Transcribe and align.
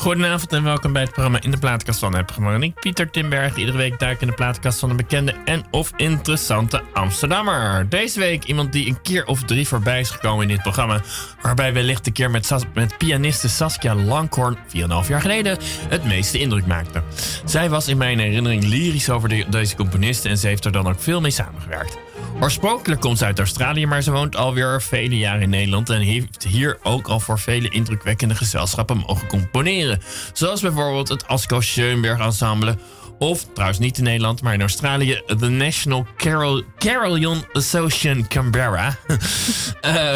Goedenavond 0.00 0.52
en 0.52 0.62
welkom 0.62 0.92
bij 0.92 1.02
het 1.02 1.10
programma 1.10 1.40
In 1.40 1.50
de 1.50 1.58
Plaatkast 1.58 1.98
van 1.98 2.14
het 2.14 2.26
programma. 2.26 2.64
ik, 2.64 2.74
Pieter 2.74 3.10
Timberg, 3.10 3.56
iedere 3.56 3.76
week 3.76 3.98
duik 3.98 4.20
in 4.20 4.26
de 4.26 4.32
plaatkast 4.32 4.78
van 4.78 4.90
een 4.90 4.96
bekende 4.96 5.34
en 5.44 5.64
of 5.70 5.92
interessante 5.96 6.82
Amsterdammer. 6.92 7.88
Deze 7.88 8.18
week 8.18 8.44
iemand 8.44 8.72
die 8.72 8.88
een 8.88 9.02
keer 9.02 9.26
of 9.26 9.42
drie 9.42 9.68
voorbij 9.68 10.00
is 10.00 10.10
gekomen 10.10 10.42
in 10.42 10.48
dit 10.48 10.62
programma. 10.62 11.00
Waarbij 11.42 11.72
wellicht 11.72 12.06
een 12.06 12.12
keer 12.12 12.30
met, 12.30 12.50
met 12.74 12.98
pianiste 12.98 13.48
Saskia 13.48 13.94
Langhorn, 13.94 14.56
4,5 14.56 15.08
jaar 15.08 15.20
geleden, 15.20 15.58
het 15.88 16.04
meeste 16.04 16.38
indruk 16.38 16.66
maakte. 16.66 17.02
Zij 17.44 17.70
was 17.70 17.88
in 17.88 17.96
mijn 17.96 18.18
herinnering 18.18 18.64
lyrisch 18.64 19.10
over 19.10 19.28
de, 19.28 19.44
deze 19.48 19.76
componist 19.76 20.24
en 20.24 20.38
ze 20.38 20.46
heeft 20.46 20.64
er 20.64 20.72
dan 20.72 20.88
ook 20.88 21.00
veel 21.00 21.20
mee 21.20 21.30
samengewerkt. 21.30 22.09
Oorspronkelijk 22.40 23.00
komt 23.00 23.18
ze 23.18 23.24
uit 23.24 23.38
Australië, 23.38 23.86
maar 23.86 24.02
ze 24.02 24.10
woont 24.10 24.36
alweer 24.36 24.82
vele 24.82 25.18
jaren 25.18 25.42
in 25.42 25.50
Nederland 25.50 25.90
en 25.90 26.00
heeft 26.00 26.44
hier 26.44 26.78
ook 26.82 27.08
al 27.08 27.20
voor 27.20 27.38
vele 27.38 27.68
indrukwekkende 27.68 28.34
gezelschappen 28.34 28.96
mogen 29.06 29.28
componeren. 29.28 30.00
Zoals 30.32 30.60
bijvoorbeeld 30.60 31.08
het 31.08 31.26
Asko 31.26 31.60
Schoenberg 31.60 32.20
Ensemble 32.20 32.76
of 33.20 33.46
trouwens 33.52 33.78
niet 33.78 33.98
in 33.98 34.04
Nederland, 34.04 34.42
maar 34.42 34.54
in 34.54 34.60
Australië. 34.60 35.22
The 35.26 35.48
National 35.48 36.06
Carol, 36.16 36.62
Carillon 36.78 37.44
Association 37.52 38.28
Canberra. 38.28 38.96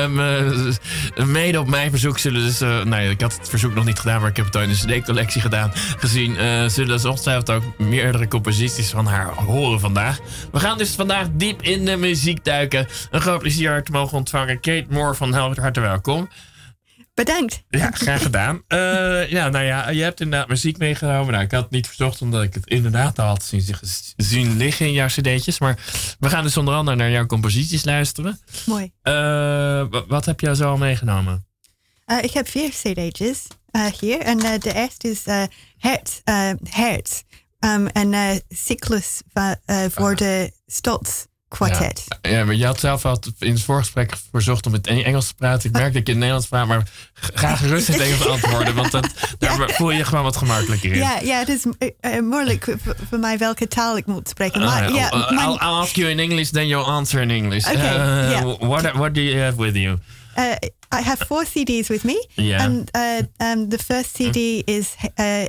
um, 0.00 0.14
mede 1.32 1.60
op 1.60 1.66
mijn 1.66 1.90
verzoek 1.90 2.18
zullen 2.18 2.42
dus... 2.42 2.62
Uh, 2.62 2.84
nee, 2.84 3.10
ik 3.10 3.20
had 3.20 3.36
het 3.36 3.48
verzoek 3.48 3.74
nog 3.74 3.84
niet 3.84 3.98
gedaan, 3.98 4.20
maar 4.20 4.30
ik 4.30 4.36
heb 4.36 4.46
het 4.46 4.56
al 4.56 4.62
in 4.62 4.68
de 4.68 4.74
CD-collectie 4.74 5.40
gedaan. 5.40 5.72
Gezien 5.74 6.30
uh, 6.32 6.68
zullen 6.68 7.00
ze 7.00 7.08
ongetwijfeld 7.08 7.50
ook 7.50 7.78
meerdere 7.78 8.28
composities 8.28 8.90
van 8.90 9.06
haar 9.06 9.26
horen 9.26 9.80
vandaag. 9.80 10.18
We 10.52 10.60
gaan 10.60 10.78
dus 10.78 10.90
vandaag 10.90 11.26
diep 11.32 11.62
in 11.62 11.84
de 11.84 11.96
muziek 11.96 12.44
duiken. 12.44 12.86
Een 13.10 13.20
groot 13.20 13.40
plezier 13.40 13.82
te 13.82 13.92
mogen 13.92 14.16
ontvangen. 14.16 14.60
Kate 14.60 14.86
Moore 14.88 15.14
van 15.14 15.32
Harte 15.32 15.80
welkom. 15.80 16.28
Bedankt. 17.14 17.64
Ja, 17.68 17.90
graag 17.90 18.22
gedaan. 18.22 18.62
Uh, 18.68 19.30
ja, 19.30 19.48
nou 19.48 19.64
ja, 19.64 19.90
je 19.90 20.02
hebt 20.02 20.20
inderdaad 20.20 20.48
muziek 20.48 20.78
meegenomen. 20.78 21.32
Nou, 21.32 21.44
ik 21.44 21.50
had 21.50 21.62
het 21.62 21.70
niet 21.70 21.86
verzocht 21.86 22.20
omdat 22.20 22.42
ik 22.42 22.54
het 22.54 22.66
inderdaad 22.66 23.18
al 23.18 23.26
had 23.26 23.44
zien, 23.44 23.64
zien 24.16 24.56
liggen 24.56 24.86
in 24.86 24.92
jouw 24.92 25.06
cd'tjes. 25.06 25.58
Maar 25.58 25.78
we 26.18 26.28
gaan 26.28 26.42
dus 26.42 26.56
onder 26.56 26.74
andere 26.74 26.96
naar 26.96 27.10
jouw 27.10 27.26
composities 27.26 27.84
luisteren. 27.84 28.40
Mooi. 28.66 28.92
Uh, 29.02 29.86
wat 30.08 30.24
heb 30.24 30.40
jij 30.40 30.54
zo 30.54 30.70
al 30.70 30.76
meegenomen? 30.76 31.46
Uh, 32.06 32.22
ik 32.22 32.32
heb 32.32 32.48
vier 32.48 32.70
cd'tjes 32.70 33.46
hier. 34.00 34.20
En 34.20 34.38
de 34.38 34.72
eerste 34.74 35.08
is 35.10 35.24
Hertz. 35.78 36.20
Hertz. 36.70 37.22
Um, 37.60 37.86
en 37.86 38.42
cyclus 38.48 39.22
voor 39.90 40.10
ah. 40.10 40.16
de 40.16 40.52
Stots 40.66 41.26
kwartet. 41.56 42.04
Ja, 42.22 42.44
maar 42.44 42.54
je 42.54 42.66
had 42.66 42.80
zelf 42.80 43.04
al 43.04 43.18
in 43.38 43.52
het 43.52 43.62
voorgesprek 43.62 44.16
verzocht 44.30 44.66
om 44.66 44.72
het 44.72 44.86
Engels 44.86 45.26
te 45.26 45.34
praten. 45.34 45.68
Ik 45.68 45.76
merk 45.76 45.92
dat 45.92 45.92
je 45.92 45.98
in 45.98 46.04
het 46.08 46.16
Nederlands 46.16 46.46
praat, 46.46 46.66
maar 46.66 46.88
ga 47.12 47.56
gerust 47.56 47.86
het 47.86 48.00
Engels 48.00 48.18
beantwoorden, 48.18 48.74
want 48.74 48.90
dat, 48.90 49.08
daar 49.38 49.70
voel 49.70 49.90
je 49.90 49.96
je 49.96 50.04
gewoon 50.04 50.24
wat 50.24 50.36
gemakkelijker 50.36 50.92
in. 50.92 50.98
Ja, 50.98 51.18
ja 51.22 51.38
het 51.38 51.48
is 51.48 51.64
uh, 51.64 52.20
moeilijk 52.20 52.76
voor 53.08 53.18
mij 53.18 53.38
welke 53.38 53.68
taal 53.68 53.96
ik 53.96 54.06
moet 54.06 54.28
spreken. 54.28 54.60
Maar, 54.60 54.88
uh, 54.88 54.94
yeah, 54.94 55.12
I'll, 55.12 55.52
I'll, 55.52 55.80
ask 55.80 55.94
you 55.94 56.10
in 56.10 56.18
English, 56.18 56.50
then 56.50 56.66
you'll 56.66 56.90
answer 56.90 57.20
in 57.20 57.30
English. 57.30 57.66
Okay, 57.66 58.30
yeah. 58.30 58.56
what, 58.58 58.92
what 58.92 59.14
do 59.14 59.20
you 59.20 59.40
have 59.40 59.56
with 59.56 59.76
you? 59.76 59.98
I 60.94 61.00
have 61.00 61.18
four 61.26 61.44
CDs 61.44 61.88
with 61.88 62.04
me. 62.04 62.26
Yeah. 62.34 62.64
And 62.64 62.90
uh, 62.94 63.22
um, 63.40 63.68
the 63.68 63.78
first 63.78 64.16
CD 64.16 64.62
is 64.66 64.96
uh, 65.18 65.44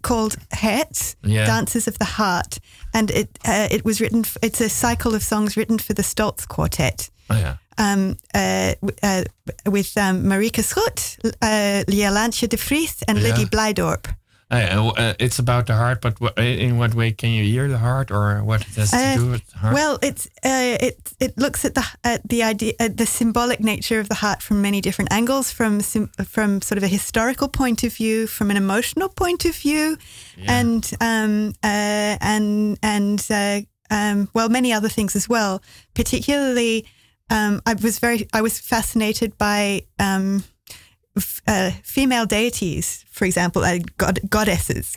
called 0.00 0.36
Het. 0.48 1.16
Dances 1.20 1.86
of 1.86 1.98
the 1.98 2.04
Heart, 2.04 2.58
and 2.92 3.10
it 3.10 3.38
uh, 3.46 3.68
it 3.70 3.84
was 3.84 4.00
written. 4.00 4.24
It's 4.42 4.60
a 4.60 4.68
cycle 4.68 5.14
of 5.14 5.22
songs 5.22 5.56
written 5.56 5.78
for 5.78 5.94
the 5.94 6.02
Stolz 6.02 6.46
Quartet. 6.46 7.10
Oh, 7.28 7.36
yeah. 7.36 7.56
Um, 7.78 8.16
uh, 8.34 8.74
uh, 9.02 9.24
with 9.66 9.96
um, 9.96 10.24
Marika 10.24 10.62
Schut, 10.62 11.16
uh, 11.40 11.84
Lielantje 11.86 12.48
de 12.48 12.56
Vries, 12.56 13.02
and 13.08 13.18
yeah. 13.18 13.28
Liddy 13.28 13.46
Blijdorp. 13.46 14.06
Uh, 14.50 14.92
uh, 14.96 15.14
it's 15.20 15.38
about 15.38 15.66
the 15.66 15.74
heart, 15.74 16.00
but 16.00 16.18
in 16.36 16.76
what 16.76 16.92
way 16.94 17.12
can 17.12 17.30
you 17.30 17.44
hear 17.44 17.68
the 17.68 17.78
heart, 17.78 18.10
or 18.10 18.42
what 18.42 18.66
does 18.74 18.92
it 18.92 18.96
to 18.96 19.02
uh, 19.02 19.16
do 19.16 19.30
with 19.30 19.46
the 19.46 19.58
heart? 19.58 19.74
Well, 19.74 19.98
it's 20.02 20.26
uh, 20.44 20.76
it 20.80 21.12
it 21.20 21.38
looks 21.38 21.64
at 21.64 21.76
the 21.76 21.86
at 22.02 22.28
the 22.28 22.42
idea 22.42 22.72
at 22.80 22.96
the 22.96 23.06
symbolic 23.06 23.60
nature 23.60 24.00
of 24.00 24.08
the 24.08 24.16
heart 24.16 24.42
from 24.42 24.60
many 24.60 24.80
different 24.80 25.12
angles, 25.12 25.52
from 25.52 25.80
from 25.80 26.62
sort 26.62 26.78
of 26.78 26.82
a 26.82 26.88
historical 26.88 27.48
point 27.48 27.84
of 27.84 27.94
view, 27.94 28.26
from 28.26 28.50
an 28.50 28.56
emotional 28.56 29.08
point 29.08 29.44
of 29.44 29.54
view, 29.54 29.96
yeah. 30.36 30.60
and 30.60 30.90
um, 31.00 31.52
uh, 31.62 32.16
and 32.20 32.76
and 32.82 33.24
uh, 33.30 33.60
um, 33.88 34.28
well, 34.34 34.48
many 34.48 34.72
other 34.72 34.88
things 34.88 35.14
as 35.14 35.28
well. 35.28 35.62
Particularly, 35.94 36.86
um, 37.30 37.62
I 37.66 37.74
was 37.74 38.00
very 38.00 38.28
I 38.32 38.42
was 38.42 38.58
fascinated 38.58 39.38
by. 39.38 39.82
Um, 40.00 40.42
uh, 41.46 41.70
female 41.82 42.26
deities, 42.26 43.04
for 43.10 43.24
example, 43.24 43.62
uh, 43.62 43.78
god- 43.96 44.20
goddesses. 44.28 44.96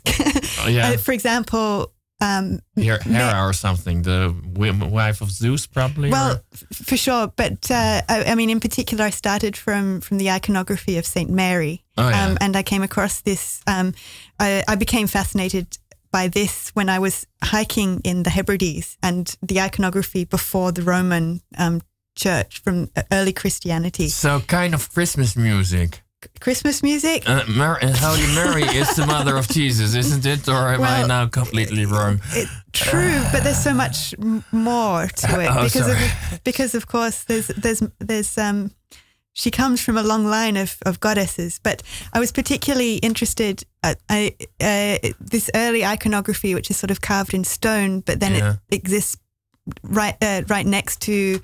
oh, 0.60 0.68
yeah. 0.68 0.90
Uh, 0.90 0.96
for 0.96 1.12
example, 1.12 1.92
um, 2.20 2.60
Hera, 2.76 3.02
Hera 3.02 3.46
or 3.46 3.52
something, 3.52 4.02
the 4.02 4.34
wife 4.56 5.20
of 5.20 5.30
Zeus, 5.30 5.66
probably. 5.66 6.10
Well, 6.10 6.40
for 6.72 6.96
sure, 6.96 7.32
but 7.36 7.70
uh, 7.70 8.02
I, 8.08 8.24
I, 8.28 8.34
mean, 8.34 8.50
in 8.50 8.60
particular, 8.60 9.04
I 9.04 9.10
started 9.10 9.56
from 9.56 10.00
from 10.00 10.18
the 10.18 10.30
iconography 10.30 10.96
of 10.96 11.06
Saint 11.06 11.30
Mary, 11.30 11.84
oh, 11.98 12.08
yeah. 12.08 12.26
um, 12.26 12.38
and 12.40 12.56
I 12.56 12.62
came 12.62 12.82
across 12.82 13.20
this. 13.20 13.60
Um, 13.66 13.94
I, 14.38 14.62
I, 14.68 14.76
became 14.76 15.06
fascinated 15.06 15.78
by 16.12 16.28
this 16.28 16.70
when 16.70 16.88
I 16.88 16.98
was 16.98 17.26
hiking 17.42 18.00
in 18.04 18.22
the 18.22 18.30
Hebrides 18.30 18.96
and 19.02 19.36
the 19.42 19.60
iconography 19.60 20.24
before 20.24 20.72
the 20.72 20.82
Roman 20.82 21.40
um, 21.58 21.82
church 22.14 22.60
from 22.60 22.90
early 23.10 23.32
Christianity. 23.32 24.08
So, 24.08 24.40
kind 24.40 24.74
of 24.74 24.92
Christmas 24.92 25.36
music. 25.36 26.03
Christmas 26.40 26.82
music. 26.82 27.28
Uh, 27.28 27.44
Mar- 27.48 27.78
Holy 27.82 28.26
Mary 28.34 28.62
is 28.76 28.94
the 28.96 29.06
mother 29.06 29.36
of 29.36 29.48
Jesus, 29.48 29.94
isn't 29.94 30.24
it? 30.26 30.48
Or 30.48 30.68
am 30.74 30.80
well, 30.80 31.04
I 31.04 31.06
now 31.06 31.26
completely 31.26 31.86
wrong? 31.86 32.20
It, 32.32 32.48
true, 32.72 33.22
but 33.32 33.42
there's 33.42 33.62
so 33.62 33.74
much 33.74 34.14
more 34.52 35.06
to 35.06 35.40
it 35.40 35.46
oh, 35.50 35.64
because 35.64 35.86
sorry. 35.86 36.04
of 36.04 36.40
because 36.44 36.74
of 36.74 36.86
course 36.86 37.24
there's 37.24 37.48
there's 37.48 37.82
there's 37.98 38.38
um 38.38 38.70
she 39.34 39.50
comes 39.50 39.80
from 39.80 39.96
a 39.96 40.02
long 40.02 40.24
line 40.24 40.56
of, 40.56 40.78
of 40.86 41.00
goddesses, 41.00 41.58
but 41.62 41.82
I 42.12 42.20
was 42.20 42.30
particularly 42.30 42.96
interested 42.98 43.64
at 43.82 43.98
uh, 44.08 44.30
uh, 44.60 44.98
this 45.20 45.50
early 45.56 45.84
iconography, 45.84 46.54
which 46.54 46.70
is 46.70 46.76
sort 46.76 46.92
of 46.92 47.00
carved 47.00 47.34
in 47.34 47.42
stone, 47.42 48.00
but 48.00 48.20
then 48.20 48.34
yeah. 48.34 48.54
it 48.70 48.76
exists 48.76 49.16
right 49.82 50.16
uh, 50.22 50.42
right 50.48 50.66
next 50.66 51.02
to 51.02 51.40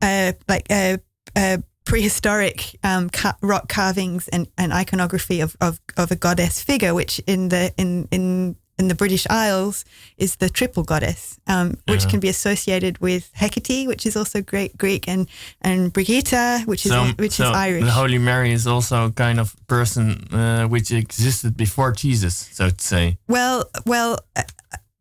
uh, 0.00 0.32
like 0.48 0.66
uh, 0.70 0.98
uh, 1.34 1.58
prehistoric 1.88 2.76
um, 2.84 3.08
ca- 3.10 3.36
rock 3.42 3.68
carvings 3.68 4.28
and, 4.28 4.46
and 4.56 4.72
iconography 4.72 5.40
of, 5.40 5.56
of, 5.60 5.80
of 5.96 6.10
a 6.10 6.16
goddess 6.16 6.62
figure, 6.62 6.94
which 6.94 7.18
in 7.26 7.48
the 7.48 7.72
in 7.76 8.06
in 8.10 8.56
in 8.80 8.86
the 8.88 8.94
British 8.94 9.26
Isles 9.28 9.84
is 10.18 10.36
the 10.36 10.48
triple 10.48 10.84
goddess, 10.84 11.40
um, 11.48 11.74
which 11.88 12.04
Yeah. 12.04 12.10
can 12.10 12.20
be 12.20 12.28
associated 12.28 12.98
with 13.00 13.30
Hecate, 13.34 13.88
which 13.88 14.06
is 14.06 14.16
also 14.16 14.40
great 14.42 14.76
Greek, 14.78 15.08
and 15.08 15.26
and 15.62 15.92
Brigitte, 15.92 16.66
which 16.66 16.84
is 16.86 16.92
So, 16.92 17.04
which 17.18 17.32
so 17.32 17.50
is 17.50 17.56
Irish. 17.56 17.84
the 17.84 17.90
Holy 17.90 18.18
Mary 18.18 18.52
is 18.52 18.66
also 18.66 19.06
a 19.06 19.10
kind 19.12 19.40
of 19.40 19.54
person 19.66 20.28
uh, 20.32 20.68
which 20.68 20.92
existed 20.92 21.56
before 21.56 21.90
Jesus, 21.92 22.34
so 22.52 22.70
to 22.70 22.84
say. 22.84 23.16
Well, 23.28 23.64
well, 23.86 24.18
uh, 24.36 24.42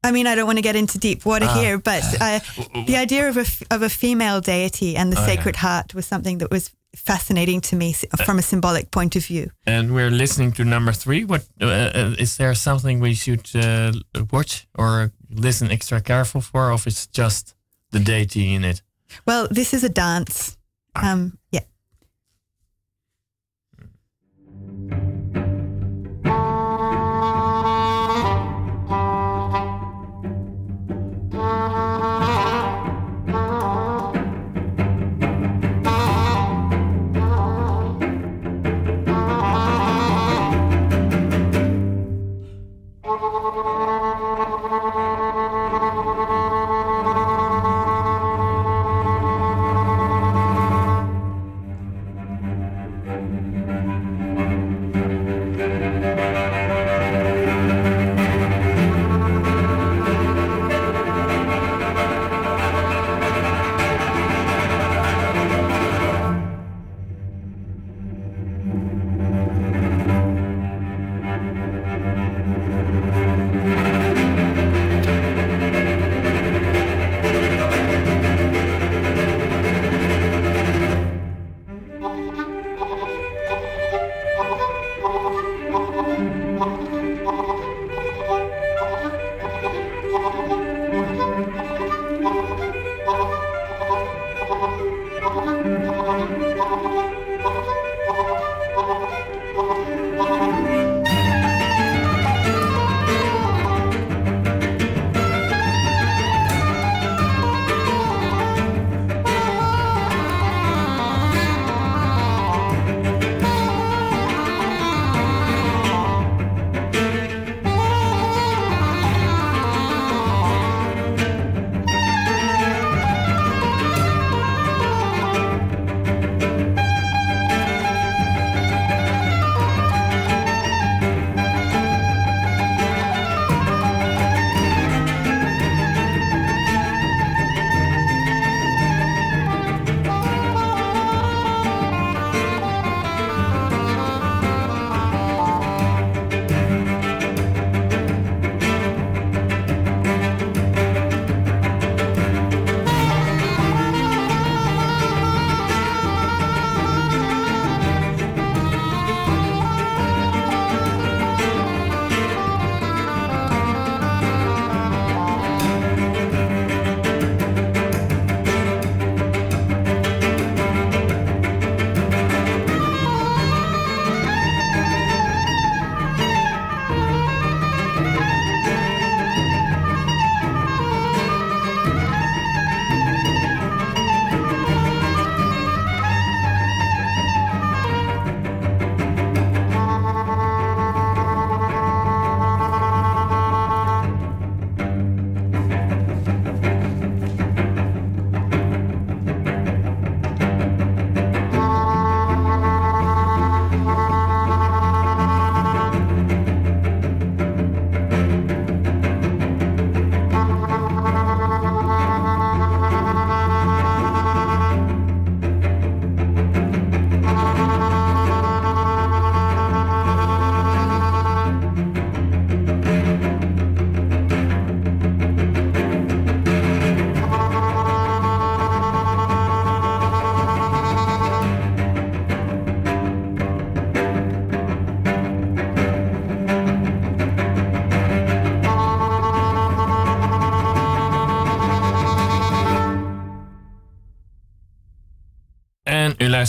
I 0.04 0.12
mean, 0.12 0.28
I 0.28 0.36
don't 0.36 0.46
want 0.46 0.58
to 0.58 0.62
get 0.64 0.76
into 0.76 0.98
deep 0.98 1.26
water 1.26 1.48
Ah. 1.50 1.60
here, 1.60 1.78
but 1.78 2.04
uh, 2.22 2.40
the 2.86 2.96
idea 2.98 3.30
of 3.30 3.38
a 3.38 3.46
of 3.76 3.82
a 3.82 3.90
female 3.90 4.42
deity 4.42 4.96
and 4.96 5.12
the 5.12 5.18
Oh, 5.18 5.22
yeah. 5.22 5.36
Sacred 5.36 5.56
Heart 5.56 5.94
was 5.94 6.06
something 6.06 6.38
that 6.40 6.52
was 6.52 6.72
fascinating 6.96 7.62
to 7.62 7.76
me 7.76 7.94
from 8.26 8.38
a 8.40 8.42
symbolic 8.42 8.90
point 8.92 9.16
of 9.16 9.26
view. 9.26 9.50
And 9.66 9.92
we're 9.94 10.12
listening 10.12 10.54
to 10.54 10.64
number 10.64 10.94
three. 10.94 11.26
What 11.26 11.42
uh, 11.62 11.66
uh, 11.66 12.16
is 12.20 12.36
there 12.38 12.56
something 12.56 13.00
we 13.02 13.14
should 13.16 13.50
uh, 13.56 13.92
watch 14.32 14.68
or 14.74 15.12
listen 15.30 15.72
extra 15.72 16.02
careful 16.02 16.42
for, 16.42 16.70
or 16.70 16.74
if 16.76 16.86
it's 16.88 17.08
just 17.08 17.56
the 17.92 18.00
deity 18.00 18.54
in 18.56 18.64
it? 18.64 18.82
Well, 19.26 19.48
this 19.56 19.74
is 19.74 19.84
a 19.84 19.90
dance. 19.90 20.58
Um, 20.96 21.38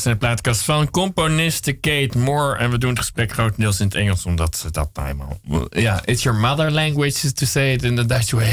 yeah. 0.04 0.06
luistert 0.06 0.06
naar 0.06 0.14
de 0.14 0.42
plaatkast 0.42 0.62
van 0.62 0.90
componiste 0.90 1.72
Kate 1.72 2.18
Moore. 2.18 2.58
En 2.58 2.70
we 2.70 2.78
doen 2.78 2.90
het 2.90 2.98
gesprek 2.98 3.32
grotendeels 3.32 3.80
in 3.80 3.86
het 3.86 3.94
Engels, 3.94 4.24
omdat 4.24 4.56
ze 4.56 4.70
dat 4.70 4.90
nou 4.94 5.08
eenmaal... 5.08 5.38
Ja, 5.70 6.00
it's 6.04 6.22
your 6.22 6.38
mother 6.38 6.70
language 6.70 7.32
to 7.32 7.46
say 7.46 7.72
it 7.72 7.82
in 7.82 7.96
the 7.96 8.06
Dutch 8.06 8.30
way. 8.30 8.52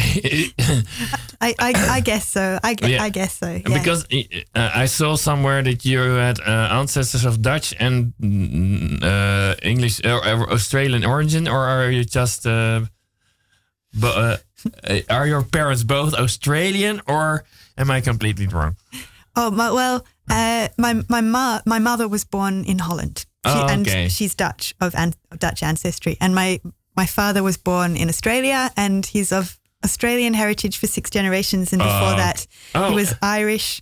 I, 1.42 1.53
I, 1.57 1.74
I 1.97 2.01
guess 2.03 2.31
so. 2.31 2.57
I, 2.63 2.75
Yeah. 2.86 3.06
I 3.06 3.09
guess 3.09 3.38
so. 3.38 3.47
Yeah. 3.47 3.63
Because 3.63 4.06
uh, 4.53 4.83
I 4.83 4.88
saw 4.88 5.15
somewhere 5.15 5.63
that 5.63 5.83
you 5.83 6.18
had 6.18 6.39
uh, 6.39 6.80
ancestors 6.80 7.25
of 7.25 7.42
Dutch 7.42 7.74
and 7.80 8.13
mm, 8.21 9.03
uh, 9.03 9.56
English 9.62 10.06
or, 10.06 10.51
Australian 10.51 11.06
origin, 11.06 11.48
or 11.48 11.65
are 11.65 11.91
you 11.91 12.03
just... 12.03 12.45
Uh, 12.45 12.80
but, 13.94 14.15
uh, 14.15 14.38
are 15.07 15.27
your 15.27 15.44
parents 15.44 15.83
both 15.83 16.13
Australian, 16.13 17.01
or 17.06 17.44
am 17.75 17.89
I 17.89 18.01
completely 18.01 18.48
wrong? 18.48 18.75
Oh 19.36 19.51
my, 19.51 19.71
well, 19.71 20.06
uh, 20.30 20.68
my 20.77 20.94
my 21.10 21.22
ma- 21.22 21.62
my 21.66 21.80
mother 21.80 22.07
was 22.07 22.25
born 22.25 22.63
in 22.66 22.80
Holland, 22.80 23.25
She- 23.45 23.51
Oh, 23.51 23.63
okay. 23.66 23.74
and 24.04 24.12
she's 24.12 24.36
Dutch 24.36 24.74
of 24.81 24.94
an- 24.95 25.13
Dutch 25.39 25.63
ancestry, 25.63 26.18
and 26.19 26.33
my 26.36 26.60
my 26.95 27.06
father 27.06 27.44
was 27.44 27.57
born 27.57 27.96
in 27.96 28.10
Australia, 28.10 28.72
and 28.75 29.05
he's 29.05 29.32
of 29.32 29.60
Australian 29.86 30.34
heritage 30.34 30.75
for 30.77 30.88
six 30.88 31.10
generations, 31.10 31.72
and 31.74 31.80
before 31.82 32.13
Oh. 32.13 32.18
that 32.18 32.48
Oh. 32.74 32.89
he 32.89 32.96
was 32.96 33.13
Irish 33.22 33.82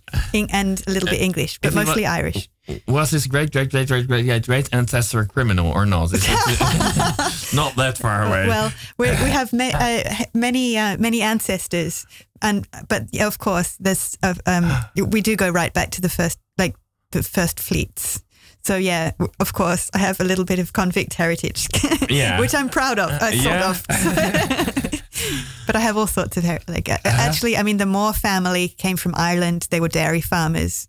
and 0.50 0.80
a 0.86 0.90
little 0.90 1.08
bit 1.08 1.20
English, 1.20 1.58
but 1.62 1.74
mostly 1.74 2.04
Irish. 2.06 2.48
Was 2.88 3.10
his 3.10 3.26
great 3.26 3.50
great 3.52 3.70
great 3.70 3.88
great 3.88 4.06
great 4.08 4.24
great 4.24 4.46
great 4.46 4.68
ancestor 4.72 5.20
a 5.20 5.26
criminal 5.26 5.68
or 5.72 5.84
not? 5.86 6.12
Not 7.52 7.76
that 7.76 7.98
far 7.98 8.24
away? 8.26 8.46
Well, 8.48 8.72
we, 8.98 9.10
we 9.10 9.30
have 9.30 9.52
ma- 9.52 9.76
uh, 9.78 10.02
many 10.32 10.78
uh, 10.78 10.96
many 10.98 11.20
ancestors, 11.22 12.06
and 12.40 12.66
but 12.88 13.02
yeah, 13.12 13.26
of 13.26 13.36
course, 13.38 13.76
there's 13.80 14.16
uh, 14.22 14.34
um, 14.46 14.70
we 15.10 15.20
do 15.20 15.36
go 15.36 15.50
right 15.50 15.72
back 15.74 15.90
to 15.90 16.00
the 16.00 16.08
first 16.08 16.38
like 16.58 16.74
the 17.10 17.22
first 17.22 17.60
fleets. 17.60 18.23
So 18.64 18.76
yeah, 18.76 19.12
of 19.40 19.52
course, 19.52 19.90
I 19.94 19.98
have 19.98 20.20
a 20.20 20.24
little 20.24 20.44
bit 20.44 20.58
of 20.58 20.72
convict 20.72 21.14
heritage, 21.14 21.68
Yeah. 22.08 22.40
which 22.40 22.54
I'm 22.54 22.68
proud 22.70 22.98
of, 22.98 23.10
uh, 23.10 23.30
sort 23.30 23.44
yeah. 23.44 23.70
of. 23.70 23.86
but 25.66 25.76
I 25.76 25.80
have 25.80 25.96
all 25.98 26.06
sorts 26.06 26.36
of 26.36 26.44
her- 26.44 26.60
like 26.66 26.88
uh, 26.88 26.96
Uh-huh. 27.04 27.28
actually, 27.28 27.56
I 27.56 27.62
mean, 27.62 27.76
the 27.78 27.86
Moore 27.86 28.12
family 28.14 28.68
came 28.68 28.96
from 28.96 29.14
Ireland. 29.16 29.66
They 29.70 29.80
were 29.80 29.88
dairy 29.90 30.20
farmers, 30.22 30.88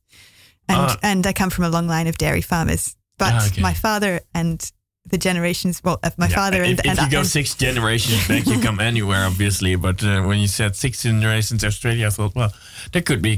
and 0.70 0.78
Ah. 0.78 0.98
and 1.04 1.26
I 1.28 1.34
come 1.34 1.50
from 1.50 1.66
a 1.66 1.70
long 1.70 1.88
line 1.88 2.08
of 2.08 2.18
dairy 2.18 2.42
farmers. 2.42 2.96
But 3.18 3.34
Ah, 3.34 3.48
okay. 3.48 3.62
my 3.62 3.74
father 3.74 4.22
and 4.34 4.72
the 5.08 5.18
generations, 5.18 5.82
well, 5.84 6.00
uh, 6.04 6.10
my 6.18 6.28
Yeah, 6.28 6.36
father 6.36 6.64
if, 6.64 6.70
and, 6.70 6.80
if 6.80 6.86
and, 6.86 7.00
you 7.00 7.10
go 7.12 7.20
and- 7.20 7.28
six 7.28 7.54
generations 7.56 8.28
back, 8.28 8.46
you 8.48 8.60
come 8.60 8.80
anywhere, 8.80 9.26
obviously. 9.26 9.76
But 9.76 10.04
uh, 10.04 10.24
when 10.24 10.40
you 10.40 10.48
said 10.48 10.76
six 10.76 11.04
generations 11.04 11.64
Australia, 11.64 12.08
I 12.08 12.10
thought, 12.10 12.34
well, 12.36 12.52
there 12.92 13.02
could 13.04 13.22
be, 13.22 13.38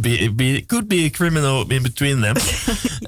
be, 0.00 0.28
be 0.28 0.62
could 0.62 0.88
be 0.88 1.06
a 1.06 1.10
criminal 1.10 1.62
in 1.70 1.82
between 1.82 2.20
them. 2.20 2.36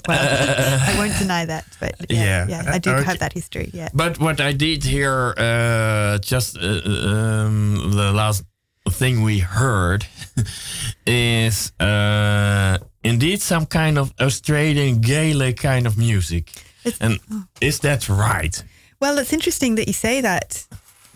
Well, 0.09 0.19
I 0.19 0.95
won't 0.99 1.17
deny 1.19 1.45
that, 1.47 1.65
but 1.79 1.95
yeah, 2.09 2.47
Yeah. 2.49 2.63
yeah, 2.65 2.73
I 2.75 2.79
do 2.79 2.91
Okay. 2.91 3.05
have 3.05 3.19
that 3.19 3.33
history. 3.33 3.71
Yeah. 3.75 3.89
But 3.93 4.19
what 4.19 4.41
I 4.41 4.53
did 4.53 4.83
hear, 4.85 5.35
uh, 5.37 6.19
just 6.19 6.57
uh, 6.57 6.63
um, 6.63 7.91
the 7.95 8.11
last 8.13 8.45
thing 8.89 9.23
we 9.23 9.41
heard, 9.41 10.07
is 11.07 11.73
uh, 11.81 12.79
indeed 13.05 13.41
some 13.43 13.67
kind 13.67 13.99
of 13.99 14.13
Australian 14.21 15.01
Gaelic 15.01 15.59
kind 15.59 15.87
of 15.87 15.97
music. 15.99 16.51
It's- 16.95 17.21
and 17.31 17.47
is 17.61 17.81
that 17.81 18.09
right? 18.09 18.63
Well, 19.01 19.19
it's 19.19 19.33
interesting 19.33 19.77
that 19.77 19.87
you 19.87 19.93
say 19.95 20.21
that 20.21 20.67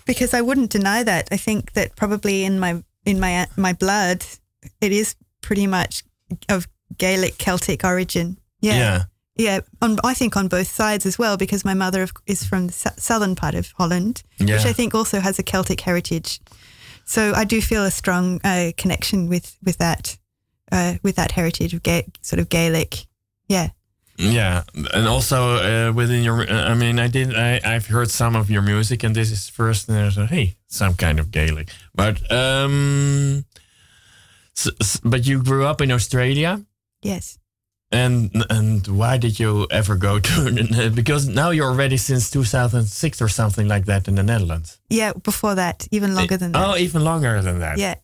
because 0.06 0.32
I 0.34 0.40
wouldn't 0.40 0.70
deny 0.70 1.02
that. 1.04 1.28
I 1.30 1.36
think 1.36 1.72
that 1.72 1.96
probably 1.96 2.44
in 2.44 2.58
my 2.58 2.82
in 3.04 3.20
my 3.20 3.46
my 3.56 3.72
blood, 3.74 4.24
it 4.80 4.92
is 4.92 5.16
pretty 5.40 5.66
much 5.66 6.02
of 6.48 6.66
Gaelic 6.98 7.36
Celtic 7.38 7.84
origin. 7.84 8.38
Yeah. 8.60 8.76
Yeah. 8.78 9.02
Yeah, 9.36 9.60
on, 9.82 9.98
I 10.04 10.14
think 10.14 10.36
on 10.36 10.46
both 10.46 10.68
sides 10.68 11.04
as 11.06 11.18
well, 11.18 11.36
because 11.36 11.64
my 11.64 11.74
mother 11.74 12.06
is 12.24 12.44
from 12.44 12.68
the 12.68 12.72
southern 12.96 13.34
part 13.34 13.56
of 13.56 13.72
Holland, 13.76 14.22
which 14.38 14.64
I 14.70 14.72
think 14.72 14.94
also 14.94 15.18
has 15.18 15.38
a 15.40 15.42
Celtic 15.42 15.80
heritage. 15.80 16.38
So 17.04 17.32
I 17.34 17.42
do 17.44 17.60
feel 17.60 17.84
a 17.84 17.90
strong 17.90 18.40
uh, 18.44 18.70
connection 18.76 19.28
with 19.28 19.56
with 19.64 19.78
that 19.78 20.16
uh, 20.70 20.94
with 21.02 21.16
that 21.16 21.32
heritage 21.32 21.74
of 21.74 21.82
Ga- 21.82 22.06
sort 22.20 22.38
of 22.38 22.48
Gaelic. 22.48 23.06
Yeah, 23.48 23.70
Yeah, 24.16 24.62
and 24.94 25.08
also 25.08 25.36
uh, 25.56 25.92
within 25.92 26.22
your, 26.22 26.42
uh, 26.42 26.70
I 26.70 26.74
mean, 26.74 26.98
I 27.00 27.08
did, 27.08 27.34
I, 27.34 27.60
I've 27.64 27.86
heard 27.88 28.10
some 28.10 28.36
of 28.36 28.48
your 28.48 28.62
music, 28.62 29.02
and 29.04 29.14
this 29.14 29.30
is 29.30 29.48
first, 29.48 29.88
and 29.88 29.96
there's 29.98 30.16
a 30.18 30.26
hey, 30.26 30.54
some 30.68 30.94
kind 30.94 31.18
of 31.18 31.30
Gaelic, 31.30 31.68
but 31.94 32.20
um, 32.30 33.44
s 34.56 34.68
s- 34.80 35.00
but 35.02 35.26
you 35.26 35.42
grew 35.42 35.64
up 35.66 35.80
in 35.80 35.90
Australia, 35.90 36.60
yes. 37.02 37.38
and 37.90 38.30
and 38.50 38.86
why 38.86 39.18
did 39.18 39.38
you 39.40 39.66
ever 39.70 39.96
go 39.96 40.20
to? 40.20 40.90
Because 40.94 41.26
now 41.28 41.50
you're 41.50 41.70
already 41.70 41.96
since 41.96 42.30
2006 42.30 43.20
or 43.20 43.28
something 43.28 43.68
like 43.68 43.86
that 43.86 44.06
in 44.08 44.14
the 44.14 44.22
Netherlands. 44.22 44.78
Yeah, 44.90 45.12
before 45.24 45.56
that, 45.56 45.86
even 45.90 46.14
longer 46.14 46.36
than 46.36 46.52
that. 46.52 46.68
Oh, 46.68 46.76
even 46.76 47.02
longer 47.04 47.42
than 47.42 47.58
that. 47.60 47.78
Yeah. 47.78 47.94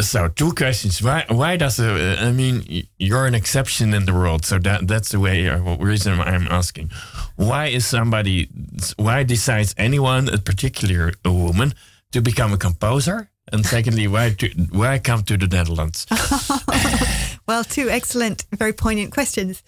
So 0.00 0.28
two 0.28 0.52
questions. 0.52 1.02
Why 1.02 1.24
why 1.28 1.56
does 1.56 1.78
uh, 1.78 2.16
I 2.20 2.32
mean 2.32 2.86
you're 2.98 3.26
an 3.26 3.34
exception 3.34 3.94
in 3.94 4.06
the 4.06 4.14
world, 4.14 4.44
so 4.44 4.58
that 4.58 4.88
that's 4.88 5.10
the 5.10 5.20
way 5.20 5.48
uh, 5.48 5.76
reason 5.76 6.20
I'm 6.20 6.48
asking. 6.48 6.90
Why 7.36 7.66
is 7.66 7.86
somebody 7.86 8.48
why 8.96 9.22
decides 9.24 9.74
anyone, 9.76 10.26
particularly 10.44 11.14
a 11.24 11.32
woman, 11.32 11.74
to 12.12 12.20
become 12.20 12.52
a 12.52 12.58
composer? 12.58 13.28
And 13.52 13.66
secondly, 13.66 14.06
why 14.08 14.30
to, 14.30 14.48
why 14.70 14.98
come 14.98 15.24
to 15.24 15.36
the 15.36 15.46
Netherlands? 15.46 16.06
Well, 17.46 17.64
two 17.64 17.90
excellent, 17.90 18.46
very 18.52 18.72
poignant 18.72 19.12
questions. 19.12 19.62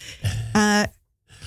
Uh, 0.53 0.87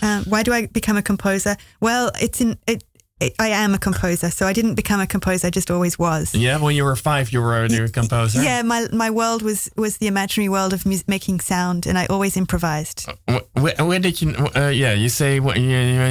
uh, 0.03 0.23
why 0.25 0.43
do 0.43 0.53
I 0.53 0.67
become 0.67 0.97
a 0.97 1.03
composer? 1.03 1.57
Well, 1.81 2.11
it's 2.21 2.41
in 2.41 2.59
it. 2.67 2.85
I 3.21 3.49
am 3.49 3.75
a 3.75 3.79
composer, 3.79 4.31
so 4.31 4.47
I 4.47 4.53
didn't 4.53 4.75
become 4.75 5.01
a 5.01 5.07
composer. 5.07 5.49
I 5.49 5.51
just 5.51 5.71
always 5.71 5.99
was. 5.99 6.35
Yeah, 6.35 6.59
when 6.63 6.77
you 6.77 6.85
were 6.85 6.97
five, 6.97 7.33
you 7.33 7.41
were 7.43 7.53
already 7.55 7.77
a 7.79 7.89
composer. 7.89 8.43
Yeah, 8.43 8.63
my 8.63 8.87
my 8.93 9.11
world 9.11 9.43
was 9.43 9.69
was 9.77 9.97
the 9.99 10.07
imaginary 10.07 10.49
world 10.49 10.73
of 10.73 10.85
mus- 10.87 11.05
making 11.07 11.41
sound, 11.41 11.87
and 11.87 11.99
I 11.99 12.07
always 12.07 12.37
improvised. 12.37 13.07
Wh- 13.29 13.43
wh- 13.57 13.79
When 13.89 14.03
did 14.03 14.21
you? 14.23 14.35
Uh, 14.57 14.69
yeah, 14.73 14.93
you 14.95 15.09
say 15.09 15.41
when 15.41 15.61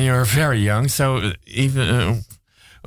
you 0.03 0.11
were 0.11 0.25
very 0.25 0.59
young. 0.59 0.89
So 0.89 1.17
uh, 1.17 1.31
even 1.45 1.81
uh, 1.89 2.15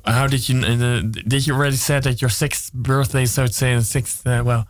how 0.04 0.26
did 0.28 0.48
you? 0.48 0.60
Uh, 0.60 1.02
did 1.28 1.46
you 1.46 1.54
already 1.54 1.76
said 1.76 2.02
that 2.02 2.20
your 2.20 2.30
sixth 2.30 2.72
birthday, 2.72 3.26
so 3.26 3.46
to 3.46 3.52
say, 3.52 3.74
the 3.76 3.82
sixth? 3.84 4.26
Uh, 4.26 4.42
well, 4.44 4.64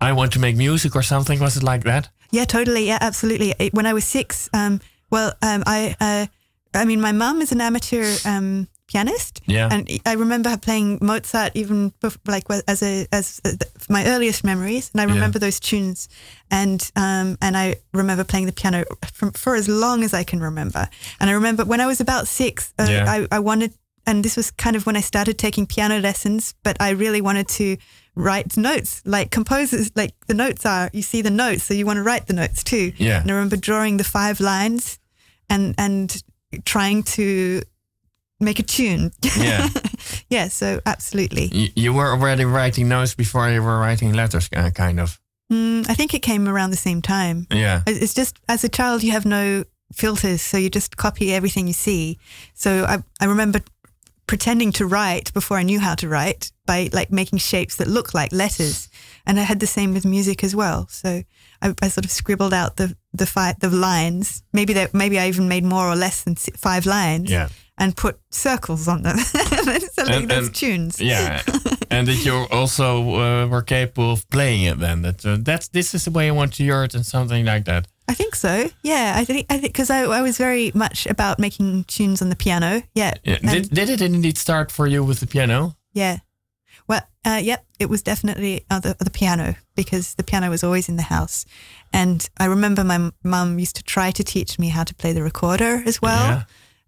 I 0.00 0.12
want 0.12 0.32
to 0.32 0.38
make 0.40 0.56
music 0.56 0.96
or 0.96 1.02
something. 1.02 1.40
Was 1.40 1.56
it 1.56 1.62
like 1.62 1.84
that? 1.84 2.08
Yeah, 2.32 2.46
totally. 2.46 2.86
Yeah, 2.86 2.98
absolutely. 3.00 3.54
It- 3.58 3.72
when 3.74 3.86
I 3.86 3.92
was 3.92 4.04
six, 4.04 4.48
um, 4.52 4.80
well, 5.10 5.32
um, 5.42 5.62
I, 5.66 5.94
uh, 6.00 6.26
I 6.74 6.84
mean, 6.84 7.00
my 7.00 7.12
mum 7.12 7.40
is 7.42 7.52
an 7.52 7.60
amateur 7.60 8.16
um, 8.24 8.68
pianist. 8.86 9.40
Yeah. 9.46 9.68
and 9.70 9.88
I 10.06 10.14
remember 10.14 10.50
her 10.50 10.56
playing 10.58 10.98
Mozart 11.00 11.52
even 11.54 11.90
bef- 12.02 12.18
like 12.26 12.44
as 12.68 12.82
a 12.82 13.06
as 13.12 13.40
uh, 13.44 13.50
th- 13.50 13.88
my 13.88 14.04
earliest 14.06 14.44
memories, 14.44 14.90
and 14.92 15.00
I 15.00 15.04
Yeah. 15.06 15.14
remember 15.14 15.38
those 15.38 15.60
tunes, 15.60 16.08
and 16.50 16.80
um, 16.96 17.36
and 17.40 17.56
I 17.56 17.76
remember 17.92 18.24
playing 18.24 18.46
the 18.46 18.52
piano 18.52 18.84
from, 19.12 19.32
for 19.32 19.54
as 19.56 19.68
long 19.68 20.02
as 20.04 20.12
I 20.14 20.24
can 20.24 20.40
remember. 20.40 20.88
And 21.20 21.30
I 21.30 21.32
remember 21.34 21.64
when 21.64 21.80
I 21.80 21.86
was 21.86 22.00
about 22.00 22.28
six, 22.28 22.72
uh, 22.78 22.86
Yeah. 22.88 23.04
I, 23.30 23.36
I 23.36 23.38
wanted, 23.40 23.72
and 24.06 24.24
this 24.24 24.36
was 24.36 24.50
kind 24.50 24.76
of 24.76 24.86
when 24.86 24.96
I 24.96 25.00
started 25.02 25.38
taking 25.38 25.66
piano 25.66 25.98
lessons, 25.98 26.54
but 26.62 26.76
I 26.80 26.90
really 26.90 27.20
wanted 27.20 27.48
to 27.58 27.76
write 28.16 28.56
notes 28.56 29.02
like 29.04 29.30
composers 29.30 29.92
like 29.94 30.12
the 30.26 30.34
notes 30.34 30.66
are 30.66 30.90
you 30.92 31.00
see 31.00 31.22
the 31.22 31.30
notes 31.30 31.62
so 31.62 31.72
you 31.72 31.86
want 31.86 31.96
to 31.96 32.02
write 32.02 32.26
the 32.26 32.32
notes 32.34 32.64
too 32.64 32.92
Yeah. 32.98 33.20
and 33.22 33.30
i 33.30 33.34
remember 33.34 33.56
drawing 33.56 33.98
the 33.98 34.04
five 34.04 34.40
lines 34.40 34.98
and 35.48 35.74
and 35.78 36.20
trying 36.64 37.02
to 37.02 37.62
make 38.40 38.58
a 38.58 38.62
tune 38.62 39.12
Yeah. 39.36 39.68
yeah 40.30 40.48
so 40.48 40.80
absolutely 40.86 41.46
you, 41.52 41.68
you 41.76 41.92
were 41.92 42.10
already 42.10 42.44
writing 42.44 42.88
notes 42.88 43.14
before 43.14 43.50
you 43.50 43.62
were 43.62 43.78
writing 43.78 44.12
letters, 44.14 44.48
uh, 44.56 44.70
kind 44.70 44.98
of. 44.98 45.20
mm, 45.52 45.84
i 45.90 45.94
think 45.94 46.14
it 46.14 46.20
came 46.22 46.48
around 46.48 46.70
the 46.70 46.76
same 46.88 47.02
time 47.02 47.46
Yeah. 47.50 47.82
It's 47.86 48.14
just 48.14 48.40
as 48.48 48.64
a 48.64 48.68
child 48.68 49.02
you 49.02 49.12
have 49.12 49.26
no 49.26 49.64
filters 49.92 50.40
so 50.42 50.56
you 50.56 50.70
just 50.70 50.96
copy 50.96 51.34
everything 51.34 51.66
you 51.66 51.72
see 51.74 52.18
so 52.54 52.84
i, 52.88 53.02
I 53.20 53.26
remember 53.26 53.60
pretending 54.26 54.72
to 54.72 54.86
write 54.86 55.32
before 55.34 55.58
i 55.58 55.62
knew 55.64 55.80
how 55.80 55.94
to 55.96 56.08
write 56.08 56.52
by 56.66 56.88
like 56.92 57.10
making 57.10 57.40
shapes 57.40 57.76
that 57.76 57.88
look 57.88 58.14
like 58.14 58.32
letters 58.32 58.88
and 59.26 59.38
i 59.40 59.42
had 59.42 59.58
the 59.60 59.66
same 59.66 59.92
with 59.92 60.04
music 60.04 60.44
as 60.44 60.54
well 60.54 60.86
so 60.88 61.22
i, 61.62 61.74
I 61.82 61.88
sort 61.88 62.04
of 62.04 62.10
scribbled 62.10 62.52
out 62.54 62.76
the 62.76 62.96
the 63.12 63.26
five 63.26 63.58
the 63.60 63.70
lines 63.70 64.42
maybe 64.52 64.72
that 64.74 64.94
maybe 64.94 65.18
i 65.18 65.28
even 65.28 65.48
made 65.48 65.64
more 65.64 65.86
or 65.88 65.96
less 65.96 66.22
than 66.24 66.36
five 66.36 66.86
lines 66.86 67.30
Yeah. 67.30 67.48
and 67.78 67.96
put 67.96 68.18
circles 68.30 68.88
on 68.88 69.02
them 69.02 69.18
so 69.18 69.38
like 70.04 70.12
And- 70.22 70.28
those 70.30 70.46
and- 70.46 70.54
tunes 70.54 71.00
Yeah, 71.00 71.42
and 71.90 72.06
that 72.08 72.24
you 72.24 72.46
also 72.50 72.86
uh, 73.14 73.46
were 73.48 73.62
capable 73.62 74.12
of 74.12 74.24
playing 74.30 74.62
it. 74.70 74.78
Then 74.78 75.02
that 75.02 75.24
uh, 75.26 75.36
that's 75.44 75.68
this 75.68 75.94
is 75.94 76.04
the 76.04 76.10
way 76.10 76.28
I 76.28 76.32
want 76.32 76.52
to 76.54 76.62
hear 76.62 76.84
it, 76.84 76.94
and 76.94 77.04
something 77.04 77.44
like 77.44 77.64
that. 77.64 77.86
I 78.08 78.14
think 78.14 78.34
so. 78.36 78.70
Yeah, 78.82 79.14
I 79.20 79.24
think 79.24 79.46
I 79.50 79.58
think 79.58 79.72
because 79.72 79.90
I, 79.90 80.18
I 80.18 80.22
was 80.22 80.36
very 80.38 80.70
much 80.74 81.06
about 81.06 81.38
making 81.38 81.84
tunes 81.84 82.22
on 82.22 82.28
the 82.28 82.36
piano. 82.36 82.82
Yeah, 82.94 83.14
Yeah. 83.24 83.38
Did, 83.52 83.70
did 83.70 83.88
it 83.88 84.00
indeed 84.00 84.38
start 84.38 84.70
for 84.72 84.86
you 84.86 85.04
with 85.06 85.18
the 85.20 85.26
piano? 85.26 85.74
yeah. 85.94 86.18
Well, 86.86 87.02
uh, 87.24 87.40
yep, 87.42 87.64
it 87.78 87.88
was 87.88 88.02
definitely 88.02 88.64
uh, 88.70 88.80
the, 88.80 88.96
the 88.98 89.10
piano 89.10 89.54
because 89.84 90.14
the 90.14 90.22
piano 90.22 90.50
was 90.50 90.62
always 90.62 90.88
in 90.90 90.96
the 90.96 91.08
house. 91.16 91.46
And 91.90 92.28
I 92.38 92.44
remember 92.44 92.84
my 92.84 93.10
mum 93.24 93.58
used 93.58 93.76
to 93.76 93.82
try 93.82 94.10
to 94.10 94.22
teach 94.22 94.58
me 94.58 94.68
how 94.68 94.84
to 94.84 94.94
play 94.94 95.14
the 95.14 95.22
recorder 95.22 95.82
as 95.86 96.02
well. 96.02 96.28
Yeah. 96.28 96.42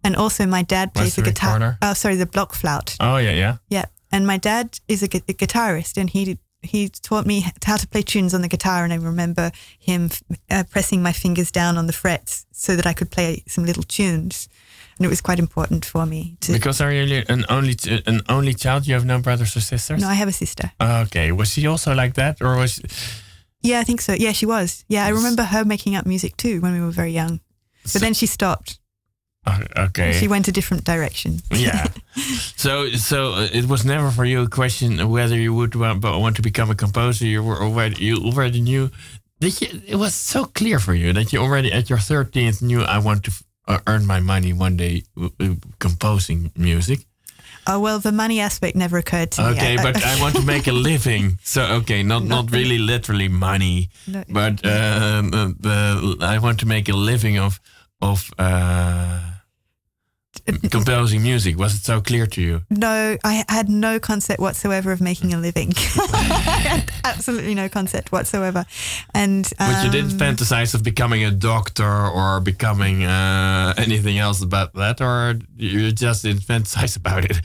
And 0.04 0.14
also 0.14 0.46
my 0.46 0.62
dad 0.62 0.92
plays 0.92 1.06
What's 1.06 1.16
the, 1.16 1.22
the 1.22 1.30
guitar. 1.30 1.78
Oh, 1.80 1.94
sorry, 1.94 2.16
the 2.16 2.26
block 2.26 2.52
flute. 2.54 2.96
Oh 3.00 3.16
yeah, 3.16 3.32
yeah. 3.32 3.56
Yeah. 3.70 3.87
And 4.11 4.26
my 4.26 4.37
dad 4.37 4.78
is 4.88 5.02
a, 5.02 5.08
gu- 5.08 5.26
a 5.26 5.32
guitarist 5.32 5.96
and 5.96 6.11
he 6.11 6.38
he 6.61 6.88
taught 6.88 7.26
me 7.26 7.44
how 7.64 7.76
to 7.76 7.88
play 7.88 8.02
tunes 8.02 8.34
on 8.34 8.42
the 8.42 8.49
guitar 8.49 8.84
and 8.84 8.92
I 8.92 8.96
remember 8.96 9.50
him 9.78 10.11
uh, 10.50 10.64
pressing 10.70 11.02
my 11.02 11.12
fingers 11.12 11.50
down 11.50 11.76
on 11.76 11.87
the 11.87 11.92
frets 11.92 12.46
so 12.52 12.76
that 12.76 12.87
I 12.87 12.92
could 12.92 13.11
play 13.11 13.42
some 13.49 13.64
little 13.64 13.82
tunes. 13.82 14.49
And 14.99 15.06
it 15.06 15.08
was 15.08 15.20
quite 15.20 15.38
important 15.38 15.84
for 15.84 16.06
me 16.06 16.37
to 16.40 16.52
Because 16.52 16.80
are 16.80 16.92
you 16.92 17.25
an 17.28 17.44
only 17.49 17.76
an 18.06 18.20
only 18.28 18.54
child? 18.54 18.87
You 18.87 18.94
have 18.94 19.06
no 19.06 19.18
brothers 19.20 19.56
or 19.56 19.61
sisters? 19.61 20.00
No, 20.00 20.08
I 20.08 20.14
have 20.14 20.28
a 20.28 20.32
sister. 20.32 20.70
Okay. 20.80 21.32
Was 21.32 21.49
she 21.52 21.66
also 21.66 21.94
like 21.94 22.14
that, 22.14 22.40
or 22.42 22.56
was? 22.56 22.72
She... 22.75 22.82
Yeah, 23.62 23.80
I 23.80 23.84
think 23.84 24.00
so. 24.00 24.12
Yeah, 24.12 24.32
she 24.32 24.46
was. 24.46 24.84
Yeah, 24.88 25.06
I 25.06 25.11
remember 25.11 25.44
her 25.44 25.64
making 25.64 25.96
up 25.96 26.06
music 26.06 26.37
too 26.37 26.61
when 26.61 26.72
we 26.72 26.80
were 26.80 26.90
very 26.92 27.12
young. 27.12 27.40
But 27.82 27.90
So- 27.90 27.99
then 27.99 28.14
she 28.14 28.26
stopped. 28.26 28.78
Oh, 29.44 29.58
okay. 29.76 30.12
She 30.12 30.28
went 30.28 30.46
a 30.46 30.52
different 30.52 30.84
direction. 30.84 31.40
yeah. 31.50 31.88
So, 32.56 32.90
so 32.90 33.32
uh, 33.32 33.49
it 33.52 33.64
was 33.64 33.84
never 33.84 34.11
for 34.12 34.25
you 34.25 34.42
a 34.42 34.49
question 34.49 35.08
whether 35.11 35.37
you 35.37 35.52
would 35.54 35.75
want, 35.75 36.04
want 36.04 36.37
to 36.37 36.42
become 36.42 36.70
a 36.70 36.76
composer. 36.76 37.26
You 37.26 37.42
were 37.42 37.61
already 37.61 38.04
you 38.04 38.16
already 38.18 38.61
knew. 38.61 38.90
That 39.40 39.61
you, 39.61 39.82
it 39.87 39.96
was 39.96 40.14
so 40.14 40.44
clear 40.44 40.78
for 40.78 40.94
you 40.94 41.12
that 41.14 41.32
you 41.32 41.40
already 41.40 41.72
at 41.72 41.90
your 41.90 41.99
thirteenth 41.99 42.62
knew 42.62 42.82
I 42.82 42.99
want 42.99 43.25
to 43.25 43.32
earn 43.87 44.07
my 44.07 44.21
money 44.21 44.52
one 44.52 44.76
day 44.76 45.02
uh, 45.16 45.28
uh, 45.40 45.54
composing 45.78 46.50
music. 46.57 47.07
Oh 47.66 47.78
well, 47.78 48.00
the 48.00 48.11
money 48.11 48.40
aspect 48.40 48.76
never 48.76 48.99
occurred 48.99 49.31
to 49.33 49.42
me. 49.42 49.49
Okay, 49.50 49.76
but 49.76 49.97
I 50.04 50.21
want 50.21 50.35
to 50.35 50.42
make 50.42 50.66
a 50.66 50.73
living. 50.73 51.38
So 51.45 51.62
okay, 51.83 52.02
not 52.02 52.25
not 52.25 52.50
really 52.50 52.78
literally 52.78 53.28
money, 53.28 53.88
No. 54.07 54.25
but 54.28 54.64
um, 54.66 55.31
uh, 55.33 55.52
uh, 55.64 56.16
I 56.21 56.38
want 56.38 56.59
to 56.61 56.66
make 56.66 56.88
a 56.88 56.97
living 56.97 57.38
of 57.38 57.61
of 58.00 58.31
uh, 58.38 59.21
composing 60.71 61.23
music. 61.23 61.59
Was 61.59 61.75
it 61.75 61.85
so 61.85 62.00
clear 62.00 62.26
to 62.26 62.40
you? 62.40 62.62
no, 62.71 63.16
I 63.25 63.44
had 63.49 63.68
no 63.68 63.99
concept 63.99 64.40
whatsoever 64.40 64.92
of 64.92 65.00
making 65.00 65.35
a 65.35 65.38
living. 65.38 65.73
Absolutely 67.04 67.54
no 67.54 67.68
concept 67.68 68.12
whatsoever. 68.12 68.64
And 69.14 69.50
But 69.59 69.85
you 69.85 69.90
didn't 69.90 70.12
um, 70.12 70.18
fantasize 70.18 70.75
of 70.75 70.82
becoming 70.82 71.25
a 71.25 71.30
doctor 71.30 71.85
or 71.85 72.40
becoming 72.40 73.04
uh, 73.04 73.75
anything 73.76 74.18
else 74.18 74.42
about 74.42 74.75
that, 74.75 75.00
or 75.00 75.38
you 75.56 75.92
just 75.92 76.23
didn't 76.23 76.42
fantasize 76.42 76.97
about 76.97 77.25
it. 77.25 77.40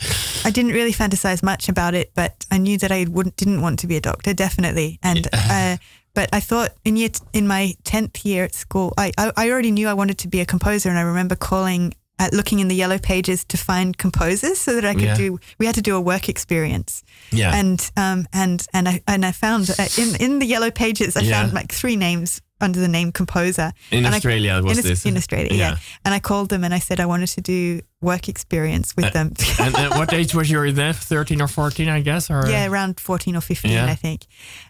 I 0.45 0.51
didn't 0.51 0.71
really 0.71 0.93
fantasize 0.93 1.43
much 1.43 1.69
about 1.69 1.93
it, 1.93 2.11
but 2.15 2.45
I 2.51 2.57
knew 2.57 2.77
that 2.79 2.91
I 2.91 3.05
wouldn't 3.09 3.35
didn't 3.35 3.61
want 3.61 3.79
to 3.79 3.87
be 3.87 3.97
a 3.97 4.01
doctor, 4.01 4.33
definitely. 4.33 4.99
And 5.03 5.27
uh, 5.33 5.77
but 6.13 6.29
I 6.33 6.39
thought 6.39 6.71
in 6.83 6.95
year 6.97 7.09
t- 7.09 7.23
in 7.33 7.47
my 7.47 7.75
tenth 7.83 8.25
year 8.25 8.45
at 8.45 8.55
school, 8.55 8.93
I, 8.97 9.11
I 9.17 9.31
I 9.37 9.51
already 9.51 9.71
knew 9.71 9.87
I 9.87 9.93
wanted 9.93 10.17
to 10.19 10.27
be 10.27 10.41
a 10.41 10.45
composer, 10.45 10.89
and 10.89 10.97
I 10.97 11.03
remember 11.03 11.35
calling. 11.35 11.93
Uh, 12.19 12.29
looking 12.33 12.57
in 12.59 12.67
the 12.67 12.73
yellow 12.75 12.97
pages 12.97 13.45
to 13.45 13.57
find 13.57 13.95
composers 13.95 14.57
so 14.59 14.73
that 14.73 14.83
I 14.85 14.93
could 14.93 15.03
Yeah. 15.03 15.15
do. 15.17 15.39
We 15.59 15.67
had 15.67 15.75
to 15.75 15.83
do 15.83 15.95
a 15.95 16.01
work 16.01 16.27
experience, 16.29 17.03
Yeah. 17.31 17.53
and 17.53 17.79
um 17.95 18.25
and 18.33 18.65
and 18.73 18.89
I 18.89 19.01
and 19.07 19.23
I 19.23 19.31
found 19.31 19.69
uh, 19.69 19.85
in 19.97 20.15
in 20.19 20.39
the 20.39 20.47
yellow 20.47 20.71
pages 20.71 21.15
I 21.15 21.21
Yeah. 21.21 21.31
found 21.41 21.53
like 21.53 21.71
three 21.71 21.95
names 21.95 22.41
under 22.59 22.79
the 22.79 22.87
name 22.87 23.11
composer. 23.11 23.71
in 23.91 24.05
And 24.05 24.13
I- 24.13 24.17
Australia, 24.17 24.61
was 24.63 24.77
in, 24.79 24.83
this? 24.83 25.05
in 25.05 25.17
Australia, 25.17 25.53
yeah. 25.53 25.77
And 26.03 26.13
I 26.13 26.19
called 26.19 26.49
them 26.49 26.63
and 26.63 26.73
I 26.73 26.79
said 26.79 26.99
I 26.99 27.05
wanted 27.05 27.27
to 27.29 27.41
do 27.41 27.81
work 28.01 28.29
experience 28.29 28.95
with 28.95 29.11
them. 29.13 29.33
and 29.59 29.75
uh, 29.75 29.89
what 29.97 30.13
age 30.13 30.35
was 30.35 30.49
you 30.49 30.71
then? 30.71 30.93
Thirteen 30.93 31.41
or 31.41 31.47
fourteen, 31.47 31.89
I 31.89 32.01
guess, 32.01 32.29
or 32.29 32.47
Yeah, 32.49 32.67
around 32.67 32.99
14 32.99 33.35
or 33.35 33.41
15, 33.41 33.71
Yeah. 33.71 33.85
I 33.85 33.95
think. 33.95 34.25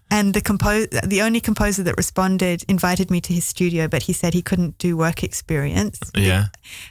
And 0.09 0.33
the 0.33 0.41
compose 0.41 0.87
the 1.03 1.21
only 1.21 1.41
composer 1.41 1.83
that 1.83 1.95
responded 1.97 2.63
invited 2.69 3.09
me 3.11 3.19
to 3.21 3.33
his 3.33 3.43
studio, 3.45 3.87
but 3.87 4.03
he 4.03 4.13
said 4.13 4.33
he 4.33 4.41
couldn't 4.41 4.77
do 4.77 4.95
work 4.97 5.23
experience. 5.23 5.99
yeah. 6.15 6.45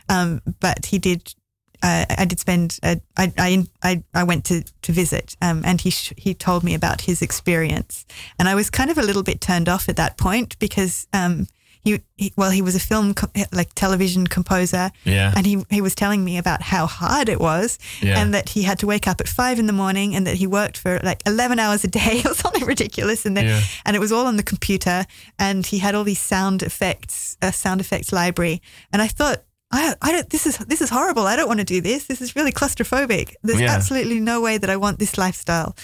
Um, 0.09 0.41
but 0.61 0.87
he 0.87 0.99
did. 0.99 1.35
Uh, 1.83 2.05
I 2.19 2.25
did 2.25 2.41
spend. 2.41 2.79
Uh, 2.83 2.97
I, 3.17 3.33
I 3.39 3.65
I 3.83 4.03
I 4.15 4.25
went 4.25 4.45
to 4.47 4.63
to 4.83 4.93
visit, 4.93 5.37
um, 5.43 5.63
and 5.65 5.81
he 5.81 5.91
sh- 5.91 6.13
he 6.17 6.35
told 6.35 6.63
me 6.65 6.75
about 6.75 7.03
his 7.03 7.23
experience, 7.23 8.05
and 8.39 8.49
I 8.49 8.55
was 8.55 8.71
kind 8.71 8.91
of 8.91 8.99
a 8.99 9.03
little 9.03 9.23
bit 9.23 9.41
turned 9.41 9.69
off 9.69 9.89
at 9.89 9.97
that 9.97 10.17
point 10.17 10.59
because 10.59 11.07
um, 11.13 11.47
he, 11.85 12.01
he 12.17 12.33
well 12.37 12.51
he 12.51 12.63
was 12.63 12.75
a 12.75 12.81
film 12.81 13.15
co- 13.15 13.31
like 13.53 13.73
television 13.75 14.27
composer, 14.27 14.91
Yeah. 15.05 15.33
and 15.37 15.47
he 15.47 15.65
he 15.71 15.81
was 15.81 15.95
telling 15.95 16.25
me 16.25 16.39
about 16.39 16.63
how 16.63 16.87
hard 16.87 17.29
it 17.29 17.39
was, 17.41 17.79
Yeah. 18.03 18.19
and 18.21 18.35
that 18.35 18.49
he 18.51 18.63
had 18.65 18.79
to 18.81 18.87
wake 18.87 19.07
up 19.07 19.21
at 19.21 19.29
five 19.29 19.59
in 19.61 19.67
the 19.67 19.73
morning, 19.73 20.17
and 20.17 20.27
that 20.27 20.37
he 20.37 20.47
worked 20.47 20.79
for 20.79 20.99
like 21.05 21.23
eleven 21.27 21.59
hours 21.61 21.85
a 21.85 21.89
day 21.89 22.23
or 22.27 22.35
something 22.35 22.65
ridiculous, 22.65 23.25
and 23.27 23.37
then 23.37 23.47
Yeah. 23.47 23.61
and 23.85 23.95
it 23.97 24.01
was 24.01 24.11
all 24.13 24.27
on 24.27 24.37
the 24.37 24.43
computer, 24.43 25.07
and 25.39 25.65
he 25.67 25.79
had 25.79 25.95
all 25.95 26.05
these 26.05 26.21
sound 26.21 26.63
effects, 26.63 27.37
a 27.41 27.53
sound 27.53 27.81
effects 27.81 28.13
library, 28.13 28.61
and 28.93 29.01
I 29.03 29.09
thought. 29.09 29.43
I, 29.73 29.95
I 30.01 30.13
don't. 30.13 30.31
This 30.31 30.47
is 30.47 30.59
this 30.59 30.81
is 30.81 30.91
horrible. 30.91 31.27
I 31.27 31.35
don't 31.37 31.49
want 31.49 31.59
to 31.61 31.65
do 31.65 31.81
this. 31.81 32.07
This 32.07 32.21
is 32.23 32.37
really 32.37 32.53
claustrophobic. 32.53 33.35
There's 33.43 33.61
Yeah. 33.61 33.75
absolutely 33.75 34.21
no 34.21 34.41
way 34.41 34.59
that 34.59 34.71
I 34.71 34.77
want 34.77 34.99
this 34.99 35.19
lifestyle. 35.19 35.77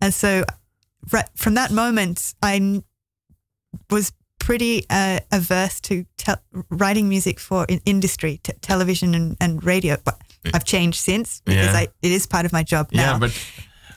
And 0.00 0.12
so, 0.14 0.44
right 1.12 1.28
from 1.36 1.54
that 1.54 1.70
moment, 1.70 2.34
I 2.42 2.82
was 3.90 4.12
pretty 4.38 4.84
uh, 4.88 5.20
averse 5.32 5.80
to 5.82 6.04
te- 6.16 6.32
writing 6.70 7.08
music 7.08 7.40
for 7.40 7.66
in- 7.68 7.80
industry, 7.84 8.40
t- 8.42 8.52
television 8.62 9.14
and, 9.14 9.36
and 9.40 9.62
radio. 9.64 9.96
But 10.04 10.20
I've 10.54 10.64
changed 10.64 10.98
since 11.00 11.40
because 11.44 11.66
Yeah. 11.72 11.76
I, 11.80 11.88
it 12.02 12.12
is 12.12 12.26
part 12.26 12.46
of 12.46 12.52
my 12.52 12.62
job 12.62 12.88
now. 12.92 13.12
Yeah, 13.12 13.18
but 13.18 13.46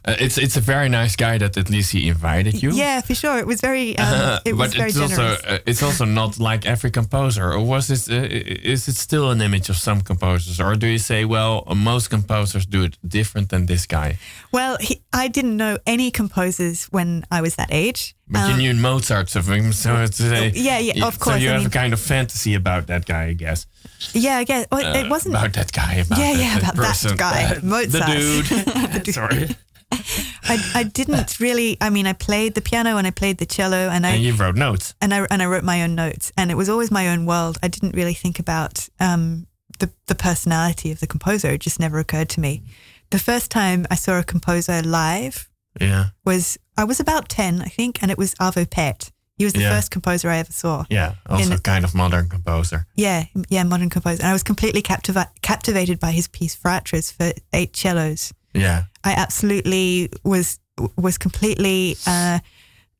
uh, 0.05 0.15
it's 0.19 0.37
it's 0.37 0.57
a 0.57 0.61
very 0.61 0.89
nice 0.89 1.15
guy 1.15 1.37
that 1.37 1.57
at 1.57 1.69
least 1.69 1.91
he 1.91 2.07
invited 2.07 2.61
you. 2.63 2.71
Yeah, 2.71 3.01
for 3.01 3.13
sure. 3.15 3.37
It 3.39 3.45
was 3.47 3.61
very. 3.61 3.97
Um, 3.97 4.39
it 4.45 4.53
was 4.55 4.69
but 4.71 4.77
very 4.77 4.89
it's 4.89 4.97
generous. 4.99 5.19
also 5.41 5.47
uh, 5.55 5.57
it's 5.65 5.83
also 5.83 6.05
not 6.05 6.39
like 6.39 6.65
every 6.65 6.91
composer. 6.91 7.51
Or 7.53 7.59
was 7.59 7.89
it? 7.89 8.09
Uh, 8.09 8.27
is 8.71 8.87
it 8.87 8.95
still 8.95 9.29
an 9.31 9.41
image 9.41 9.69
of 9.69 9.75
some 9.77 10.01
composers, 10.01 10.59
or 10.59 10.75
do 10.75 10.87
you 10.87 10.99
say, 10.99 11.25
well, 11.25 11.63
most 11.75 12.09
composers 12.09 12.65
do 12.65 12.83
it 12.83 12.97
different 13.07 13.49
than 13.49 13.65
this 13.65 13.85
guy? 13.85 14.17
well, 14.51 14.77
he, 14.79 15.01
I 15.13 15.27
didn't 15.27 15.57
know 15.57 15.77
any 15.85 16.11
composers 16.11 16.85
when 16.91 17.23
I 17.31 17.41
was 17.41 17.55
that 17.55 17.69
age. 17.71 18.15
But 18.31 18.47
you 18.47 18.53
Um, 18.53 18.57
knew 18.59 18.73
Mozart's 18.75 19.35
of 19.35 19.47
him, 19.49 19.73
so 19.73 19.95
it's 20.03 20.21
uh, 20.21 20.51
Yeah, 20.53 20.77
yeah, 20.79 21.07
of 21.07 21.17
course. 21.19 21.37
So 21.37 21.41
you 21.41 21.49
I 21.49 21.53
have 21.53 21.61
mean- 21.61 21.67
a 21.67 21.81
kind 21.81 21.93
of 21.93 21.99
fantasy 21.99 22.53
about 22.55 22.85
that 22.87 23.05
guy, 23.05 23.25
I 23.29 23.33
guess. 23.33 23.65
Yeah, 24.13 24.37
I 24.37 24.43
guess. 24.45 24.67
Well, 24.71 24.81
it 24.95 25.05
Uh, 25.07 25.09
wasn't. 25.09 25.35
about 25.35 25.53
that 25.53 25.71
guy. 25.71 25.95
About 25.95 26.19
Yeah, 26.19 26.33
that, 26.33 26.39
yeah, 26.39 26.57
about 26.59 26.75
that 26.75 26.85
person. 26.87 27.17
guy, 27.17 27.43
Uh, 27.55 27.59
Mozart. 27.63 28.05
the 28.05 29.01
dude. 29.03 29.13
Sorry. 29.15 29.47
I, 29.91 30.57
I 30.75 30.83
didn't 30.83 31.39
really. 31.39 31.77
I 31.81 31.89
mean, 31.89 32.07
I 32.07 32.13
played 32.13 32.53
the 32.55 32.61
piano 32.61 32.97
and 32.97 33.05
I 33.07 33.11
played 33.11 33.37
the 33.37 33.45
cello, 33.45 33.89
and 33.89 34.05
I 34.05 34.11
And 34.11 34.23
you 34.23 34.33
wrote 34.33 34.55
notes. 34.55 34.93
and 35.01 35.13
I 35.13 35.25
and 35.29 35.41
I 35.41 35.45
wrote 35.45 35.63
my 35.63 35.83
own 35.83 35.95
notes, 35.95 36.31
and 36.37 36.51
it 36.51 36.55
was 36.55 36.69
always 36.69 36.91
my 36.91 37.07
own 37.09 37.25
world. 37.25 37.57
I 37.63 37.67
didn't 37.67 37.95
really 37.95 38.13
think 38.13 38.39
about 38.39 38.87
um, 38.99 39.47
the 39.79 39.89
the 40.07 40.15
personality 40.15 40.91
of 40.91 40.99
the 40.99 41.07
composer. 41.07 41.49
It 41.51 41.61
just 41.61 41.79
never 41.79 41.99
occurred 41.99 42.29
to 42.29 42.39
me. 42.39 42.63
The 43.09 43.19
first 43.19 43.49
time 43.51 43.85
I 43.89 43.95
saw 43.95 44.19
a 44.19 44.23
composer 44.23 44.81
live 44.83 45.49
Yeah, 45.81 46.09
was 46.25 46.57
I 46.77 46.83
was 46.83 46.99
about 46.99 47.29
ten, 47.29 47.61
I 47.61 47.67
think, 47.69 48.01
and 48.01 48.11
it 48.11 48.17
was 48.17 48.35
Arvo 48.35 48.65
Pärt. 48.69 49.11
He 49.37 49.45
was 49.45 49.53
the 49.53 49.61
Yeah. 49.61 49.71
first 49.75 49.89
composer 49.91 50.29
I 50.29 50.37
ever 50.37 50.51
saw. 50.51 50.83
yeah. 50.89 51.13
Also, 51.25 51.53
In- 51.53 51.59
kind 51.59 51.85
of 51.85 51.95
modern 51.95 52.27
composer. 52.29 52.85
Yeah, 52.95 53.25
yeah, 53.49 53.63
modern 53.63 53.89
composer. 53.89 54.21
And 54.21 54.29
I 54.29 54.33
was 54.33 54.43
completely 54.43 54.81
captiva- 54.81 55.29
captivated 55.41 55.97
by 55.99 56.11
his 56.11 56.27
piece 56.27 56.57
Fratres 56.57 57.11
for 57.13 57.31
eight 57.53 57.73
cellos. 57.75 58.33
Yeah, 58.53 58.83
I 59.03 59.13
absolutely 59.13 60.09
was 60.23 60.59
was 60.97 61.17
completely 61.17 61.97
uh, 62.07 62.39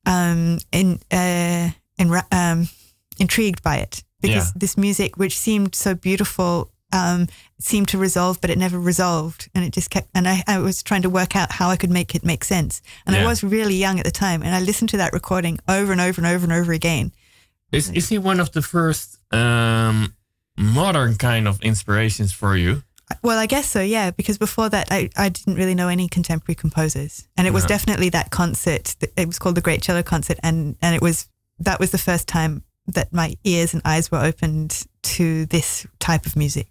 um, 0.06 0.60
in, 0.72 1.00
uh, 1.12 1.70
in, 1.98 2.22
um, 2.32 2.68
intrigued 3.20 3.62
by 3.64 3.78
it 3.78 4.04
because 4.22 4.48
Yeah. 4.48 4.52
this 4.56 4.78
music, 4.78 5.18
which 5.18 5.38
seemed 5.38 5.76
so 5.76 5.96
beautiful, 5.96 6.72
um, 6.92 7.28
seemed 7.60 7.88
to 7.90 7.98
resolve, 7.98 8.42
but 8.42 8.50
it 8.50 8.58
never 8.58 8.80
resolved, 8.80 9.50
and 9.54 9.64
it 9.64 9.72
just 9.72 9.90
kept. 9.90 10.10
And 10.14 10.28
I, 10.28 10.44
I 10.48 10.60
was 10.60 10.84
trying 10.84 11.04
to 11.04 11.10
work 11.10 11.36
out 11.36 11.52
how 11.52 11.70
I 11.70 11.78
could 11.78 11.92
make 11.92 12.16
it 12.16 12.26
make 12.26 12.44
sense. 12.44 12.82
And 13.06 13.16
I 13.16 13.26
was 13.26 13.44
really 13.44 13.76
young 13.76 14.00
at 14.00 14.06
the 14.06 14.12
time, 14.12 14.42
and 14.44 14.54
I 14.56 14.60
listened 14.60 14.90
to 14.90 14.98
that 14.98 15.14
recording 15.14 15.60
over 15.68 15.92
and 15.92 16.02
over 16.02 16.20
and 16.22 16.28
over 16.28 16.44
and 16.44 16.54
over 16.54 16.74
again. 16.74 17.12
is 17.72 17.90
is 17.90 18.10
he 18.10 18.18
one 18.18 18.42
of 18.42 18.50
the 18.52 18.62
first 18.62 19.20
um, 19.32 20.16
modern 20.58 21.16
kind 21.16 21.48
of 21.48 21.62
inspirations 21.62 22.34
for 22.34 22.58
you? 22.58 22.82
Well, 23.24 23.38
I 23.40 23.46
guess 23.48 23.68
so, 23.70 23.82
yeah, 23.82 24.12
because 24.12 24.38
before 24.38 24.70
that, 24.70 24.88
I, 24.92 25.10
I 25.18 25.30
didn't 25.30 25.56
really 25.56 25.76
know 25.76 25.88
any 25.88 26.08
contemporary 26.08 26.56
composers. 26.56 27.28
And 27.38 27.48
it 27.48 27.54
was 27.54 27.64
Uh-huh. 27.64 27.70
definitely 27.76 28.10
that 28.10 28.30
concert. 28.30 28.96
It 29.18 29.28
was 29.28 29.40
called 29.40 29.56
the 29.56 29.62
Great 29.62 29.82
Cello 29.82 30.04
Concert. 30.04 30.38
And, 30.44 30.76
and 30.82 30.96
it 30.96 31.02
was, 31.02 31.28
that 31.60 31.80
was 31.80 31.90
the 31.92 31.98
first 31.98 32.28
time 32.28 32.64
that 32.88 33.12
my 33.12 33.36
ears 33.44 33.74
and 33.74 33.82
eyes 33.86 34.12
were 34.12 34.20
opened 34.24 34.84
to 35.04 35.46
this 35.48 35.86
type 36.00 36.26
of 36.26 36.36
music. 36.36 36.68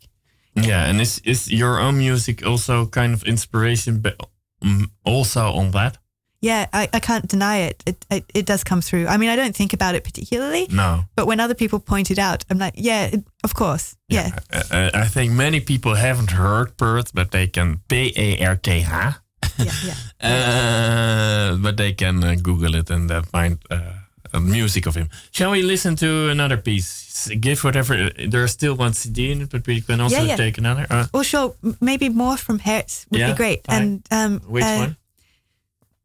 Yeah, 0.55 0.87
and 0.87 1.01
is 1.01 1.21
is 1.25 1.49
your 1.53 1.79
own 1.79 1.99
music 1.99 2.45
also 2.45 2.87
kind 2.87 3.15
of 3.15 3.23
inspiration, 3.23 4.01
but 4.01 4.17
um, 4.63 4.91
also 5.05 5.53
on 5.53 5.71
that? 5.71 5.99
Yeah, 6.41 6.67
I, 6.73 6.89
I 6.93 7.01
can't 7.01 7.27
deny 7.27 7.57
it. 7.69 7.83
It, 7.87 8.07
it. 8.11 8.25
it 8.35 8.47
does 8.47 8.63
come 8.65 8.81
through. 8.81 9.09
I 9.09 9.17
mean, 9.17 9.29
I 9.29 9.37
don't 9.37 9.57
think 9.57 9.73
about 9.73 9.95
it 9.97 10.05
particularly, 10.05 10.67
No. 10.71 11.03
but 11.17 11.27
when 11.27 11.41
other 11.41 11.55
people 11.55 11.81
point 11.81 12.11
it 12.11 12.19
out, 12.19 12.45
I'm 12.49 12.59
like, 12.59 12.75
yeah, 12.77 13.07
it, 13.13 13.25
of 13.45 13.55
course. 13.55 13.97
Yeah. 14.09 14.31
Uh, 14.53 14.63
uh, 14.71 14.91
I 14.95 15.09
think 15.09 15.33
many 15.33 15.61
people 15.61 15.95
haven't 15.97 16.31
heard 16.31 16.77
Perth, 16.77 17.13
but 17.13 17.31
they 17.31 17.49
can 17.49 17.81
P 17.89 18.13
A 18.17 18.47
R 18.47 18.57
T 18.57 18.71
H. 18.71 18.85
yeah, 19.59 19.73
yeah. 19.85 19.95
Uh, 20.21 21.57
but 21.57 21.77
they 21.77 21.93
can 21.93 22.23
uh, 22.25 22.35
Google 22.43 22.75
it 22.75 22.91
and 22.91 23.11
uh, 23.11 23.23
find 23.23 23.59
uh, 23.71 24.41
music 24.41 24.87
of 24.87 24.95
him. 24.95 25.09
Shall 25.31 25.51
we 25.51 25.63
listen 25.63 25.97
to 25.97 26.29
another 26.29 26.57
piece? 26.57 27.29
Give 27.41 27.63
whatever. 27.65 28.11
There's 28.29 28.53
still 28.53 28.75
one 28.77 28.93
CD 28.93 29.33
in 29.33 29.43
it, 29.43 29.51
but 29.51 29.67
we 29.67 29.81
can 29.81 30.01
also 30.01 30.17
Yeah, 30.17 30.23
yeah. 30.29 30.37
take 30.37 30.59
another. 30.59 30.87
Uh, 30.91 31.07
Well, 31.13 31.23
sure. 31.25 31.55
Maybe 31.81 32.09
more 32.09 32.37
from 32.37 32.59
Hertz 32.61 33.07
would 33.11 33.21
Yeah, 33.21 33.33
be 33.33 33.37
great. 33.37 33.67
fine. 33.67 33.83
And 33.83 34.03
um, 34.11 34.41
which 34.51 34.65
uh, 34.65 34.77
one? 34.79 34.97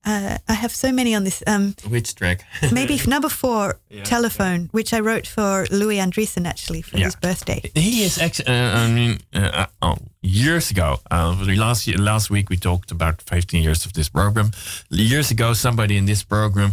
Uh, 0.06 0.38
I 0.50 0.54
have 0.54 0.72
so 0.76 0.92
many 0.92 1.16
on 1.16 1.24
this. 1.24 1.42
Um, 1.48 1.76
Which 1.88 2.14
track? 2.16 2.44
maybe 2.72 3.00
number 3.08 3.30
four, 3.30 3.76
Yeah, 3.90 4.04
telephone, 4.04 4.68
which 4.72 4.94
I 4.94 5.00
wrote 5.00 5.28
for 5.28 5.66
Louis 5.72 5.98
Andriessen 6.00 6.46
actually 6.46 6.82
for 6.82 6.98
Yeah. 6.98 7.06
his 7.06 7.16
birthday. 7.16 7.62
He 7.76 8.04
is 8.04 8.18
actually. 8.18 8.48
Uh, 8.48 8.86
I 8.86 8.92
mean, 8.92 9.18
uh, 9.34 9.66
oh, 9.82 9.96
years 10.22 10.72
ago. 10.72 10.98
Uh, 11.12 11.36
last 11.58 11.88
year, 11.88 11.98
last 11.98 12.30
week 12.30 12.50
we 12.50 12.58
talked 12.58 12.92
about 12.92 13.22
15 13.22 13.64
years 13.64 13.86
of 13.86 13.92
this 13.94 14.10
program. 14.10 14.52
Years 14.90 15.32
ago, 15.32 15.54
somebody 15.54 15.96
in 15.96 16.06
this 16.06 16.24
program 16.24 16.72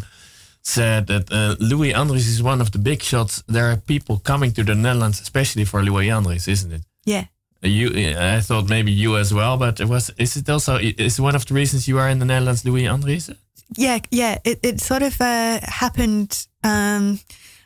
said 0.63 1.07
that 1.07 1.31
uh, 1.33 1.55
Louis 1.61 1.93
Andries 1.93 2.27
is 2.29 2.43
one 2.43 2.61
of 2.61 2.71
the 2.71 2.79
big 2.79 3.03
shots. 3.03 3.43
There 3.47 3.71
are 3.71 3.77
people 3.77 4.19
coming 4.19 4.53
to 4.55 4.65
the 4.65 4.75
Netherlands, 4.75 5.21
especially 5.21 5.65
for 5.65 5.83
Louis 5.83 6.09
Andries, 6.11 6.49
isn't 6.49 6.73
it? 6.73 6.83
Yeah. 7.07 7.25
You, 7.63 7.91
I 8.19 8.41
thought 8.41 8.69
maybe 8.71 8.91
you 8.91 9.17
as 9.19 9.33
well, 9.35 9.57
but 9.59 9.81
it 9.81 9.87
was. 9.89 10.11
Is 10.17 10.37
it 10.37 10.49
also? 10.49 10.79
Is 10.79 11.21
one 11.21 11.35
of 11.37 11.45
the 11.45 11.55
reasons 11.55 11.87
you 11.87 11.99
are 11.99 12.09
in 12.09 12.19
the 12.19 12.25
Netherlands, 12.25 12.65
Louis 12.65 12.85
Andries? 12.85 13.37
Yeah, 13.77 13.99
yeah. 14.11 14.39
It, 14.45 14.61
it 14.63 14.81
sort 14.81 15.03
of 15.03 15.21
uh, 15.21 15.61
happened. 15.63 16.47
Um, 16.65 17.21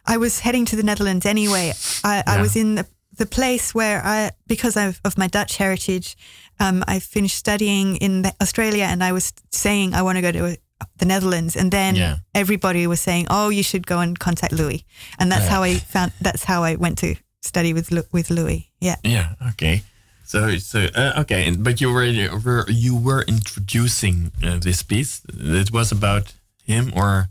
I 0.07 0.17
was 0.17 0.41
heading 0.41 0.65
to 0.67 0.77
the 0.77 0.83
Netherlands 0.83 1.25
anyway. 1.27 1.73
I, 2.03 2.23
I 2.27 2.41
was 2.43 2.57
in 2.57 2.75
the, 2.75 2.87
the 3.17 3.25
place 3.27 3.75
where 3.75 4.03
I, 4.05 4.31
because 4.47 4.77
of, 4.77 5.01
of 5.05 5.17
my 5.17 5.29
Dutch 5.29 5.57
heritage, 5.57 6.17
um, 6.61 6.85
I 6.87 6.99
finished 6.99 7.37
studying 7.37 7.97
in 7.97 8.27
Australia 8.43 8.85
and 8.85 9.03
I 9.03 9.13
was 9.13 9.33
saying 9.51 9.95
I 9.95 10.03
want 10.03 10.17
to 10.19 10.23
go 10.23 10.33
to 10.33 10.45
uh, 10.47 10.85
the 10.99 11.07
Netherlands. 11.07 11.57
And 11.57 11.71
then 11.71 11.95
Yeah. 11.95 12.17
everybody 12.35 12.87
was 12.87 13.01
saying, 13.01 13.29
oh, 13.31 13.49
you 13.49 13.63
should 13.63 13.87
go 13.87 14.01
and 14.01 14.19
contact 14.19 14.53
Louis. 14.53 14.85
And 15.19 15.33
that's 15.33 15.45
Yeah. 15.47 15.51
how 15.51 15.63
I 15.63 15.75
found, 15.77 16.13
that's 16.21 16.45
how 16.45 16.65
I 16.65 16.75
went 16.77 16.99
to 16.99 17.15
study 17.45 17.73
with, 17.73 17.91
with 18.13 18.31
Louis. 18.31 18.71
Yeah. 18.81 18.97
Yeah. 19.05 19.35
Okay. 19.51 19.83
So 20.25 20.59
so 20.59 20.79
uh, 20.95 21.21
okay, 21.23 21.51
but 21.59 21.81
you 21.81 21.93
were, 21.93 22.05
you 22.05 22.31
were 22.45 22.65
you 22.69 22.97
were 22.97 23.23
introducing 23.29 24.31
uh, 24.43 24.59
this 24.59 24.83
piece. 24.83 25.21
It 25.29 25.71
was 25.71 25.93
about 25.93 26.33
him, 26.67 26.93
or 26.97 27.29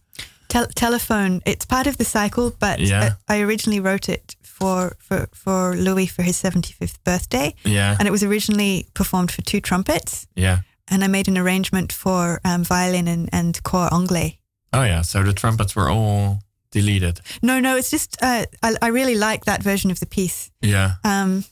Tel- 0.47 0.67
telephone. 0.75 1.41
It's 1.45 1.65
part 1.65 1.87
of 1.87 1.97
the 1.97 2.05
cycle, 2.05 2.51
but 2.59 2.79
Yeah. 2.79 3.03
uh, 3.03 3.33
I 3.35 3.41
originally 3.41 3.79
wrote 3.79 4.07
it 4.09 4.35
for, 4.43 4.95
for, 4.99 5.27
for 5.33 5.75
Louis 5.75 6.05
for 6.05 6.21
his 6.23 6.35
75th 6.41 6.97
birthday. 7.03 7.55
yeah, 7.65 7.95
And 7.97 8.07
it 8.07 8.11
was 8.11 8.21
originally 8.23 8.85
performed 8.93 9.31
for 9.31 9.41
two 9.41 9.59
trumpets. 9.61 10.27
yeah. 10.35 10.59
And 10.87 11.03
I 11.03 11.07
made 11.07 11.27
an 11.27 11.37
arrangement 11.37 11.91
for 11.93 12.39
um, 12.45 12.63
violin 12.63 13.07
and, 13.07 13.29
and 13.31 13.63
cor 13.63 13.91
anglais. 13.91 14.37
Oh 14.71 14.83
yeah. 14.83 15.01
So 15.03 15.23
the 15.23 15.33
trumpets 15.33 15.75
were 15.75 15.89
all 15.89 16.39
deleted. 16.73 17.21
No, 17.41 17.59
no, 17.59 17.77
it's 17.77 17.89
just, 17.89 18.17
uh, 18.21 18.45
I, 18.61 18.75
I 18.81 18.87
really 18.89 19.15
like 19.15 19.45
that 19.45 19.63
version 19.63 19.91
of 19.91 19.99
the 19.99 20.05
piece. 20.05 20.51
Yeah. 20.61 20.95
Um, 21.03 21.45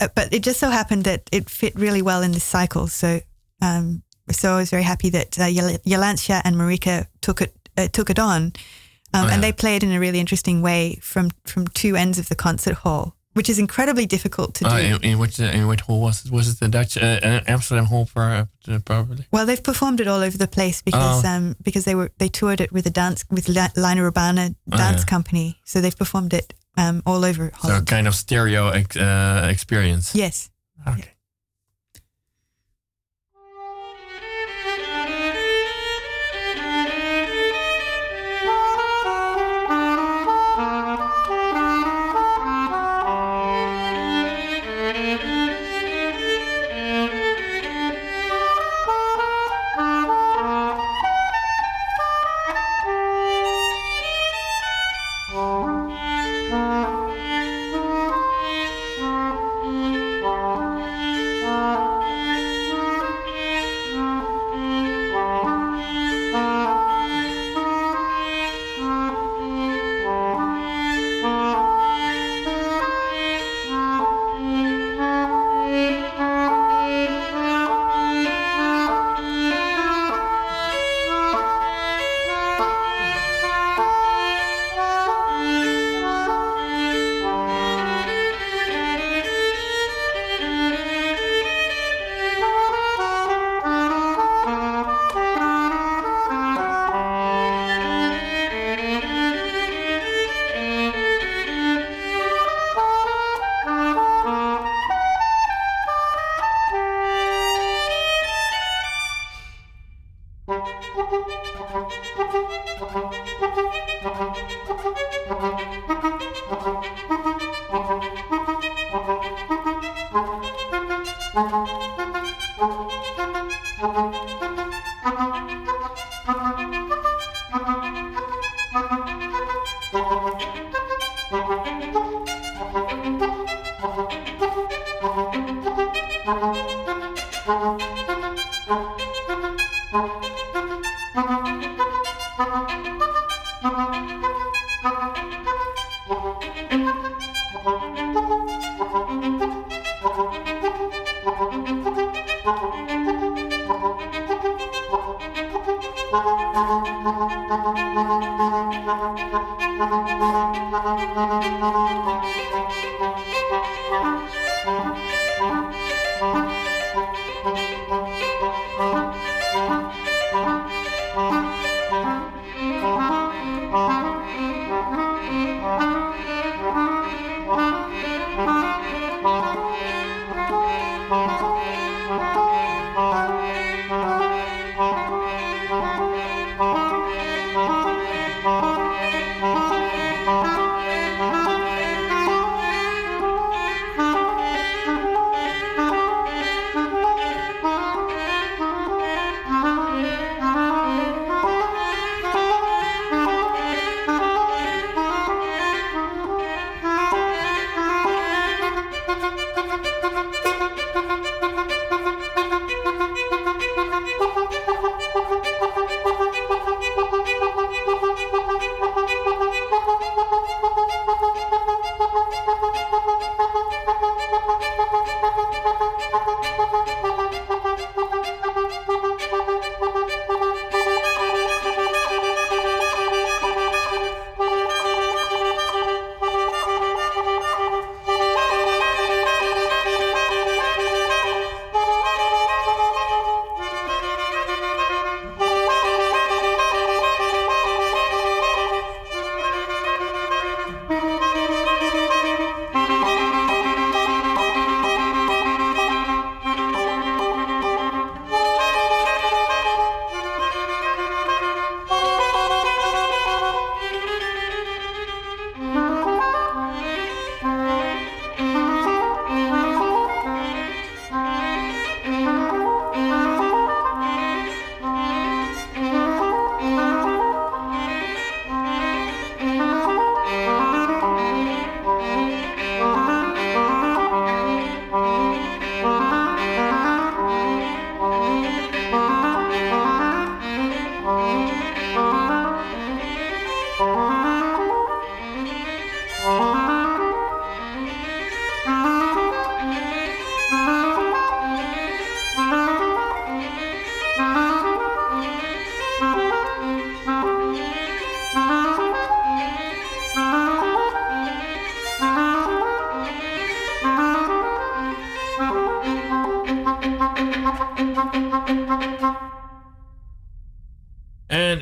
uh, 0.00 0.08
but 0.14 0.32
it 0.32 0.42
just 0.42 0.60
so 0.60 0.70
happened 0.70 1.04
that 1.04 1.22
it 1.32 1.48
fit 1.48 1.74
really 1.74 2.02
well 2.02 2.22
in 2.22 2.32
this 2.32 2.44
cycle. 2.44 2.86
So, 2.88 3.20
um, 3.62 4.02
so 4.30 4.52
I 4.54 4.56
was 4.58 4.70
very 4.70 4.82
happy 4.82 5.10
that 5.10 5.38
uh, 5.38 5.46
and 6.44 6.56
Marika 6.56 7.06
took 7.20 7.40
it 7.40 7.52
uh, 7.76 7.88
took 7.88 8.10
it 8.10 8.18
on, 8.18 8.42
um, 8.42 8.52
Oh, 9.14 9.26
yeah. 9.26 9.34
and 9.34 9.42
they 9.42 9.52
played 9.52 9.82
in 9.82 9.92
a 9.92 10.00
really 10.00 10.18
interesting 10.20 10.62
way 10.62 10.98
from 11.00 11.30
from 11.44 11.66
two 11.68 11.96
ends 11.96 12.18
of 12.18 12.28
the 12.28 12.34
concert 12.34 12.74
hall, 12.82 13.14
which 13.38 13.48
is 13.48 13.58
incredibly 13.58 14.04
difficult 14.06 14.50
to 14.58 14.64
do. 14.64 14.70
Oh, 14.70 14.76
in, 14.76 15.04
in 15.10 15.18
which 15.22 15.38
uh, 15.40 15.44
in 15.58 15.66
which 15.70 15.82
hall 15.86 16.00
was 16.06 16.16
it? 16.26 16.32
Was 16.32 16.46
it 16.50 16.58
the 16.60 16.68
Dutch 16.68 16.96
uh, 16.96 17.20
uh, 17.28 17.40
Amsterdam 17.54 17.86
hall 17.86 18.04
for, 18.12 18.22
uh, 18.22 18.78
probably? 18.84 19.24
Well, 19.30 19.46
they've 19.46 19.62
performed 19.62 20.00
it 20.00 20.08
all 20.08 20.22
over 20.28 20.36
the 20.36 20.48
place 20.48 20.82
because 20.82 21.24
Oh. 21.24 21.28
um, 21.32 21.54
because 21.62 21.84
they 21.84 21.94
were 21.94 22.10
they 22.18 22.28
toured 22.28 22.60
it 22.60 22.70
with 22.72 22.86
a 22.86 22.90
dance 23.02 23.24
with 23.30 23.46
Li- 23.48 23.74
Lina 23.84 24.02
Urbana 24.02 24.44
dance 24.68 25.02
Oh, 25.02 25.04
yeah. 25.04 25.04
company, 25.14 25.56
so 25.64 25.80
they've 25.80 25.96
performed 26.04 26.32
it 26.34 26.52
um, 26.76 27.02
all 27.06 27.22
over 27.24 27.50
So 27.54 27.68
Holland. 27.68 27.86
kind 27.86 28.06
of 28.08 28.14
stereo 28.14 28.68
ex- 28.80 28.96
uh, 28.96 29.48
experience. 29.54 30.14
Yes. 30.14 30.50
Okay. 30.86 31.10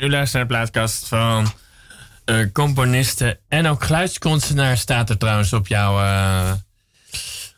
U 0.07 0.09
naar 0.09 0.29
de 0.33 0.47
plaatkast 0.47 1.09
van 1.09 1.53
uh, 2.27 2.47
componisten 2.53 3.39
en 3.49 3.67
ook 3.67 3.85
geluidskunstenaar 3.85 4.77
staat 4.77 5.11
er 5.11 5.19
trouwens 5.19 5.53
op 5.53 5.67
jouw 5.67 5.99
uh, 5.99 6.53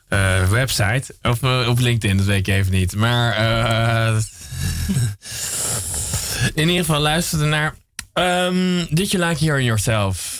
uh, 0.08 0.48
website. 0.48 1.14
Of 1.22 1.42
op 1.66 1.78
LinkedIn, 1.78 2.16
dat 2.16 2.26
weet 2.26 2.48
ik 2.48 2.54
even 2.54 2.72
niet. 2.72 2.96
Maar 2.96 3.36
in 6.54 6.68
ieder 6.68 6.84
geval 6.84 7.00
luister 7.00 7.46
naar. 7.46 7.74
Um, 8.14 8.86
did 8.90 9.10
you 9.10 9.24
like 9.24 9.44
hearing 9.44 9.66
yourself? 9.66 10.37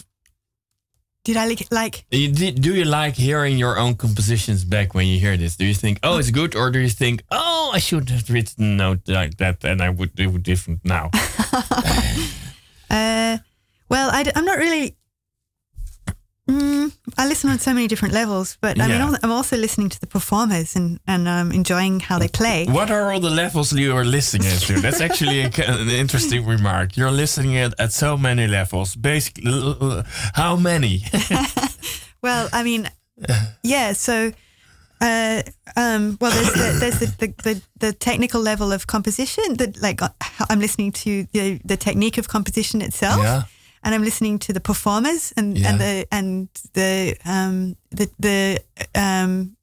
Did 1.29 1.37
I 1.37 1.45
like 1.45 1.69
like? 1.71 2.07
Do 2.09 2.73
you 2.73 2.87
like 2.87 3.15
hearing 3.15 3.59
your 3.59 3.77
own 3.77 3.97
compositions 3.97 4.65
back 4.65 4.95
when 4.95 5.07
you 5.07 5.21
hear 5.21 5.37
this? 5.37 5.57
Do 5.57 5.67
you 5.67 5.75
think, 5.75 5.99
oh, 6.03 6.17
it's 6.17 6.31
good, 6.31 6.57
or 6.57 6.71
do 6.71 6.79
you 6.79 6.89
think, 6.89 7.23
oh, 7.31 7.71
I 7.75 7.81
should 7.81 8.09
have 8.09 8.31
written 8.31 8.79
note 8.79 9.07
like 9.07 9.37
that, 9.37 9.63
and 9.63 9.83
I 9.83 9.91
would 9.91 10.15
do 10.15 10.35
it 10.35 10.43
different 10.43 10.87
now? 10.87 11.11
uh, 12.89 13.37
well, 13.91 14.09
I, 14.11 14.25
am 14.35 14.47
not 14.47 14.57
really. 14.57 14.97
Mm, 16.49 16.97
I 17.19 17.29
listen 17.29 17.51
on 17.51 17.59
so 17.59 17.75
many 17.75 17.89
different 17.89 18.15
levels, 18.15 18.57
but 18.63 18.81
I 18.81 18.87
yeah. 18.87 19.05
mean, 19.05 19.17
I'm 19.23 19.31
also 19.31 19.57
listening 19.57 19.91
to 19.91 20.01
the 20.01 20.07
performers 20.07 20.77
and 20.77 20.99
and 21.07 21.29
um, 21.29 21.53
enjoying 21.53 22.01
how 22.01 22.19
they 22.19 22.29
play. 22.29 22.67
What 22.67 22.91
are 22.91 23.13
all 23.13 23.21
the 23.21 23.31
levels 23.31 23.73
you 23.73 23.95
are 23.95 24.05
listening 24.05 24.59
to? 24.61 24.81
That's 24.81 25.01
actually 25.01 25.43
a, 25.43 25.51
an 25.67 25.91
interesting 25.91 26.47
remark. 26.47 26.97
You're 26.97 27.13
listening 27.13 27.59
at, 27.59 27.75
at 27.79 27.93
so 27.93 28.17
many 28.17 28.47
levels. 28.47 28.97
Basically, 28.97 29.53
how 30.33 30.57
many? 30.57 31.03
well, 32.23 32.49
I 32.51 32.63
mean, 32.63 32.89
yeah. 33.63 33.93
So, 33.93 34.33
uh, 35.03 35.43
um, 35.77 36.17
well, 36.19 36.31
there's 36.31 36.53
the, 36.55 36.77
there's 36.81 36.99
the, 36.99 37.07
the, 37.19 37.35
the, 37.43 37.63
the, 37.77 37.93
technical 37.93 38.41
level 38.41 38.73
of 38.73 38.87
composition 38.87 39.57
that, 39.59 39.83
like, 39.83 40.01
uh, 40.01 40.09
I'm 40.49 40.61
listening 40.61 40.93
to 40.93 41.27
the 41.33 41.61
the 41.63 41.77
technique 41.77 42.17
of 42.17 42.27
composition 42.29 42.81
itself. 42.81 43.23
Yeah 43.23 43.43
and 43.89 43.95
I'm 43.95 44.05
listening 44.05 44.39
to 44.41 44.53
the 44.53 44.61
performers 44.61 45.33
and, 45.35 45.57
yeah. 45.57 45.71
and 45.71 45.81
the 45.81 46.07
and 46.13 46.49
the 46.75 47.17
um, 47.25 47.75
the 47.91 48.11
the 48.19 48.63
um, 48.95 49.57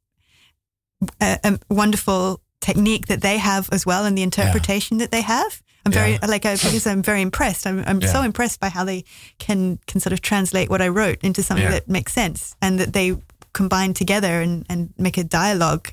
a, 1.21 1.59
wonderful 1.69 2.41
technique 2.59 3.05
that 3.05 3.21
they 3.21 3.38
have 3.38 3.69
as 3.71 3.85
well 3.85 4.03
and 4.03 4.17
the 4.17 4.23
interpretation 4.23 4.97
yeah. 4.97 5.03
that 5.03 5.11
they 5.11 5.21
have. 5.21 5.61
I'm 5.85 5.91
very 5.91 6.13
yeah. 6.13 6.25
like 6.27 6.43
I, 6.43 6.55
because 6.55 6.88
I'm 6.88 7.03
very 7.03 7.21
impressed. 7.21 7.67
I'm 7.67 7.83
I'm 7.85 8.01
so 8.01 8.23
impressed 8.23 8.59
by 8.59 8.69
how 8.69 8.83
they 8.83 9.03
can 9.38 9.77
can 9.85 9.99
sort 9.99 10.13
of 10.13 10.21
translate 10.21 10.71
what 10.71 10.81
I 10.81 10.88
wrote 10.88 11.19
into 11.21 11.43
something 11.43 11.69
that 11.69 11.88
makes 11.88 12.11
sense 12.11 12.55
and 12.63 12.79
that 12.79 12.93
they 12.93 13.15
combine 13.53 13.93
together 13.93 14.41
and 14.41 14.65
and 14.69 14.91
make 14.97 15.19
a 15.19 15.23
dialogue. 15.23 15.89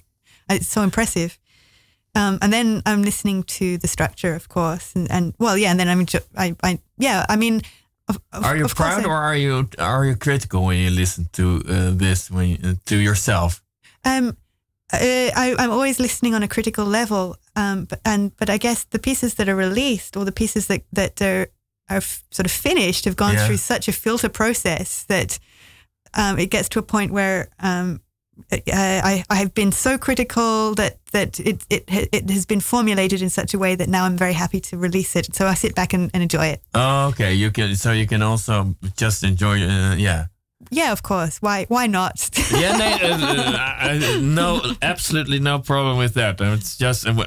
It's 0.48 0.68
so 0.68 0.80
impressive. 0.80 1.38
Um, 2.14 2.38
and 2.40 2.50
then 2.50 2.82
I'm 2.86 3.02
listening 3.02 3.42
to 3.44 3.76
the 3.76 3.88
structure, 3.88 4.34
of 4.34 4.48
course, 4.48 4.94
and, 4.94 5.10
and 5.10 5.34
well, 5.38 5.56
yeah, 5.56 5.70
and 5.70 5.80
then 5.80 5.88
I'm, 5.88 6.04
I, 6.36 6.54
I, 6.62 6.78
yeah, 6.98 7.24
I 7.26 7.36
mean, 7.36 7.62
of, 8.08 8.20
of, 8.32 8.44
are 8.44 8.56
you 8.56 8.66
proud 8.68 9.04
or 9.04 9.14
are 9.14 9.36
you 9.36 9.68
are 9.78 10.04
you 10.04 10.16
critical 10.16 10.64
when 10.64 10.78
you 10.78 10.90
listen 10.90 11.28
to 11.32 11.62
uh, 11.68 11.90
this 11.94 12.30
when 12.30 12.48
you, 12.48 12.58
uh, 12.64 12.74
to 12.86 12.96
yourself? 12.96 13.62
Um, 14.04 14.36
uh, 14.92 15.30
I, 15.34 15.54
am 15.58 15.70
always 15.70 15.98
listening 15.98 16.34
on 16.34 16.42
a 16.42 16.48
critical 16.48 16.84
level, 16.84 17.36
um, 17.56 17.84
but 17.84 18.00
and 18.04 18.36
but 18.36 18.50
I 18.50 18.58
guess 18.58 18.84
the 18.84 18.98
pieces 18.98 19.34
that 19.34 19.48
are 19.48 19.56
released 19.56 20.16
or 20.16 20.24
the 20.24 20.32
pieces 20.32 20.66
that 20.66 20.82
that 20.92 21.22
are 21.22 21.46
are 21.88 22.00
sort 22.30 22.46
of 22.46 22.52
finished 22.52 23.04
have 23.04 23.16
gone 23.16 23.34
yeah. 23.34 23.46
through 23.46 23.58
such 23.58 23.88
a 23.88 23.92
filter 23.92 24.28
process 24.28 25.04
that 25.04 25.38
um, 26.14 26.38
it 26.38 26.50
gets 26.50 26.68
to 26.70 26.78
a 26.78 26.82
point 26.82 27.12
where 27.12 27.48
um, 27.60 28.00
I, 28.50 29.24
I 29.30 29.34
have 29.36 29.54
been 29.54 29.72
so 29.72 29.98
critical 29.98 30.74
that 30.74 30.98
that 31.12 31.40
it, 31.40 31.64
it 31.70 31.84
it 31.88 32.30
has 32.30 32.46
been 32.46 32.60
formulated 32.60 33.22
in 33.22 33.30
such 33.30 33.54
a 33.54 33.58
way 33.58 33.74
that 33.76 33.88
now 33.88 34.04
I'm 34.04 34.16
very 34.16 34.32
happy 34.32 34.60
to 34.60 34.78
release 34.78 35.16
it. 35.16 35.34
So 35.34 35.46
I 35.46 35.54
sit 35.54 35.74
back 35.74 35.92
and, 35.92 36.10
and 36.14 36.22
enjoy 36.22 36.46
it. 36.46 36.62
Oh, 36.74 37.08
okay. 37.08 37.34
You 37.34 37.50
can 37.50 37.76
so 37.76 37.92
you 37.92 38.06
can 38.06 38.22
also 38.22 38.74
just 38.96 39.24
enjoy. 39.24 39.62
Uh, 39.62 39.94
yeah. 39.96 40.26
Yeah, 40.70 40.92
of 40.92 41.02
course. 41.02 41.38
Why? 41.42 41.66
Why 41.68 41.86
not? 41.86 42.30
yeah, 42.52 42.76
no, 42.76 42.86
uh, 42.86 43.74
uh, 43.80 44.18
no, 44.20 44.62
absolutely 44.80 45.40
no 45.40 45.58
problem 45.58 45.98
with 45.98 46.14
that. 46.14 46.40
It's 46.40 46.76
just 46.76 47.06
uh, 47.06 47.24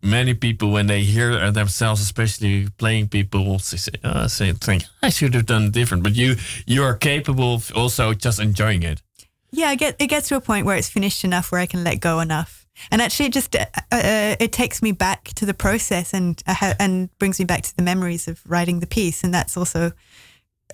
many 0.00 0.32
people 0.34 0.70
when 0.70 0.86
they 0.86 1.02
hear 1.02 1.50
themselves, 1.50 2.00
especially 2.00 2.68
playing 2.78 3.08
people, 3.08 3.58
say, 3.58 3.90
uh, 4.04 4.28
say, 4.28 4.52
think 4.52 4.84
I 5.02 5.10
should 5.10 5.34
have 5.34 5.46
done 5.46 5.72
different. 5.72 6.04
But 6.04 6.14
you, 6.14 6.36
you 6.66 6.84
are 6.84 6.94
capable 6.94 7.54
of 7.54 7.72
also 7.74 8.14
just 8.14 8.38
enjoying 8.38 8.84
it 8.84 9.02
yeah, 9.50 9.72
it, 9.72 9.76
get, 9.76 9.96
it 9.98 10.06
gets 10.08 10.28
to 10.28 10.36
a 10.36 10.40
point 10.40 10.66
where 10.66 10.76
it's 10.76 10.88
finished 10.88 11.24
enough 11.24 11.50
where 11.50 11.60
I 11.60 11.66
can 11.66 11.84
let 11.84 12.00
go 12.00 12.20
enough. 12.20 12.66
And 12.90 13.02
actually, 13.02 13.26
it 13.26 13.32
just 13.32 13.56
uh, 13.56 13.66
uh, 13.90 14.36
it 14.38 14.52
takes 14.52 14.82
me 14.82 14.92
back 14.92 15.24
to 15.34 15.44
the 15.44 15.54
process 15.54 16.14
and 16.14 16.40
uh, 16.46 16.74
and 16.78 17.10
brings 17.18 17.38
me 17.38 17.44
back 17.44 17.62
to 17.62 17.76
the 17.76 17.82
memories 17.82 18.28
of 18.28 18.40
writing 18.46 18.78
the 18.78 18.86
piece, 18.86 19.24
and 19.24 19.34
that's 19.34 19.56
also 19.56 19.92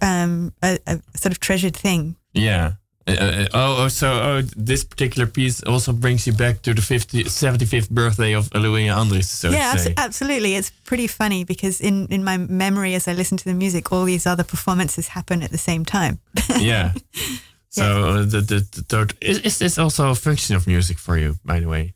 um, 0.02 0.52
a, 0.62 0.78
a, 0.86 1.00
sort 1.14 1.32
of 1.32 1.40
treasured 1.40 1.74
thing. 1.74 2.16
Yeah. 2.34 2.72
Uh, 3.06 3.12
uh 3.12 3.46
oh, 3.52 3.84
oh, 3.84 3.88
so 3.88 4.08
oh, 4.12 4.42
this 4.56 4.84
particular 4.84 5.26
piece 5.26 5.62
also 5.62 5.92
brings 5.92 6.26
you 6.26 6.32
back 6.32 6.62
to 6.62 6.72
the 6.72 6.80
50, 6.80 7.24
75th 7.24 7.90
birthday 7.90 8.32
of 8.32 8.52
Louis 8.54 8.86
Andries. 8.86 9.24
So 9.24 9.50
yeah, 9.50 9.74
abso- 9.74 9.94
absolutely. 9.96 10.56
It's 10.56 10.70
pretty 10.84 11.06
funny 11.06 11.44
because 11.44 11.80
in, 11.80 12.06
in 12.08 12.24
my 12.24 12.38
memory, 12.38 12.94
as 12.94 13.06
I 13.06 13.12
listen 13.12 13.36
to 13.38 13.44
the 13.44 13.54
music, 13.54 13.92
all 13.92 14.04
these 14.04 14.26
other 14.26 14.44
performances 14.44 15.08
happen 15.08 15.42
at 15.42 15.50
the 15.50 15.58
same 15.58 15.84
time. 15.84 16.20
yeah. 16.58 16.92
So 17.74 17.82
uh, 17.82 18.22
the, 18.22 18.40
the, 18.40 18.66
the 18.70 18.82
third 18.82 19.14
is, 19.20 19.40
is 19.40 19.58
this 19.58 19.78
also 19.78 20.10
a 20.10 20.14
function 20.14 20.54
of 20.54 20.68
music 20.68 20.96
for 20.96 21.18
you, 21.18 21.38
by 21.44 21.58
the 21.58 21.66
way? 21.66 21.94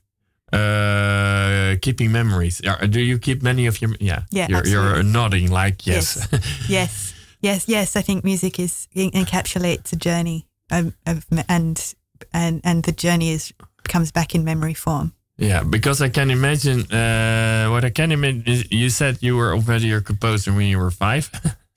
Uh, 0.53 1.77
keeping 1.81 2.11
memories. 2.11 2.61
Do 2.91 3.01
you 3.01 3.19
keep 3.19 3.43
many 3.43 3.67
of 3.67 3.81
your? 3.81 3.91
Yeah, 4.01 4.23
yeah. 4.31 4.49
You're, 4.49 4.67
you're 4.67 5.03
nodding 5.05 5.53
like 5.53 5.87
yes. 5.87 6.27
Yes. 6.33 6.65
yes, 6.69 7.15
yes, 7.41 7.69
yes. 7.69 7.97
I 7.97 8.03
think 8.03 8.25
music 8.25 8.59
is 8.59 8.89
encapsulates 8.97 9.93
a 9.93 9.97
journey, 9.97 10.47
um, 10.73 10.95
of, 11.07 11.25
and 11.49 11.95
and 12.33 12.61
and 12.65 12.83
the 12.83 12.93
journey 12.93 13.31
is 13.31 13.53
comes 13.85 14.11
back 14.11 14.35
in 14.35 14.43
memory 14.43 14.75
form. 14.75 15.13
Yeah, 15.37 15.63
because 15.63 16.03
I 16.03 16.09
can 16.09 16.31
imagine. 16.31 16.91
Uh, 16.91 17.69
what 17.71 17.85
I 17.85 17.91
can 17.91 18.11
imagine 18.11 18.43
is 18.47 18.65
you 18.73 18.91
said 18.91 19.19
you 19.21 19.37
were 19.37 19.55
already 19.55 19.93
a 19.93 20.01
composer 20.01 20.53
when 20.53 20.67
you 20.67 20.79
were 20.79 20.91
five, 20.91 21.31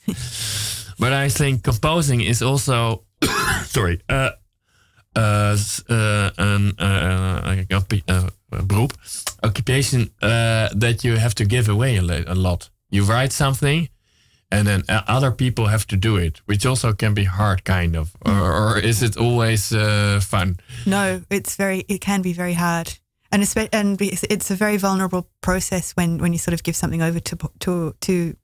but 0.97 1.13
I 1.13 1.29
think 1.29 1.63
composing 1.63 2.21
is 2.21 2.41
also 2.41 3.03
sorry, 3.75 4.01
uh, 4.07 4.29
uh, 5.13 5.57
een 6.35 6.73
uh, 6.77 8.25
beroep, 8.65 8.93
occupation 9.39 10.13
that 10.19 11.01
you 11.01 11.17
have 11.17 11.33
to 11.33 11.45
give 11.45 11.71
away 11.71 11.97
a, 11.97 12.35
lot. 12.35 12.71
You 12.87 13.03
write 13.05 13.33
something, 13.33 13.89
and 14.47 14.67
then 14.67 14.83
other 15.07 15.35
people 15.35 15.67
have 15.67 15.85
to 15.85 15.97
do 15.97 16.17
it, 16.17 16.41
which 16.45 16.65
also 16.65 16.93
can 16.93 17.13
be 17.13 17.23
hard, 17.23 17.63
kind 17.63 17.95
of. 17.95 18.11
Or, 18.19 18.53
or 18.53 18.79
is 18.79 19.01
it 19.01 19.17
always 19.17 19.67
fun? 20.19 20.57
No, 20.85 21.21
it's 21.29 21.55
very. 21.55 21.85
It 21.87 22.01
can 22.01 22.21
be 22.21 22.33
very 22.33 22.53
hard 22.53 23.01
and 23.31 23.43
it's 23.43 24.51
a 24.51 24.55
very 24.55 24.77
vulnerable 24.77 25.27
process 25.41 25.91
when 25.93 26.17
when 26.17 26.33
you 26.33 26.39
sort 26.39 26.53
of 26.53 26.63
give 26.63 26.75
something 26.75 27.01
over 27.01 27.19
to 27.19 27.37
to 27.59 27.95
to 28.01 28.35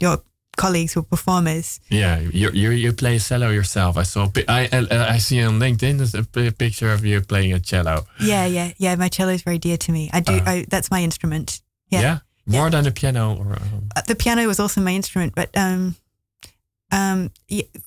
your 0.00 0.22
colleagues 0.56 0.96
or 0.96 1.02
performers. 1.02 1.80
Yeah, 1.88 2.20
you 2.20 2.50
you 2.52 2.70
you 2.70 2.92
play 2.92 3.18
cello 3.18 3.50
yourself. 3.50 3.96
I 3.96 4.04
saw. 4.04 4.30
I 4.48 4.68
I, 4.72 5.14
I 5.14 5.18
see 5.18 5.42
on 5.42 5.58
LinkedIn 5.58 5.98
there's 5.98 6.14
a 6.14 6.24
picture 6.52 6.92
of 6.92 7.04
you 7.04 7.20
playing 7.20 7.52
a 7.52 7.60
cello. 7.60 8.06
Yeah, 8.20 8.46
yeah, 8.46 8.72
yeah. 8.78 8.96
My 8.96 9.08
cello 9.08 9.32
is 9.32 9.42
very 9.42 9.58
dear 9.58 9.76
to 9.76 9.92
me. 9.92 10.10
I 10.12 10.20
do. 10.20 10.34
Uh, 10.34 10.42
I, 10.46 10.66
that's 10.68 10.90
my 10.90 11.02
instrument. 11.02 11.60
Yeah. 11.88 12.00
yeah? 12.00 12.18
More 12.46 12.64
yeah. 12.64 12.70
than 12.70 12.84
the 12.84 12.90
piano. 12.90 13.36
Or, 13.36 13.52
um... 13.52 13.88
the 14.06 14.14
piano 14.14 14.46
was 14.46 14.58
also 14.58 14.80
my 14.80 14.92
instrument, 14.92 15.34
but 15.34 15.50
um, 15.56 15.94
um, 16.90 17.30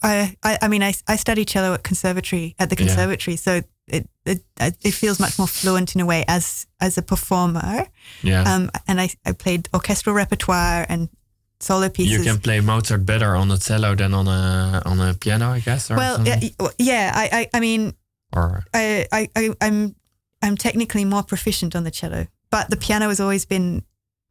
I, 0.04 0.36
I, 0.44 0.58
I 0.62 0.68
mean, 0.68 0.82
I, 0.82 0.94
I 1.08 1.16
studied 1.16 1.48
cello 1.48 1.74
at 1.74 1.84
conservatory 1.84 2.56
at 2.58 2.70
the 2.70 2.76
conservatory, 2.76 3.36
yeah. 3.36 3.40
so 3.40 3.62
it, 3.88 4.10
it 4.26 4.44
it 4.58 4.94
feels 4.94 5.20
much 5.20 5.38
more 5.38 5.48
fluent 5.48 5.96
in 5.96 6.02
a 6.02 6.06
way 6.06 6.26
as 6.28 6.66
as 6.80 6.98
a 6.98 7.02
performer. 7.02 7.88
Yeah. 8.24 8.44
Um, 8.44 8.72
and 8.88 9.00
I, 9.00 9.10
I 9.26 9.34
played 9.34 9.70
orchestral 9.74 10.16
repertoire 10.16 10.86
and 10.90 11.10
solo 11.60 11.90
pieces. 11.90 12.18
You 12.18 12.24
can 12.24 12.40
play 12.40 12.60
Mozart 12.60 13.06
better 13.06 13.36
on 13.36 13.48
the 13.50 13.58
cello 13.58 13.96
than 13.96 14.14
on 14.14 14.28
a 14.28 14.82
on 14.86 15.00
a 15.00 15.14
piano, 15.14 15.52
I 15.52 15.60
guess. 15.60 15.90
well, 15.90 16.26
yeah, 16.26 16.40
yeah. 16.78 17.12
I, 17.14 17.30
I, 17.32 17.50
I 17.54 17.60
mean, 17.60 17.94
or 18.34 18.64
I, 18.74 19.08
I, 19.12 19.30
I, 19.36 19.50
I'm, 19.62 19.96
I'm 20.42 20.58
technically 20.58 21.06
more 21.06 21.24
proficient 21.24 21.76
on 21.76 21.84
the 21.84 21.92
cello, 21.92 22.28
but 22.52 22.70
the 22.70 22.78
piano 22.78 23.10
has 23.10 23.20
always 23.20 23.46
been 23.46 23.84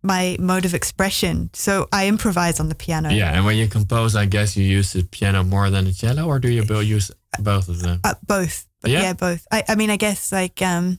my 0.02 0.36
mode 0.38 0.64
of 0.64 0.74
expression. 0.74 1.50
So 1.54 1.88
I 1.90 2.08
improvise 2.08 2.60
on 2.60 2.68
the 2.68 2.74
piano. 2.74 3.10
Yeah, 3.10 3.32
and 3.32 3.44
when 3.44 3.56
you 3.56 3.66
compose, 3.68 4.14
I 4.14 4.26
guess 4.26 4.56
you 4.56 4.64
use 4.64 4.92
the 4.92 5.02
piano 5.02 5.42
more 5.42 5.70
than 5.70 5.86
the 5.86 5.92
cello, 5.92 6.26
or 6.26 6.38
do 6.38 6.48
you 6.48 6.64
both 6.64 6.84
use 6.84 7.10
both 7.40 7.68
of 7.68 7.80
them? 7.80 8.00
Uh, 8.04 8.14
both. 8.26 8.66
Yeah? 8.84 9.02
yeah, 9.02 9.12
both. 9.14 9.46
I, 9.50 9.64
I 9.68 9.74
mean, 9.76 9.90
I 9.90 9.96
guess 9.96 10.30
like 10.30 10.60
um, 10.60 10.98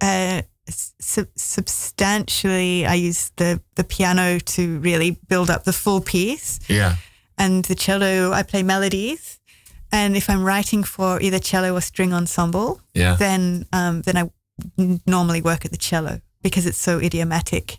uh, 0.00 0.42
sub- 0.68 1.28
substantially, 1.36 2.86
I 2.86 2.94
use 2.94 3.30
the 3.36 3.60
the 3.74 3.84
piano 3.84 4.38
to 4.38 4.78
really 4.80 5.18
build 5.28 5.50
up 5.50 5.64
the 5.64 5.72
full 5.72 6.00
piece. 6.00 6.60
Yeah. 6.68 6.96
And 7.36 7.64
the 7.64 7.74
cello, 7.74 8.32
I 8.32 8.42
play 8.42 8.62
melodies. 8.62 9.38
And 9.90 10.16
if 10.16 10.28
I'm 10.28 10.44
writing 10.44 10.84
for 10.84 11.20
either 11.20 11.38
cello 11.38 11.74
or 11.74 11.80
string 11.80 12.12
ensemble, 12.12 12.80
yeah. 12.94 13.16
then 13.16 13.66
um, 13.72 14.02
then 14.02 14.16
I 14.16 14.30
normally 15.06 15.40
work 15.42 15.64
at 15.64 15.70
the 15.70 15.78
cello 15.78 16.20
because 16.42 16.66
it's 16.66 16.78
so 16.78 16.98
idiomatic. 16.98 17.78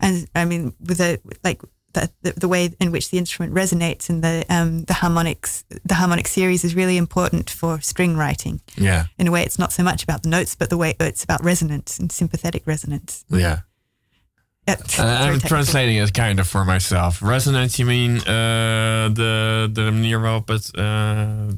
And 0.00 0.28
I 0.34 0.44
mean, 0.44 0.74
with 0.80 1.00
a 1.00 1.18
like 1.44 1.62
the, 1.92 2.32
the, 2.36 2.48
way 2.48 2.70
in 2.80 2.90
which 2.90 3.10
the 3.10 3.18
instrument 3.18 3.54
resonates 3.54 4.08
and 4.08 4.22
the 4.22 4.44
um, 4.48 4.84
the 4.84 4.94
harmonics 4.94 5.64
the 5.84 5.94
harmonic 5.94 6.26
series 6.26 6.64
is 6.64 6.74
really 6.74 6.96
important 6.96 7.50
for 7.50 7.80
string 7.80 8.16
writing. 8.16 8.60
Yeah. 8.76 9.04
In 9.18 9.26
a 9.26 9.30
way, 9.30 9.42
it's 9.42 9.58
not 9.58 9.72
so 9.72 9.82
much 9.82 10.02
about 10.02 10.22
the 10.22 10.28
notes, 10.28 10.54
but 10.54 10.70
the 10.70 10.76
way 10.76 10.94
it's 11.00 11.24
about 11.24 11.44
resonance 11.44 11.98
and 11.98 12.10
sympathetic 12.12 12.66
resonance. 12.66 13.24
Yeah. 13.28 13.60
Uh, 14.68 14.76
I'm 14.98 15.40
translating 15.40 15.96
it 15.96 16.12
kind 16.12 16.38
of 16.38 16.46
for 16.46 16.64
myself. 16.64 17.20
Resonance, 17.20 17.78
you 17.78 17.86
mean 17.86 18.18
uh, 18.18 19.08
the 19.12 19.68
de 19.72 19.90
manier 19.90 20.20
waarop 20.20 20.48
het 20.48 20.68
uh, 20.72 21.48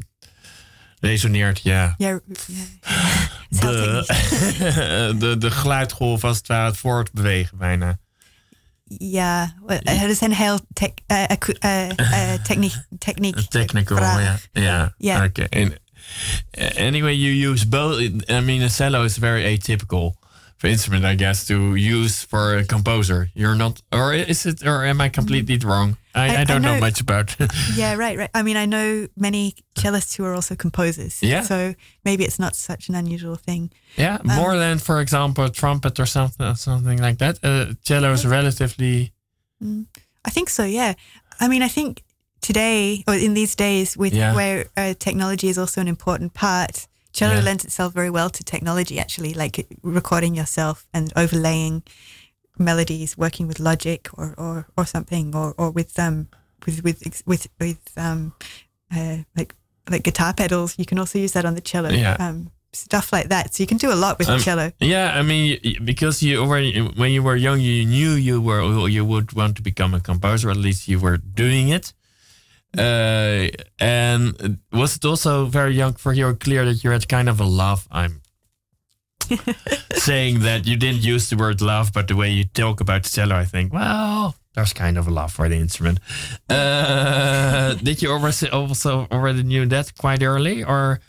resoneert, 1.00 1.60
ja. 1.62 1.94
Yeah, 1.98 2.18
yeah. 2.46 2.64
It's 3.50 3.60
how 3.60 3.70
De, 3.70 5.16
de, 5.18 5.38
de 5.44 5.50
geluidgolf 5.50 6.24
als 6.24 6.36
het 6.36 6.46
ware 6.46 6.66
het 6.66 6.76
voortbewegen 6.76 7.58
bijna. 7.58 7.98
Ja, 8.98 9.54
well, 9.66 9.80
het 9.84 10.10
is 10.10 10.20
een 10.20 10.32
heel 10.34 10.58
tech, 10.72 10.90
uh, 11.08 11.22
acu- 11.24 11.56
uh, 11.64 11.88
uh, 12.00 12.32
techniek, 12.48 12.74
techniek. 12.98 13.40
Technical, 13.48 13.96
yeah. 13.98 14.36
Yeah. 14.52 14.88
Yeah. 14.98 15.24
Okay. 15.24 15.46
And, 15.50 15.72
uh, 16.58 16.86
anyway, 16.86 17.12
you 17.14 17.50
use 17.50 17.66
both. 17.68 18.00
I 18.28 18.40
mean, 18.40 18.62
a 18.62 18.68
cello 18.68 19.04
is 19.04 19.16
very 19.18 19.42
atypical 19.58 20.12
for 20.56 20.68
instrument, 20.70 21.04
I 21.04 21.14
guess, 21.16 21.44
to 21.46 21.74
use 21.74 22.26
for 22.28 22.56
a 22.58 22.64
composer. 22.64 23.30
You're 23.34 23.56
not, 23.56 23.82
or 23.90 24.12
is 24.14 24.44
it, 24.46 24.62
or 24.66 24.84
am 24.84 25.00
I 25.00 25.08
completely 25.10 25.58
wrong? 25.58 25.96
I, 26.14 26.36
I- 26.36 26.40
I, 26.40 26.44
don't 26.44 26.62
know, 26.62 26.74
know- 26.74 26.80
much 26.80 27.00
about. 27.00 27.36
Yeah, 27.76 27.94
right, 27.96 28.16
right. 28.18 28.30
I 28.34 28.42
mean, 28.42 28.56
I 28.56 28.66
know 28.66 29.08
many 29.16 29.54
cellists 29.74 30.16
who 30.16 30.24
are 30.24 30.34
also 30.34 30.54
composers. 30.54 31.22
Yeah. 31.22 31.42
So 31.42 31.74
maybe 32.04 32.24
it's 32.24 32.38
not 32.38 32.54
such 32.56 32.88
an 32.88 32.94
unusual 32.94 33.36
thing. 33.36 33.70
yeah, 33.96 34.18
more 34.24 34.56
than, 34.56 34.78
for 34.78 35.00
example, 35.00 35.44
a 35.44 35.50
trumpet 35.50 35.98
or 35.98 36.06
something, 36.06 36.54
something 36.56 36.98
like 37.02 37.18
that. 37.18 37.38
Uh, 37.42 37.74
cello 37.82 38.12
is 38.12 38.24
relatively. 38.26 39.12
I 40.24 40.30
think 40.30 40.50
so. 40.50 40.64
Yeah. 40.64 40.94
I 41.40 41.48
mean, 41.48 41.62
I 41.62 41.68
think 41.68 42.02
today 42.40 43.02
or 43.08 43.14
in 43.14 43.34
these 43.34 43.54
days, 43.56 43.96
with 43.96 44.12
Yeah. 44.14 44.34
where 44.34 44.66
uh, 44.76 44.94
technology 44.98 45.48
is 45.48 45.58
also 45.58 45.80
an 45.80 45.88
important 45.88 46.34
part, 46.34 46.86
cello 47.12 47.34
Yeah. 47.34 47.42
lends 47.44 47.64
itself 47.64 47.92
very 47.94 48.10
well 48.10 48.30
to 48.30 48.44
technology. 48.44 48.98
Actually, 49.00 49.34
like 49.34 49.66
recording 49.82 50.34
yourself 50.36 50.86
and 50.92 51.12
overlaying 51.16 51.82
melodies, 52.58 53.16
working 53.16 53.48
with 53.48 53.58
Logic 53.60 54.08
or 54.14 54.34
or, 54.36 54.66
or 54.76 54.86
something, 54.86 55.34
or 55.34 55.54
or 55.58 55.70
with 55.70 55.98
um 55.98 56.28
with 56.66 56.82
with 56.84 57.22
with 57.26 57.48
with 57.60 57.80
um 57.96 58.32
uh, 58.94 59.18
like 59.36 59.54
like 59.90 60.02
guitar 60.02 60.32
pedals. 60.34 60.78
You 60.78 60.84
can 60.84 60.98
also 60.98 61.18
use 61.18 61.32
that 61.32 61.44
on 61.44 61.54
the 61.54 61.60
cello. 61.60 61.90
Yeah. 61.90 62.16
Um, 62.18 62.50
stuff 62.72 63.12
like 63.12 63.28
that. 63.28 63.54
So 63.54 63.62
you 63.62 63.66
can 63.66 63.78
do 63.78 63.92
a 63.92 63.94
lot 63.94 64.18
with 64.18 64.28
Um, 64.28 64.38
the 64.38 64.44
cello. 64.44 64.72
Yeah, 64.80 65.18
I 65.18 65.22
mean, 65.22 65.58
because 65.84 66.22
you 66.22 66.40
already 66.40 66.80
when 66.80 67.12
you 67.12 67.22
were 67.22 67.36
young, 67.36 67.60
you 67.60 67.84
knew 67.84 68.12
you 68.12 68.40
were 68.40 68.88
you 68.88 69.04
would 69.04 69.32
want 69.32 69.56
to 69.56 69.62
become 69.62 69.94
a 69.94 70.00
composer. 70.00 70.50
At 70.50 70.56
least 70.56 70.88
you 70.88 70.98
were 70.98 71.18
doing 71.18 71.68
it. 71.68 71.92
Uh, 72.76 73.50
and 73.78 74.58
was 74.72 74.96
it 74.96 75.04
also 75.04 75.46
very 75.46 75.74
young 75.76 75.94
for 75.94 76.12
you 76.12 76.34
clear 76.34 76.64
that 76.64 76.82
you 76.82 76.90
had 76.90 77.08
kind 77.08 77.28
of 77.28 77.40
a 77.40 77.44
love? 77.44 77.86
I'm 77.90 78.20
saying 79.94 80.40
that 80.40 80.66
you 80.66 80.76
didn't 80.76 81.02
use 81.02 81.30
the 81.30 81.36
word 81.36 81.60
love, 81.60 81.92
but 81.92 82.08
the 82.08 82.16
way 82.16 82.30
you 82.30 82.44
talk 82.44 82.80
about 82.80 83.02
the 83.02 83.08
cello, 83.08 83.36
I 83.36 83.44
think, 83.44 83.72
well, 83.72 84.34
there's 84.54 84.72
kind 84.72 84.96
of 84.96 85.06
a 85.06 85.10
love 85.10 85.32
for 85.32 85.48
the 85.48 85.56
instrument. 85.56 85.98
Uh, 86.48 87.74
did 87.74 88.02
you 88.02 88.10
also 88.12 89.06
already 89.10 89.42
knew 89.42 89.66
that 89.66 89.92
quite 89.98 90.22
early, 90.22 90.62
or 90.64 91.00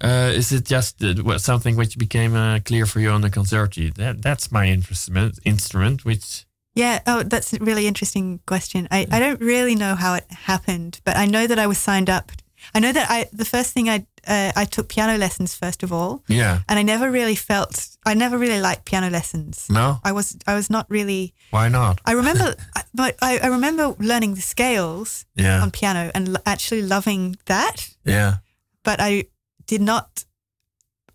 uh, 0.00 0.32
is 0.34 0.50
it 0.52 0.64
just 0.64 1.02
something 1.38 1.76
which 1.76 1.96
became 1.96 2.34
uh, 2.34 2.58
clear 2.64 2.86
for 2.86 3.00
you 3.00 3.10
on 3.10 3.20
the 3.20 3.30
concerti? 3.30 3.94
That 3.94 4.20
that's 4.22 4.50
my 4.50 4.66
instrument, 4.66 5.38
instrument 5.44 6.04
which 6.04 6.44
Yeah, 6.74 7.00
oh, 7.06 7.22
that's 7.22 7.52
a 7.52 7.58
really 7.60 7.86
interesting 7.86 8.40
question. 8.46 8.88
I, 8.90 9.06
I 9.10 9.20
don't 9.20 9.40
really 9.40 9.76
know 9.76 9.94
how 9.94 10.14
it 10.14 10.26
happened, 10.30 11.00
but 11.04 11.16
I 11.16 11.26
know 11.26 11.46
that 11.46 11.58
I 11.58 11.66
was 11.66 11.78
signed 11.78 12.10
up. 12.10 12.32
I 12.74 12.80
know 12.80 12.92
that 12.92 13.10
I 13.10 13.28
the 13.32 13.44
first 13.44 13.72
thing 13.74 13.88
I 13.88 14.06
uh, 14.28 14.52
I 14.56 14.64
took 14.64 14.88
piano 14.88 15.18
lessons 15.18 15.54
first 15.54 15.82
of 15.82 15.92
all, 15.92 16.22
yeah 16.28 16.60
and 16.68 16.78
I 16.78 16.82
never 16.82 17.10
really 17.10 17.34
felt 17.36 17.88
I 18.06 18.14
never 18.14 18.38
really 18.38 18.60
liked 18.60 18.84
piano 18.84 19.10
lessons. 19.10 19.66
no 19.70 19.98
I 20.04 20.12
was 20.12 20.36
I 20.46 20.54
was 20.54 20.68
not 20.70 20.86
really. 20.88 21.32
why 21.50 21.68
not 21.68 22.00
I 22.06 22.12
remember, 22.12 22.54
but 22.94 23.16
I, 23.22 23.38
I 23.42 23.46
remember 23.48 23.94
learning 23.98 24.34
the 24.34 24.42
scales 24.42 25.26
yeah 25.34 25.62
on 25.62 25.70
piano 25.70 26.10
and 26.14 26.28
l- 26.28 26.42
actually 26.46 26.82
loving 26.82 27.36
that. 27.46 27.88
yeah 28.04 28.36
But 28.84 28.98
I 29.00 29.24
did 29.66 29.80
not. 29.80 30.24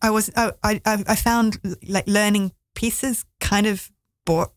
I 0.01 0.09
was 0.11 0.29
I 0.35 0.51
I, 0.63 0.79
I 0.85 1.15
found 1.15 1.59
like 1.87 2.07
learning 2.07 2.51
pieces 2.75 3.25
kind 3.39 3.67
of 3.67 3.89
bore. 4.25 4.51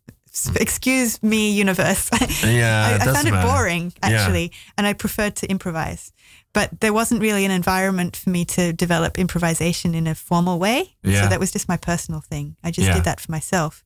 Excuse 0.56 1.22
me, 1.22 1.50
universe. 1.52 2.08
yeah 2.44 2.98
I, 3.00 3.08
I 3.10 3.12
found 3.12 3.26
it 3.28 3.32
matter. 3.32 3.48
boring 3.48 3.92
actually, 4.02 4.52
and 4.78 4.86
I 4.86 4.92
preferred 4.92 5.34
to 5.36 5.50
improvise. 5.50 6.12
But 6.52 6.80
there 6.80 6.92
wasn't 6.92 7.20
really 7.20 7.44
an 7.44 7.50
environment 7.50 8.16
for 8.16 8.30
me 8.30 8.44
to 8.44 8.72
develop 8.72 9.18
improvisation 9.18 9.94
in 9.94 10.06
a 10.06 10.14
formal 10.14 10.58
way. 10.58 10.96
Yeah. 11.02 11.22
So 11.22 11.28
that 11.28 11.38
was 11.40 11.52
just 11.52 11.68
my 11.68 11.76
personal 11.76 12.20
thing. 12.20 12.56
I 12.64 12.70
just 12.70 12.88
Yeah. 12.88 12.94
did 12.94 13.04
that 13.04 13.20
for 13.20 13.30
myself. 13.30 13.84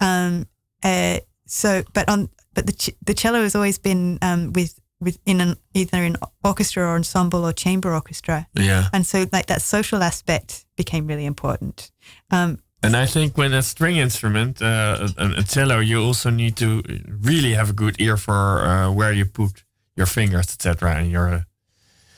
Um, 0.00 0.46
uh, 0.82 1.20
so, 1.46 1.82
but 1.92 2.08
on 2.08 2.28
but 2.54 2.66
the 2.66 2.72
ch- 2.72 2.96
the 3.04 3.14
cello 3.14 3.42
has 3.42 3.54
always 3.54 3.78
been 3.78 4.18
um, 4.22 4.52
with 4.52 4.78
with 5.00 5.18
in 5.24 5.40
an 5.40 5.56
either 5.74 6.02
in 6.04 6.16
orchestra 6.44 6.84
or 6.84 6.94
ensemble 6.96 7.44
or 7.46 7.52
chamber 7.52 7.92
orchestra, 7.94 8.46
yeah 8.54 8.88
and 8.92 9.06
so 9.06 9.26
like 9.32 9.46
that 9.46 9.62
social 9.62 10.02
aspect 10.02 10.64
became 10.76 11.06
really 11.06 11.24
important. 11.26 11.90
Um, 12.30 12.58
And 12.82 12.96
I 12.96 13.06
think 13.06 13.36
when 13.36 13.52
a 13.52 13.62
string 13.62 13.96
instrument, 13.96 14.62
uh, 14.62 15.08
a, 15.18 15.40
a 15.40 15.42
cello, 15.42 15.80
you 15.80 16.02
also 16.02 16.30
need 16.30 16.56
to 16.56 16.82
really 17.22 17.52
have 17.54 17.70
a 17.70 17.72
good 17.74 18.00
ear 18.00 18.16
for 18.16 18.64
uh, 18.64 18.90
where 18.90 19.12
you 19.12 19.26
put 19.26 19.64
your 19.96 20.06
fingers, 20.06 20.46
etc., 20.52 20.94
and 20.94 21.10
your 21.10 21.28
uh, 21.28 21.40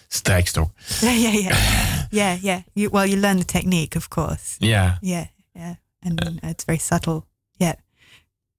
strijkstok. 0.09 0.71
yeah, 1.03 1.13
yeah, 1.13 1.33
yeah, 1.33 2.07
yeah, 2.11 2.39
yeah. 2.41 2.63
You, 2.75 2.91
well, 2.91 3.07
you 3.07 3.17
learn 3.17 3.39
the 3.39 3.45
technique, 3.45 3.97
of 3.97 4.09
course. 4.09 4.57
Yeah, 4.61 4.99
Yeah, 5.03 5.27
yeah, 5.55 5.75
and 6.03 6.41
it's 6.43 6.65
very 6.65 6.79
subtle. 6.79 7.27
Yeah, 7.59 7.75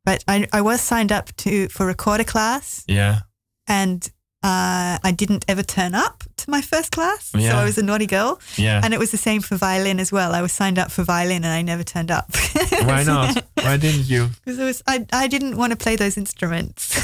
but 0.04 0.24
I 0.28 0.48
I 0.52 0.62
was 0.62 0.82
signed 0.82 1.12
up 1.12 1.36
to 1.38 1.70
for 1.70 1.86
recorder 1.86 2.26
class, 2.26 2.84
yeah, 2.88 3.20
and 3.66 4.12
uh, 4.44 4.98
I 5.04 5.14
didn't 5.16 5.46
ever 5.48 5.64
turn 5.64 5.96
up 5.96 6.24
to 6.38 6.50
my 6.50 6.62
first 6.62 6.92
class, 6.92 7.30
so 7.32 7.38
I 7.40 7.64
was 7.64 7.78
a 7.78 7.84
naughty 7.84 8.06
girl. 8.08 8.40
yeah. 8.58 8.82
And 8.84 8.94
it 8.94 9.00
was 9.00 9.12
the 9.12 9.18
same 9.18 9.42
for 9.42 9.56
violin 9.56 10.00
as 10.00 10.12
well. 10.12 10.34
I 10.36 10.42
was 10.42 10.52
signed 10.52 10.78
up 10.78 10.92
for 10.92 11.04
violin, 11.04 11.44
and 11.46 11.54
I 11.54 11.62
never 11.62 11.84
turned 11.84 12.12
up. 12.12 12.26
Why 12.84 13.04
not? 13.04 13.42
Why 13.56 13.78
didn't 13.78 14.10
you? 14.10 14.30
Because 14.44 14.60
it 14.60 14.66
was 14.66 14.84
I 14.88 15.06
I 15.14 15.28
didn't 15.28 15.56
want 15.58 15.72
to 15.72 15.78
play 15.78 15.96
those 15.96 16.18
instruments. 16.18 17.00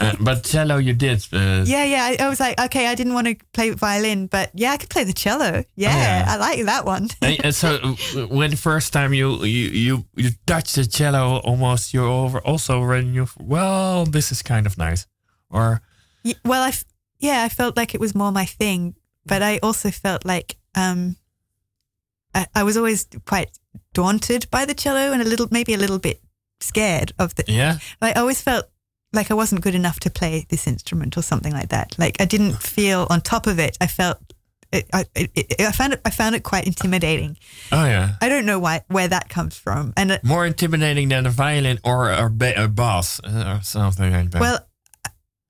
Uh, 0.00 0.14
but 0.20 0.44
cello, 0.44 0.76
you 0.78 0.94
did. 0.94 1.26
Uh, 1.32 1.64
yeah, 1.66 1.84
yeah. 1.84 2.04
I, 2.04 2.24
I 2.26 2.28
was 2.28 2.38
like, 2.38 2.60
okay, 2.60 2.86
I 2.86 2.94
didn't 2.94 3.14
want 3.14 3.26
to 3.26 3.34
play 3.52 3.70
violin, 3.70 4.28
but 4.28 4.50
yeah, 4.54 4.70
I 4.74 4.76
could 4.76 4.90
play 4.90 5.02
the 5.04 5.12
cello. 5.12 5.64
Yeah, 5.74 5.90
Oh, 5.90 5.98
yeah. 5.98 6.24
I 6.28 6.36
like 6.36 6.64
that 6.66 6.84
one. 6.84 7.08
And, 7.20 7.44
and 7.46 7.54
so 7.54 7.68
uh, 7.82 8.26
when 8.28 8.50
the 8.50 8.56
first 8.56 8.92
time 8.92 9.12
you 9.12 9.44
you 9.44 9.70
you, 9.70 10.04
you 10.14 10.30
touched 10.46 10.76
the 10.76 10.86
cello, 10.86 11.40
almost 11.44 11.92
you're 11.92 12.06
over 12.24 12.38
also 12.46 12.86
when 12.86 13.12
you 13.14 13.26
Well, 13.40 14.06
this 14.06 14.30
is 14.30 14.42
kind 14.42 14.66
of 14.66 14.78
nice. 14.78 15.06
Or 15.50 15.80
well, 16.44 16.62
I 16.62 16.68
f- 16.68 16.84
yeah, 17.18 17.42
I 17.44 17.48
felt 17.48 17.76
like 17.76 17.94
it 17.94 18.00
was 18.00 18.14
more 18.14 18.32
my 18.32 18.44
thing, 18.44 18.94
but 19.26 19.42
I 19.42 19.58
also 19.62 19.90
felt 19.90 20.24
like 20.24 20.56
um, 20.74 21.16
I, 22.34 22.46
I 22.54 22.62
was 22.62 22.76
always 22.76 23.06
quite 23.26 23.50
daunted 23.94 24.50
by 24.50 24.64
the 24.64 24.74
cello 24.74 25.12
and 25.12 25.22
a 25.22 25.24
little, 25.24 25.48
maybe 25.50 25.74
a 25.74 25.78
little 25.78 25.98
bit 25.98 26.20
scared 26.60 27.12
of 27.18 27.34
the. 27.34 27.44
yeah, 27.48 27.78
I 28.02 28.12
always 28.12 28.40
felt 28.42 28.66
like 29.12 29.30
I 29.30 29.34
wasn't 29.34 29.62
good 29.62 29.74
enough 29.74 29.98
to 30.00 30.10
play 30.10 30.46
this 30.50 30.66
instrument 30.66 31.16
or 31.16 31.22
something 31.22 31.52
like 31.52 31.70
that. 31.70 31.94
Like 31.98 32.20
I 32.20 32.24
didn't 32.26 32.54
feel 32.62 33.06
on 33.10 33.20
top 33.20 33.46
of 33.46 33.58
it. 33.58 33.76
I 33.80 33.86
felt. 33.86 34.18
It, 34.70 34.84
I, 34.92 35.06
it, 35.14 35.30
it, 35.34 35.60
I 35.62 35.72
found 35.72 35.94
it. 35.94 36.00
I 36.04 36.10
found 36.10 36.34
it 36.34 36.42
quite 36.42 36.66
intimidating. 36.66 37.38
oh 37.72 37.86
yeah. 37.86 38.16
I 38.20 38.28
don't 38.28 38.44
know 38.44 38.58
why 38.58 38.82
where 38.88 39.08
that 39.08 39.30
comes 39.30 39.56
from. 39.56 39.94
And 39.96 40.12
uh, 40.12 40.18
More 40.22 40.44
intimidating 40.44 41.08
than 41.08 41.24
a 41.24 41.30
violin 41.30 41.78
or 41.84 42.12
a, 42.12 42.28
ba- 42.28 42.64
a 42.64 42.68
bass 42.68 43.18
uh, 43.24 43.56
or 43.58 43.62
something 43.62 44.12
like 44.12 44.30
that. 44.32 44.40
Well, 44.42 44.67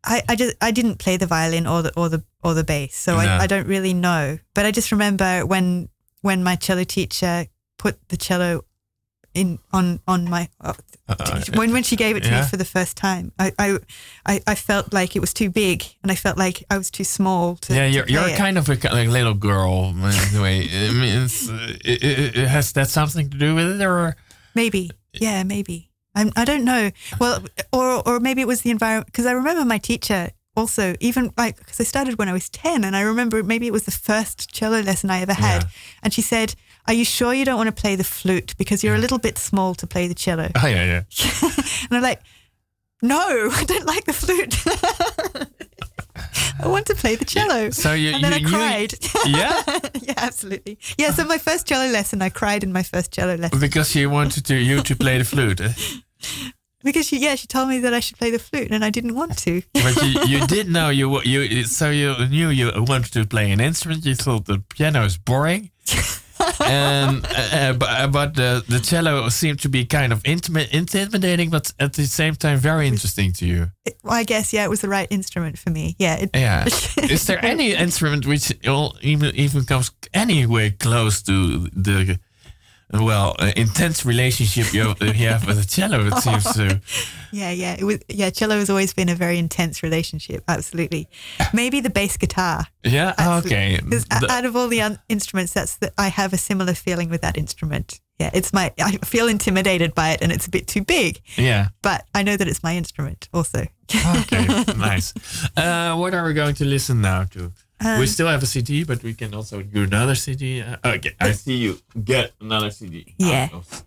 I, 0.09 0.23
I 0.29 0.37
just 0.37 0.57
I 0.61 0.71
didn't 0.71 0.97
play 0.99 1.17
the 1.19 1.27
violin 1.27 1.67
or 1.67 1.83
the 1.83 1.93
or 1.97 2.09
the 2.09 2.23
or 2.43 2.55
the 2.55 2.65
bass, 2.65 2.97
so 2.97 3.13
No. 3.13 3.19
I, 3.21 3.41
I 3.43 3.47
don't 3.47 3.67
really 3.69 3.95
know. 3.95 4.39
But 4.55 4.65
I 4.67 4.71
just 4.71 4.91
remember 4.93 5.45
when 5.47 5.89
when 6.23 6.43
my 6.43 6.57
cello 6.57 6.85
teacher 6.85 7.47
put 7.77 7.97
the 8.09 8.17
cello 8.17 8.65
in 9.35 9.59
on 9.73 10.01
on 10.07 10.25
my 10.31 10.49
uh, 10.61 10.73
Uh, 11.09 11.41
when 11.55 11.73
when 11.73 11.83
she 11.83 11.97
gave 11.97 12.17
it 12.17 12.23
to 12.25 12.29
yeah. 12.31 12.41
me 12.43 12.49
for 12.49 12.57
the 12.59 12.65
first 12.65 12.97
time, 12.97 13.33
I, 13.39 13.53
I 13.59 13.79
I 14.27 14.41
I 14.47 14.55
felt 14.55 14.93
like 14.93 15.15
it 15.17 15.21
was 15.21 15.33
too 15.33 15.51
big, 15.51 15.85
and 16.03 16.13
I 16.13 16.17
felt 16.17 16.37
like 16.39 16.65
I 16.71 16.77
was 16.79 16.91
too 16.91 17.05
small 17.05 17.57
to. 17.57 17.75
yeah, 17.75 17.87
you're, 17.87 18.07
you're 18.09 18.29
it. 18.29 18.37
kind 18.39 18.59
of 18.59 18.69
a 18.69 18.75
like 18.75 19.09
little 19.09 19.35
girl 19.35 19.91
in 19.95 20.37
a 20.37 20.43
way. 20.43 20.69
I 20.69 20.91
mean, 20.93 21.25
it's, 21.25 21.49
uh, 21.49 21.77
it, 21.85 22.03
it, 22.03 22.37
it- 22.37 22.49
has 22.49 22.73
that 22.73 22.89
something 22.91 23.31
to 23.31 23.39
do 23.39 23.55
with 23.55 23.81
it, 23.81 23.85
or 23.87 24.17
Maybe, 24.55 24.91
yeah, 25.13 25.45
maybe. 25.45 25.88
I'm, 26.19 26.33
I 26.37 26.45
don't 26.45 26.65
know. 26.65 26.91
Well, 27.21 27.43
or 27.73 28.03
or 28.09 28.21
maybe 28.21 28.41
it 28.41 28.49
was 28.49 28.61
the 28.63 28.71
environment 28.71 29.07
because 29.07 29.27
I 29.27 29.33
remember 29.33 29.65
my 29.65 29.79
teacher 29.79 30.31
also 30.57 30.95
even 31.01 31.31
like 31.37 31.57
because 31.59 31.81
I 31.81 31.85
started 31.85 32.19
when 32.19 32.29
I 32.29 32.33
was 32.33 32.49
ten, 32.51 32.85
and 32.85 32.95
I 32.97 33.03
remember 33.03 33.43
maybe 33.43 33.67
it 33.67 33.73
was 33.73 33.85
the 33.85 33.91
first 33.93 34.51
cello 34.53 34.81
lesson 34.81 35.11
I 35.11 35.21
ever 35.21 35.35
had, 35.35 35.63
Yeah. 35.63 35.69
and 36.03 36.13
she 36.13 36.23
said, 36.23 36.55
"Are 36.87 36.95
you 36.95 37.05
sure 37.05 37.33
you 37.33 37.45
don't 37.45 37.57
want 37.57 37.69
to 37.77 37.81
play 37.83 37.97
the 37.97 38.05
flute 38.05 38.55
because 38.59 38.83
you're 38.85 38.97
a 38.97 39.03
little 39.05 39.19
bit 39.19 39.39
small 39.39 39.75
to 39.77 39.87
play 39.87 40.09
the 40.09 40.15
cello?" 40.15 40.49
oh 40.63 40.67
yeah, 40.67 40.85
yeah, 40.85 41.03
and 41.89 41.93
I'm 41.97 42.03
like, 42.03 42.21
No, 43.03 43.19
I 43.61 43.65
don't 43.65 43.87
like 43.87 44.05
the 44.07 44.13
flute. 44.13 44.57
I 46.61 46.67
want 46.67 46.87
to 46.87 46.95
play 46.97 47.15
the 47.15 47.25
cello. 47.25 47.71
So 47.71 47.93
you, 47.93 48.11
and 48.15 48.25
then 48.25 48.33
you 48.41 48.49
I 48.49 48.51
cried. 48.51 48.95
Yeah, 49.27 49.63
yeah, 50.03 50.15
absolutely. 50.17 50.79
Yeah, 50.99 51.13
so 51.13 51.25
my 51.25 51.39
first 51.39 51.69
cello 51.69 51.87
lesson, 51.93 52.21
I 52.23 52.31
cried 52.31 52.65
in 52.65 52.73
my 52.73 52.83
first 52.83 53.13
cello 53.13 53.37
lesson 53.37 53.61
because 53.61 53.89
she 53.91 54.07
wanted 54.07 54.45
to 54.47 54.55
you 54.57 54.83
to 54.83 54.97
play 54.97 55.19
the 55.19 55.25
flute, 55.25 55.61
eh? 55.61 55.73
Because 56.83 57.07
she, 57.07 57.19
yeah, 57.19 57.35
she 57.35 57.47
told 57.47 57.69
me 57.69 57.81
that 57.81 57.93
I 57.93 58.01
should 58.01 58.19
play 58.19 58.31
the 58.31 58.39
flute, 58.39 58.71
and 58.71 58.85
I 58.85 58.91
didn't 58.91 59.15
want 59.15 59.37
to. 59.39 59.63
but 59.75 59.97
you, 60.03 60.23
you 60.27 60.47
did 60.55 60.69
know 60.69 60.89
you 60.91 61.21
you 61.23 61.65
so 61.65 61.91
you 61.91 62.15
knew 62.29 62.49
you 62.49 62.71
wanted 62.77 63.13
to 63.15 63.27
play 63.27 63.51
an 63.51 63.61
instrument. 63.61 64.05
You 64.05 64.15
thought 64.15 64.45
the 64.47 64.63
piano 64.69 65.05
is 65.05 65.17
boring, 65.19 65.71
and 66.61 67.27
uh, 67.27 67.73
but, 67.73 67.89
uh, 67.89 68.07
but 68.09 68.35
the 68.35 68.65
the 68.69 68.79
cello 68.81 69.29
seemed 69.29 69.61
to 69.61 69.69
be 69.69 69.85
kind 69.85 70.13
of 70.13 70.21
intimate, 70.25 70.73
intimidating, 70.73 71.51
but 71.51 71.73
at 71.81 71.95
the 71.95 72.07
same 72.07 72.35
time 72.37 72.59
very 72.59 72.87
interesting 72.87 73.33
to 73.35 73.47
you. 73.47 73.71
It- 73.85 73.99
well, 74.05 74.15
I 74.15 74.25
guess 74.25 74.53
yeah, 74.53 74.65
it 74.65 74.71
was 74.71 74.81
the 74.81 74.89
right 74.89 75.09
instrument 75.11 75.59
for 75.59 75.71
me. 75.71 75.97
Yeah, 75.99 76.17
it, 76.17 76.31
Yeah. 76.35 76.65
Is 77.11 77.27
there 77.27 77.45
any 77.45 77.75
instrument 77.75 78.27
which 78.27 78.53
all, 78.67 78.97
even 79.03 79.35
even 79.35 79.65
comes 79.65 79.91
anywhere 80.15 80.71
close 80.79 81.23
to 81.23 81.69
the 81.73 82.19
well 82.93 83.37
uh, 83.39 83.53
intense 83.57 84.05
relationship 84.07 84.73
you, 84.73 84.95
you 85.01 85.29
have 85.29 85.47
with 85.47 85.59
the 85.61 85.67
cello? 85.69 86.07
It 86.07 86.15
seems 86.19 86.45
to. 86.55 86.81
Yeah, 87.31 87.51
yeah. 87.51 87.77
It 87.79 87.85
was 87.85 87.99
yeah, 88.09 88.31
cello 88.31 88.57
has 88.57 88.71
always 88.71 88.95
been 88.95 89.11
a 89.11 89.15
very 89.15 89.37
intense 89.39 89.83
relationship. 89.83 90.43
Absolutely. 90.49 91.11
Maybe 91.53 91.81
the 91.81 91.91
bass 91.91 92.17
guitar. 92.17 92.65
Yeah. 92.83 93.13
Okay. 93.45 93.79
'Cause 93.91 94.07
o- 94.11 94.21
The- 94.21 94.33
out 94.33 94.47
of 94.47 94.57
all 94.57 94.69
the 94.69 94.81
un- 94.81 94.99
instruments, 95.11 95.53
that's 95.53 95.77
the, 95.77 95.93
I 95.99 96.09
have 96.09 96.33
a 96.33 96.39
similar 96.39 96.73
feeling 96.73 97.11
with 97.11 97.21
that 97.21 97.37
instrument. 97.37 98.01
Yeah, 98.19 98.31
it's 98.33 98.53
my 98.55 98.73
I 98.81 98.97
feel 99.05 99.29
intimidated 99.29 99.95
by 99.95 100.13
it 100.13 100.23
and 100.23 100.33
it's 100.33 100.47
a 100.47 100.51
bit 100.51 100.67
too 100.67 100.83
big, 100.83 101.21
yeah. 101.37 101.69
but 101.83 102.05
I 102.15 102.23
know 102.23 102.37
that 102.37 102.49
it's 102.49 102.63
my 102.63 102.75
instrument 102.77 103.29
also. 103.35 103.67
Okay. 103.95 104.47
nice. 104.79 105.13
Uh, 105.57 105.95
what 105.97 106.15
are 106.15 106.25
we 106.25 106.33
going 106.33 106.55
to 106.57 106.65
listen 106.65 107.01
now 107.03 107.25
to? 107.25 107.53
We 107.99 108.07
still 108.07 108.27
have 108.29 108.43
a 108.43 108.47
CD, 108.47 108.85
but 108.85 109.03
we 109.03 109.15
can 109.15 109.35
also 109.35 109.63
do 109.63 109.85
another 109.85 110.15
CD. 110.15 110.63
Uh, 110.63 110.77
okay. 110.85 111.15
I 111.21 111.33
see 111.33 111.57
you 111.57 111.79
get 112.05 112.33
another 112.41 112.71
CD. 112.71 113.15
Yeah. 113.19 113.49
of, 113.53 113.85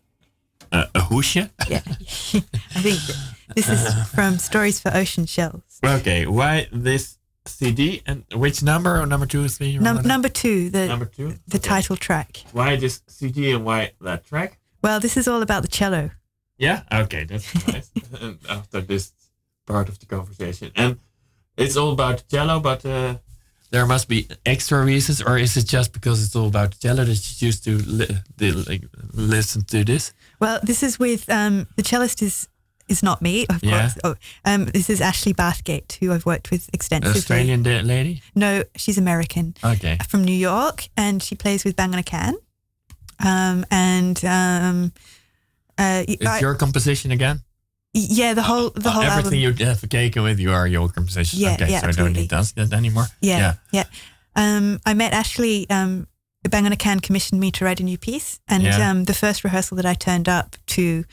Uh, 0.71 0.85
a 0.95 0.99
hoesje. 1.01 1.49
Yeah. 1.69 1.81
I 2.75 2.81
think 2.81 2.99
this 3.55 3.67
is 3.67 3.81
from 4.15 4.37
Stories 4.39 4.79
for 4.79 4.91
Ocean 4.95 5.25
Shells. 5.25 5.63
Okay. 5.83 6.25
Why 6.25 6.67
this 6.71 7.17
CD 7.45 8.01
and 8.05 8.23
which 8.33 8.63
number 8.63 9.01
or 9.01 9.05
number 9.05 9.25
two, 9.25 9.49
three? 9.49 9.75
or 9.77 9.81
Num- 9.81 10.07
number 10.07 10.29
2, 10.29 10.69
the 10.69 10.87
number 10.87 11.05
two. 11.05 11.33
the 11.47 11.57
Okay. 11.57 11.69
title 11.69 11.97
track. 11.97 12.43
Why 12.53 12.77
this 12.77 13.01
CD 13.07 13.51
and 13.51 13.65
why 13.65 13.91
that 13.99 14.23
track? 14.25 14.59
Well, 14.81 14.99
this 15.01 15.17
is 15.17 15.27
all 15.27 15.41
about 15.41 15.61
the 15.63 15.67
cello. 15.67 16.11
Yeah. 16.57 16.83
Okay, 17.03 17.25
that's 17.25 17.51
nice. 17.67 17.91
and 18.21 18.37
after 18.47 18.79
this 18.81 19.11
part 19.65 19.89
of 19.89 19.97
the 19.99 20.05
conversation, 20.05 20.71
and 20.75 20.99
it's 21.57 21.75
all 21.75 21.91
about 21.91 22.23
cello, 22.29 22.59
but 22.61 22.85
uh, 22.85 23.15
there 23.71 23.85
must 23.85 24.07
be 24.07 24.27
extra 24.45 24.83
reasons, 24.85 25.21
or 25.21 25.37
is 25.37 25.55
it 25.57 25.65
just 25.67 25.93
because 25.93 26.23
it's 26.23 26.35
all 26.35 26.47
about 26.47 26.77
cello 26.79 27.03
that 27.05 27.09
you 27.11 27.35
choose 27.37 27.59
to 27.61 27.77
li- 27.77 28.21
like, 28.67 28.83
listen 29.13 29.63
to 29.65 29.83
this? 29.83 30.13
Well, 30.39 30.59
this 30.63 30.83
is 30.83 30.99
with 30.99 31.29
um, 31.29 31.67
the 31.77 31.83
cellist 31.83 32.21
is 32.21 32.47
is 32.87 33.01
not 33.03 33.21
me, 33.21 33.45
of 33.47 33.63
Yeah. 33.63 33.79
course. 33.79 33.97
Oh, 34.03 34.15
um, 34.43 34.65
this 34.65 34.89
is 34.89 34.99
Ashley 35.01 35.33
Bathgate, 35.33 35.93
who 35.99 36.11
I've 36.11 36.25
worked 36.25 36.51
with 36.51 36.69
extensively. 36.73 37.17
Australian 37.19 37.63
lady. 37.63 38.21
No, 38.35 38.63
she's 38.75 38.97
American 38.97 39.53
Okay. 39.63 39.97
from 40.09 40.25
New 40.25 40.35
York, 40.35 40.89
and 40.97 41.23
she 41.23 41.35
plays 41.35 41.63
with 41.63 41.75
Bang 41.77 41.93
on 41.93 41.99
a 41.99 42.03
Can. 42.03 42.35
Um, 43.19 43.65
and 43.71 44.23
um, 44.25 44.91
uh, 45.77 46.03
It's 46.07 46.25
I- 46.25 46.39
your 46.41 46.55
composition 46.55 47.11
again. 47.11 47.43
Yeah, 47.93 48.33
the 48.33 48.41
whole 48.43 48.69
the 48.71 48.89
whole 48.89 49.03
Everything 49.03 49.43
album. 49.43 49.59
you 49.59 49.65
have 49.65 49.87
taken 49.89 50.23
with 50.23 50.39
you 50.39 50.51
are 50.51 50.67
your 50.67 50.89
compositions. 50.89 51.41
Yeah, 51.41 51.53
okay, 51.53 51.69
yeah, 51.71 51.81
so 51.81 51.87
I 51.87 51.91
don't 51.91 52.13
need 52.13 52.29
to 52.29 52.35
ask 52.37 52.55
that 52.55 52.71
anymore. 52.73 53.05
Yeah, 53.21 53.55
yeah. 53.71 53.83
Um, 54.35 54.79
I 54.85 54.93
met 54.93 55.13
Ashley. 55.13 55.69
Um, 55.69 56.07
Bang 56.49 56.65
on 56.65 56.71
a 56.71 56.75
Can 56.75 56.99
commissioned 56.99 57.39
me 57.39 57.51
to 57.51 57.65
write 57.65 57.79
a 57.79 57.83
new 57.83 57.97
piece, 57.99 58.39
and 58.47 58.63
Yeah. 58.63 58.89
um, 58.89 59.03
the 59.05 59.13
first 59.13 59.43
rehearsal 59.43 59.75
that 59.77 59.85
I 59.85 59.93
turned 59.93 60.27
up 60.27 60.55
to 60.67 61.03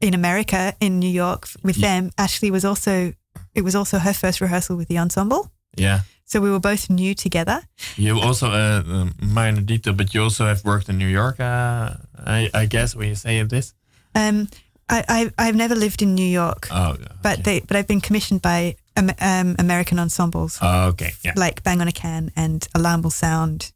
in 0.00 0.12
America, 0.14 0.74
in 0.80 0.98
New 0.98 1.08
York, 1.10 1.48
with 1.62 1.76
Ye- 1.76 1.82
them, 1.82 2.10
Ashley 2.18 2.50
was 2.50 2.64
also. 2.64 3.12
It 3.54 3.62
was 3.64 3.74
also 3.74 3.98
her 3.98 4.12
first 4.12 4.40
rehearsal 4.40 4.76
with 4.76 4.88
the 4.88 4.98
ensemble, 4.98 5.50
yeah. 5.76 6.00
so 6.24 6.40
we 6.40 6.50
were 6.50 6.58
both 6.60 6.90
new 6.90 7.14
together. 7.14 7.60
You 7.96 8.18
also, 8.20 8.50
uh, 8.50 8.82
um, 8.86 9.14
minor 9.22 9.60
detail, 9.60 9.92
but 9.94 10.12
you 10.14 10.22
also 10.22 10.46
have 10.46 10.64
worked 10.64 10.88
in 10.88 10.96
New 10.98 11.06
York, 11.08 11.38
uh, 11.40 11.94
I, 12.18 12.50
I 12.54 12.66
guess, 12.66 12.96
when 12.96 13.08
you 13.08 13.14
say 13.14 13.42
this. 13.44 13.74
Um, 14.14 14.48
I, 14.88 15.04
I 15.08 15.48
I've 15.48 15.56
never 15.56 15.74
lived 15.74 16.02
in 16.02 16.14
New 16.14 16.26
York, 16.28 16.68
Oh, 16.70 16.96
but 17.22 17.44
they 17.44 17.60
but 17.60 17.76
I've 17.76 17.86
been 17.86 18.00
commissioned 18.00 18.40
by 18.42 18.76
um, 18.96 19.10
um, 19.20 19.56
American 19.58 19.98
ensembles 19.98 20.58
Oh, 20.62 20.88
okay, 20.88 21.12
yeah. 21.24 21.32
like 21.36 21.62
Bang 21.62 21.80
on 21.80 21.88
a 21.88 21.92
Can 21.92 22.30
and 22.36 22.66
Alarm 22.74 23.02
Will 23.02 23.10
Sound, 23.10 23.72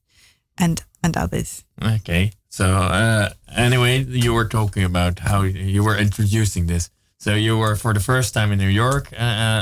and 0.57 0.83
and 1.03 1.17
others. 1.17 1.65
Okay. 1.83 2.31
So, 2.53 2.65
uh, 2.65 3.29
anyway, 3.57 4.05
you 4.05 4.35
were 4.35 4.49
talking 4.49 4.85
about 4.85 5.21
how 5.21 5.43
you 5.43 5.85
were 5.85 5.97
introducing 5.97 6.67
this. 6.67 6.91
So 7.19 7.35
you 7.35 7.57
were 7.59 7.77
for 7.77 7.93
the 7.95 8.01
first 8.01 8.35
time 8.35 8.51
in 8.53 8.59
New 8.59 8.69
York 8.73 9.13
uh, 9.13 9.17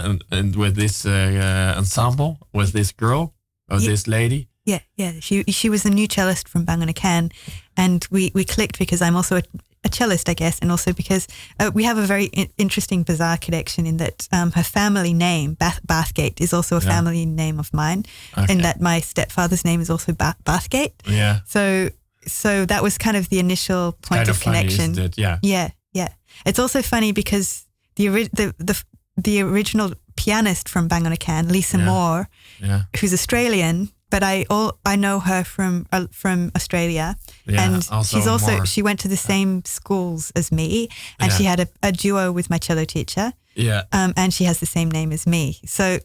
and, 0.04 0.24
and 0.30 0.56
with 0.56 0.74
this 0.76 1.04
uh, 1.04 1.10
uh, 1.10 1.78
ensemble, 1.78 2.36
with 2.52 2.72
this 2.72 2.92
girl 2.92 3.34
or 3.68 3.78
Ye- 3.78 3.88
this 3.88 4.06
lady. 4.06 4.48
Yeah, 4.64 4.80
yeah. 4.96 5.12
She 5.20 5.44
she 5.48 5.70
was 5.70 5.84
a 5.86 5.90
new 5.90 6.06
cellist 6.08 6.48
from 6.48 6.64
Bang 6.64 6.82
on 6.82 6.88
a 6.88 6.92
Can, 6.92 7.30
and 7.76 8.06
we 8.10 8.30
we 8.34 8.44
clicked 8.44 8.78
because 8.78 9.02
I'm 9.02 9.16
also 9.16 9.36
a, 9.36 9.42
a 9.84 9.88
cellist, 9.88 10.28
I 10.28 10.34
guess, 10.34 10.58
and 10.60 10.70
also 10.70 10.92
because 10.92 11.26
uh, 11.60 11.70
we 11.74 11.84
have 11.84 11.98
a 11.98 12.06
very 12.06 12.24
in- 12.26 12.50
interesting, 12.56 13.04
bizarre 13.04 13.36
connection 13.38 13.86
in 13.86 13.96
that 13.98 14.26
um, 14.32 14.50
her 14.52 14.62
family 14.64 15.14
name 15.14 15.54
Bath- 15.54 15.80
Bathgate 15.86 16.40
is 16.40 16.52
also 16.52 16.76
a 16.76 16.80
Yeah. 16.82 16.88
family 16.90 17.24
name 17.26 17.58
of 17.60 17.72
mine, 17.72 18.04
Okay. 18.36 18.52
and 18.52 18.64
that 18.64 18.80
my 18.80 19.00
stepfather's 19.00 19.64
name 19.64 19.80
is 19.80 19.88
also 19.90 20.12
ba- 20.12 20.36
Bathgate. 20.44 20.92
Yeah. 21.06 21.40
So 21.46 21.90
so 22.26 22.64
that 22.66 22.82
was 22.82 22.98
kind 22.98 23.16
of 23.16 23.28
the 23.28 23.38
initial 23.38 23.92
point 23.92 24.18
kind 24.18 24.28
of, 24.28 24.36
of 24.36 24.42
funny, 24.42 24.68
connection. 24.68 25.12
Yeah. 25.16 25.38
Yeah, 25.42 25.70
yeah. 25.92 26.08
It's 26.44 26.58
also 26.58 26.82
funny 26.82 27.12
because 27.12 27.64
the 27.96 28.08
ori- 28.08 28.30
the 28.32 28.54
the 28.58 28.74
the 29.16 29.40
original 29.42 29.92
pianist 30.16 30.68
from 30.68 30.88
Bang 30.88 31.06
on 31.06 31.12
a 31.12 31.16
Can, 31.16 31.48
Lisa 31.48 31.78
Yeah. 31.78 31.84
Moore, 31.84 32.28
Yeah. 32.60 32.82
who's 33.00 33.12
Australian, 33.12 33.88
but 34.10 34.22
I 34.22 34.44
all 34.50 34.78
I 34.84 34.96
know 34.96 35.20
her 35.20 35.44
from 35.44 35.86
uh, 35.92 36.06
from 36.10 36.50
Australia, 36.56 37.16
Yeah, 37.46 37.64
and 37.66 37.74
also 37.90 38.16
she's 38.16 38.26
also 38.26 38.52
Moore. 38.56 38.66
she 38.66 38.82
went 38.82 39.00
to 39.00 39.08
the 39.08 39.16
same 39.16 39.62
schools 39.64 40.32
as 40.36 40.50
me, 40.50 40.88
and 41.18 41.30
Yeah. 41.30 41.36
she 41.38 41.44
had 41.44 41.60
a, 41.60 41.66
a 41.82 41.92
duo 41.92 42.32
with 42.32 42.48
my 42.50 42.58
cello 42.58 42.84
teacher, 42.84 43.32
Yeah. 43.54 43.82
um, 43.92 44.12
and 44.16 44.32
she 44.32 44.44
has 44.44 44.58
the 44.58 44.66
same 44.66 44.90
name 44.90 45.12
as 45.14 45.26
me. 45.26 45.58
So 45.66 45.98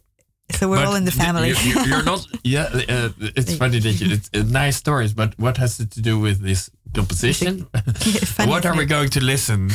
so 0.52 0.68
we're 0.70 0.76
But 0.78 0.88
all 0.88 0.96
in 0.96 1.06
the 1.06 1.12
th- 1.12 1.24
family. 1.26 1.50
You, 1.50 1.84
you, 1.86 1.96
are 1.96 2.04
not. 2.04 2.28
Yeah, 2.44 2.68
uh, 2.90 3.10
it's 3.36 3.56
funny 3.56 3.80
that 3.80 4.00
you. 4.02 4.14
It's 4.16 4.30
uh, 4.34 4.44
nice 4.44 4.76
stories, 4.78 5.14
but 5.14 5.34
what 5.40 5.58
has 5.58 5.80
it 5.80 5.90
to 5.92 6.02
do 6.02 6.20
with 6.20 6.42
this 6.42 6.70
composition? 6.94 7.66
funny, 8.26 8.50
what 8.54 8.66
are 8.66 8.76
we 8.76 8.86
going 8.86 9.10
to 9.12 9.22
listen? 9.24 9.70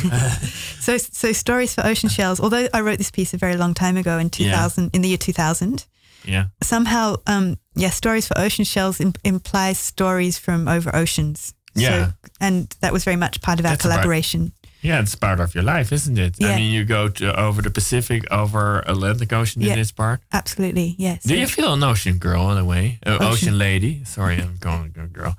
So 0.79 0.97
so 0.97 1.33
stories 1.33 1.73
for 1.73 1.83
ocean 1.85 2.09
shells. 2.09 2.39
Although 2.39 2.67
I 2.73 2.81
wrote 2.81 2.97
this 2.97 3.11
piece 3.11 3.33
a 3.33 3.37
very 3.37 3.55
long 3.57 3.73
time 3.73 3.97
ago 3.97 4.19
in 4.19 4.29
Yeah. 4.37 4.51
2000 4.51 4.89
in 4.93 5.01
the 5.01 5.07
year 5.09 5.17
2000. 5.17 5.85
Yeah, 6.25 6.45
somehow, 6.61 7.15
um, 7.27 7.57
yeah, 7.75 7.89
stories 7.91 8.27
for 8.27 8.37
ocean 8.37 8.65
shells 8.65 8.99
im- 8.99 9.13
implies 9.23 9.77
stories 9.79 10.37
from 10.39 10.67
over 10.67 10.95
oceans. 10.95 11.53
Yeah. 11.75 11.89
So, 12.07 12.13
and 12.41 12.75
that 12.81 12.91
was 12.93 13.03
very 13.03 13.17
much 13.17 13.41
part 13.41 13.59
of 13.59 13.65
our 13.65 13.71
That's 13.71 13.85
about- 13.85 13.95
collaboration. 14.01 14.51
yeah. 14.81 15.01
It's 15.01 15.15
part 15.15 15.39
of 15.39 15.53
your 15.53 15.63
life, 15.63 15.91
isn't 15.95 16.17
it? 16.17 16.35
Yeah. 16.39 16.53
I 16.53 16.55
mean, 16.55 16.71
you 16.73 16.83
go 16.85 17.09
to 17.09 17.25
over 17.39 17.61
the 17.61 17.69
Pacific, 17.69 18.23
over 18.31 18.79
Atlantic 18.87 19.31
Ocean 19.33 19.61
Yeah. 19.61 19.73
in 19.73 19.79
this 19.79 19.91
part. 19.91 20.19
Absolutely, 20.31 20.95
yes. 20.97 21.23
Do 21.23 21.35
you 21.35 21.47
feel 21.47 21.73
an 21.73 21.83
ocean 21.83 22.17
girl 22.17 22.51
in 22.51 22.57
a 22.57 22.63
way? 22.65 22.97
Uh, 23.05 23.11
ocean. 23.11 23.25
Ocean. 23.31 23.57
lady. 23.57 24.03
Sorry, 24.05 24.35
I'm 24.41 24.57
a 25.05 25.07
girl. 25.13 25.35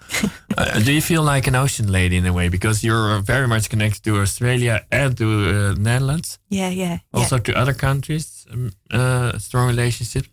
uh, 0.59 0.79
do 0.85 0.93
you 0.93 1.01
feel 1.03 1.23
like 1.35 1.49
an 1.49 1.55
ocean 1.55 1.87
lady 1.93 2.17
in 2.17 2.27
a 2.27 2.33
way 2.33 2.49
because 2.51 2.85
you're 2.87 3.19
very 3.23 3.47
much 3.49 3.69
connected 3.69 4.03
to 4.05 4.21
Australia 4.21 4.85
and 4.91 5.17
to 5.17 5.25
uh, 5.25 5.75
Netherlands, 5.79 6.39
Yeah, 6.49 6.71
yeah, 6.73 6.99
also 7.13 7.39
to 7.39 7.53
other 7.53 7.75
countries? 7.75 8.47
Um, 8.53 8.71
uh, 8.91 9.39
strong 9.39 9.69
relationships. 9.69 10.29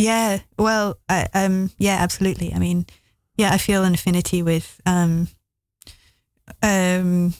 Yeah. 0.00 0.38
Well, 0.58 0.98
I, 1.08 1.26
um, 1.34 1.70
yeah, 1.78 1.96
absolutely. 2.02 2.52
I 2.54 2.58
mean, 2.58 2.86
yeah, 3.36 3.52
I 3.54 3.58
feel 3.58 3.84
an 3.84 3.94
affinity 3.94 4.42
with, 4.42 4.80
um, 4.86 5.28
um, 6.62 7.34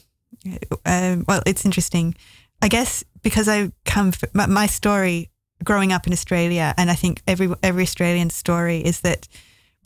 um, 0.87 1.25
well, 1.29 1.43
it's 1.47 1.65
interesting. 1.65 2.15
I 2.63 2.69
guess 2.69 3.05
because 3.23 3.49
I 3.49 3.71
come, 3.85 4.09
f- 4.09 4.35
my, 4.35 4.47
my 4.47 4.67
story 4.67 5.31
growing 5.65 5.93
up 5.93 6.07
in 6.07 6.13
Australia, 6.13 6.75
and 6.77 6.91
I 6.91 6.95
think 6.95 7.23
every 7.27 7.49
every 7.63 7.83
Australian 7.83 8.31
story 8.31 8.79
is 8.85 9.01
that 9.01 9.29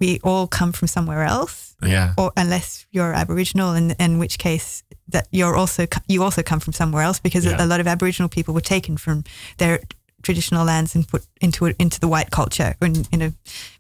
we 0.01 0.21
all 0.23 0.47
come 0.47 0.73
from 0.73 0.89
somewhere 0.89 1.23
else. 1.25 1.63
Yeah. 1.83 2.15
or 2.17 2.33
unless 2.37 2.87
you're 2.93 3.13
Aboriginal, 3.13 3.75
in 3.75 3.91
in 3.99 4.19
which 4.19 4.39
case 4.39 4.83
that 5.13 5.27
you're 5.33 5.57
also 5.57 5.87
you 6.09 6.23
also 6.23 6.43
come 6.43 6.61
from 6.61 6.73
somewhere 6.73 7.03
else 7.03 7.21
because 7.21 7.45
Yeah. 7.45 7.65
a 7.65 7.67
lot 7.67 7.81
of 7.81 7.87
Aboriginal 7.87 8.29
people 8.29 8.55
were 8.55 8.63
taken 8.63 8.97
from 8.97 9.25
their 9.59 9.81
traditional 10.25 10.65
lands 10.65 10.95
and 10.97 11.07
put 11.07 11.23
into 11.41 11.67
it 11.67 11.77
into 11.79 11.99
the 12.01 12.09
white 12.09 12.31
culture 12.31 12.75
in, 12.83 13.05
in 13.13 13.23
a 13.23 13.33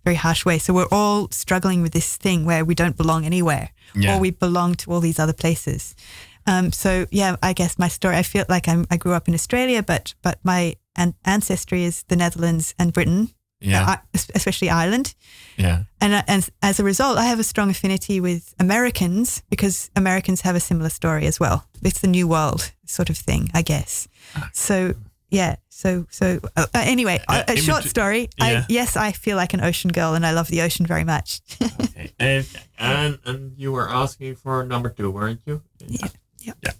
very 0.05 0.16
harsh 0.16 0.45
way. 0.45 0.59
So 0.59 0.72
we're 0.72 0.88
all 0.92 1.28
struggling 1.30 1.82
with 1.82 1.92
this 1.92 2.16
thing 2.16 2.45
where 2.47 2.64
we 2.64 2.74
don't 2.74 2.97
belong 2.97 3.24
anywhere, 3.24 3.70
Yeah. 3.95 4.16
or 4.16 4.20
we 4.20 4.30
belong 4.30 4.74
to 4.76 4.92
all 4.92 5.01
these 5.01 5.18
other 5.22 5.32
places. 5.34 5.95
Um, 6.47 6.72
so 6.72 7.07
yeah, 7.11 7.36
I 7.42 7.53
guess 7.55 7.78
my 7.78 7.88
story. 7.88 8.16
I 8.16 8.22
feel 8.22 8.45
like 8.49 8.68
I'm, 8.68 8.86
I 8.90 8.97
grew 8.99 9.14
up 9.16 9.28
in 9.28 9.34
Australia, 9.34 9.82
but 9.82 10.14
but 10.22 10.38
my 10.45 10.74
an- 10.97 11.14
ancestry 11.24 11.84
is 11.84 12.05
the 12.09 12.16
Netherlands 12.16 12.74
and 12.78 12.92
Britain, 12.92 13.28
Yeah. 13.61 13.90
uh, 13.90 13.97
especially 14.34 14.68
Ireland. 14.68 15.14
yeah. 15.57 15.84
And, 16.01 16.12
uh, 16.12 16.22
and 16.26 16.49
as 16.61 16.78
a 16.80 16.84
result, 16.84 17.16
I 17.18 17.24
have 17.24 17.40
a 17.40 17.45
strong 17.45 17.70
affinity 17.70 18.20
with 18.20 18.55
Americans 18.61 19.42
because 19.49 19.90
Americans 19.97 20.42
have 20.42 20.57
a 20.57 20.61
similar 20.61 20.90
story 20.90 21.26
as 21.26 21.40
well. 21.40 21.64
It's 21.82 22.01
the 22.01 22.09
New 22.09 22.28
World 22.28 22.72
sort 22.86 23.11
of 23.11 23.16
thing, 23.16 23.51
I 23.55 23.62
guess. 23.62 24.07
So 24.53 24.95
yeah. 25.35 25.57
So 25.68 26.07
so 26.11 26.39
uh, 26.57 26.66
uh, 26.74 26.82
anyway, 26.85 27.20
Uh, 27.28 27.43
a, 27.49 27.53
a 27.53 27.57
short 27.57 27.85
story. 27.85 28.28
yeah. 28.39 28.62
I, 28.62 28.66
yes, 28.68 28.97
I 28.97 29.12
feel 29.12 29.37
like 29.37 29.53
an 29.55 29.61
ocean 29.61 29.91
girl, 29.93 30.14
and 30.14 30.24
I 30.24 30.32
love 30.32 30.49
the 30.49 30.62
ocean 30.62 30.87
very 30.87 31.05
much. 31.05 31.41
Okay. 31.80 32.12
And, 32.18 32.47
and 32.78 33.18
and 33.24 33.53
you 33.59 33.72
were 33.72 33.89
asking 33.89 34.37
for 34.37 34.64
number 34.64 34.91
two, 34.91 35.11
weren't 35.11 35.41
you? 35.47 35.62
Yeah. 35.87 36.09
Yeah. 36.41 36.53
Yeah. 36.62 36.72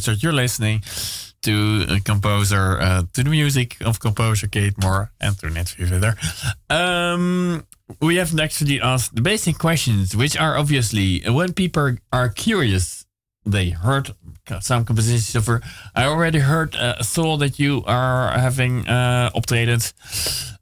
Luistert, 0.00 0.22
you're 0.22 0.32
listening 0.32 0.82
to 1.42 1.86
a 1.88 2.00
composer, 2.00 2.80
uh, 2.80 3.02
to 3.12 3.22
the 3.22 3.30
music 3.30 3.76
of 3.84 4.00
composer 4.00 4.46
Kate 4.46 4.74
Moore, 4.82 5.10
and 5.20 5.38
to 5.38 5.50
net 5.50 5.68
verder. 5.78 6.16
Um, 6.70 7.66
we 8.00 8.16
have 8.16 8.38
actually 8.38 8.80
asked 8.80 9.14
the 9.14 9.22
basic 9.22 9.58
questions, 9.58 10.16
which 10.16 10.36
are 10.38 10.56
obviously 10.56 11.20
when 11.26 11.52
people 11.52 11.96
are 12.12 12.28
curious, 12.28 13.04
they 13.44 13.70
heard 13.70 14.10
some 14.60 14.84
compositions 14.84 15.34
of 15.36 15.46
her. 15.46 15.60
I 15.94 16.04
already 16.04 16.38
heard 16.38 16.74
uh, 16.76 16.96
a 16.98 17.04
soul 17.04 17.36
that 17.38 17.58
you 17.58 17.82
are 17.86 18.38
having 18.38 18.86
uh, 18.86 19.30
optredens 19.34 19.92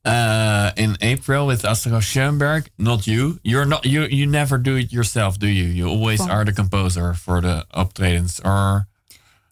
uh, 0.04 0.72
in 0.76 0.96
April 1.00 1.46
with 1.46 1.62
Asko 1.62 2.00
Schoenberg. 2.00 2.70
Not 2.78 3.06
you. 3.06 3.38
You're 3.42 3.66
not. 3.66 3.84
You 3.84 4.04
you 4.04 4.26
never 4.26 4.58
do 4.58 4.76
it 4.76 4.92
yourself, 4.92 5.38
do 5.38 5.46
you? 5.46 5.64
You 5.64 5.88
always 5.88 6.20
well, 6.20 6.30
are 6.30 6.44
the 6.44 6.52
composer 6.52 7.14
for 7.14 7.40
the 7.40 7.66
optredens 7.74 8.40
or 8.44 8.86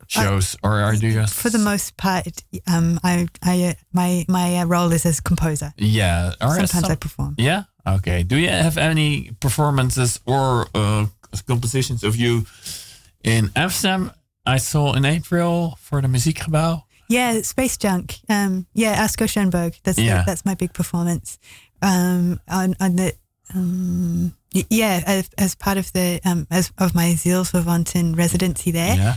shows, 0.09 0.57
I, 0.63 0.69
or 0.69 0.81
are 0.81 0.95
you? 0.95 1.27
For 1.27 1.51
the 1.51 1.59
most 1.59 1.97
part, 1.97 2.43
um, 2.67 2.99
I 3.03 3.29
I 3.43 3.77
my 3.93 4.25
my 4.29 4.59
uh, 4.59 4.67
role 4.67 4.93
is 4.93 5.07
as 5.07 5.21
composer. 5.21 5.73
Yeah. 5.77 6.33
Sometimes 6.41 6.71
some, 6.71 6.85
I 6.93 6.95
perform. 6.95 7.35
Yeah. 7.39 7.65
Okay. 7.87 8.23
Do 8.23 8.37
you 8.37 8.49
have 8.49 8.79
any 8.79 9.31
performances 9.41 10.21
or 10.27 10.67
uh, 10.75 11.07
compositions 11.47 12.05
of 12.05 12.17
you 12.17 12.47
in 13.23 13.51
Amsterdam? 13.55 14.13
I 14.45 14.59
saw 14.59 14.95
in 14.95 15.05
April 15.05 15.77
for 15.81 16.01
the 16.01 16.09
Muziekgebouw. 16.09 16.83
Yeah, 17.09 17.43
Space 17.43 17.77
Junk. 17.77 18.19
Um, 18.29 18.67
yeah, 18.75 19.05
Asko 19.05 19.29
Schoenberg. 19.29 19.75
That's 19.85 19.99
yeah. 19.99 20.25
That's 20.27 20.45
my 20.45 20.55
big 20.55 20.73
performance. 20.73 21.39
Um, 21.83 22.41
on, 22.49 22.75
on 22.81 22.97
the 22.97 23.15
um, 23.55 24.35
yeah, 24.53 25.03
as, 25.07 25.31
as, 25.39 25.55
part 25.55 25.79
of 25.79 25.93
the 25.93 26.21
um, 26.25 26.47
as 26.51 26.73
of 26.79 26.95
my 26.95 27.15
Zielsverwanten 27.15 28.17
residency 28.17 28.71
there. 28.71 28.97
Yeah. 28.97 29.17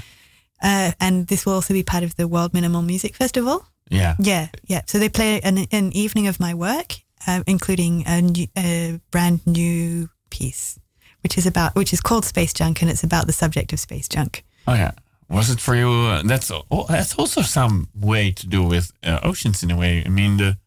Uh, 0.61 0.91
and 0.99 1.27
this 1.27 1.45
will 1.45 1.53
also 1.53 1.73
be 1.73 1.83
part 1.83 2.03
of 2.03 2.15
the 2.15 2.27
World 2.27 2.53
Minimal 2.53 2.81
Music 2.81 3.15
Festival. 3.15 3.65
Yeah. 3.89 4.15
Yeah, 4.19 4.49
yeah. 4.67 4.81
So 4.85 4.99
they 4.99 5.09
play 5.09 5.39
an, 5.41 5.65
an 5.71 5.91
evening 5.93 6.27
of 6.27 6.39
my 6.39 6.53
work, 6.53 6.95
uh, 7.27 7.43
including 7.47 8.03
a, 8.05 8.21
new, 8.21 8.47
a 8.57 8.99
brand 9.11 9.45
new 9.45 10.09
piece, 10.29 10.79
which 11.23 11.37
is 11.37 11.45
about 11.45 11.75
which 11.75 11.93
is 11.93 12.01
called 12.01 12.25
Space 12.25 12.53
Junk, 12.53 12.81
and 12.81 12.91
it's 12.91 13.03
about 13.03 13.25
the 13.25 13.33
subject 13.33 13.73
of 13.73 13.79
space 13.79 14.07
junk. 14.07 14.43
Oh 14.67 14.73
yeah. 14.73 14.91
Was 15.29 15.49
it 15.51 15.59
for 15.59 15.75
you? 15.75 15.89
Uh, 15.89 16.23
that's 16.23 16.51
oh, 16.51 16.85
that's 16.87 17.13
also 17.15 17.41
some 17.41 17.87
way 17.93 18.31
to 18.31 18.47
do 18.47 18.63
with 18.63 18.91
uh, 19.03 19.19
oceans 19.23 19.61
in 19.63 19.71
a 19.71 19.77
way. 19.77 20.03
I 20.03 20.09
mean, 20.09 20.37
the 20.37 20.57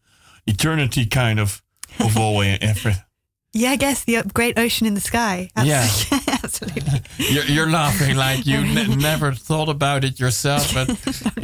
eternity 0.47 1.05
kind 1.05 1.39
of 1.39 1.61
of 1.99 2.17
all 2.17 2.41
effort. 2.61 2.95
Yeah, 3.51 3.71
I 3.71 3.75
guess 3.75 4.05
the 4.05 4.23
great 4.33 4.57
ocean 4.57 4.87
in 4.87 4.93
the 4.95 5.01
sky. 5.01 5.49
Absolutely. 5.55 6.07
Yeah, 6.11 6.19
absolutely. 6.43 7.01
you're, 7.17 7.45
you're, 7.45 7.69
laughing 7.69 8.15
like 8.15 8.45
you 8.45 8.61
ne 8.61 8.95
never 8.95 9.33
thought 9.33 9.69
about 9.69 10.03
it 10.03 10.19
yourself, 10.19 10.73
but 10.73 10.89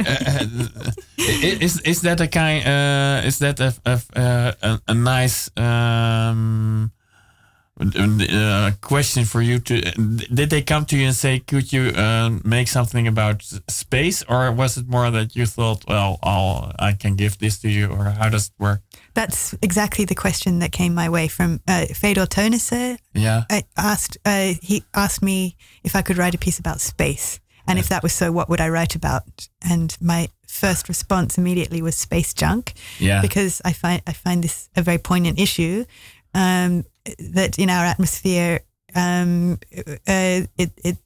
uh, 0.06 0.46
is 1.18 1.80
is 1.80 2.02
that 2.02 2.20
a 2.20 2.28
kind? 2.28 2.66
Uh, 2.66 3.26
is 3.26 3.38
that 3.38 3.60
a 3.60 3.74
a, 3.84 4.00
a, 4.62 4.80
a 4.88 4.94
nice 4.94 5.50
um, 5.56 6.92
uh, 7.80 8.72
question 8.80 9.24
for 9.24 9.40
you 9.40 9.58
to 9.58 9.80
did 9.80 10.50
they 10.50 10.62
come 10.62 10.84
to 10.84 10.96
you 10.96 11.06
and 11.06 11.16
say 11.16 11.38
could 11.38 11.72
you 11.72 11.88
uh, 11.96 12.30
make 12.44 12.68
something 12.68 13.08
about 13.08 13.42
space 13.68 14.22
or 14.28 14.52
was 14.52 14.76
it 14.76 14.86
more 14.86 15.10
that 15.10 15.34
you 15.34 15.46
thought 15.46 15.84
well 15.88 16.18
I'll, 16.22 16.72
i 16.78 16.92
can 16.92 17.16
give 17.16 17.38
this 17.38 17.58
to 17.60 17.70
you 17.70 17.86
or 17.86 18.04
how 18.04 18.28
does 18.28 18.48
it 18.48 18.52
work 18.58 18.82
that's 19.14 19.54
exactly 19.62 20.04
the 20.04 20.14
question 20.14 20.58
that 20.60 20.72
came 20.72 20.94
my 20.94 21.08
way 21.08 21.28
from 21.28 21.60
uh, 21.66 21.86
Fedor 21.86 22.26
Teunisse. 22.26 22.98
Yeah, 23.14 23.44
I 23.50 23.64
asked 23.76 24.18
uh, 24.24 24.54
he 24.62 24.84
asked 24.94 25.22
me 25.22 25.56
if 25.84 25.96
I 25.96 26.02
could 26.02 26.16
write 26.16 26.34
a 26.34 26.38
piece 26.38 26.58
about 26.58 26.80
space, 26.80 27.40
and 27.66 27.78
if 27.78 27.88
that 27.88 28.02
was 28.02 28.12
so, 28.12 28.32
what 28.32 28.48
would 28.48 28.60
I 28.60 28.68
write 28.68 28.94
about? 28.94 29.48
And 29.62 29.96
my 30.00 30.28
first 30.46 30.88
response 30.88 31.38
immediately 31.38 31.82
was 31.82 31.96
space 31.96 32.34
junk. 32.34 32.74
Yeah, 32.98 33.20
because 33.20 33.60
I 33.64 33.72
find 33.72 34.02
I 34.06 34.12
find 34.12 34.44
this 34.44 34.68
a 34.76 34.82
very 34.82 34.98
poignant 34.98 35.38
issue, 35.38 35.84
um, 36.34 36.84
that 37.18 37.58
in 37.58 37.70
our 37.70 37.84
atmosphere, 37.84 38.60
um, 38.94 39.58
uh, 39.78 40.42
it, 40.56 40.70
it 40.84 40.96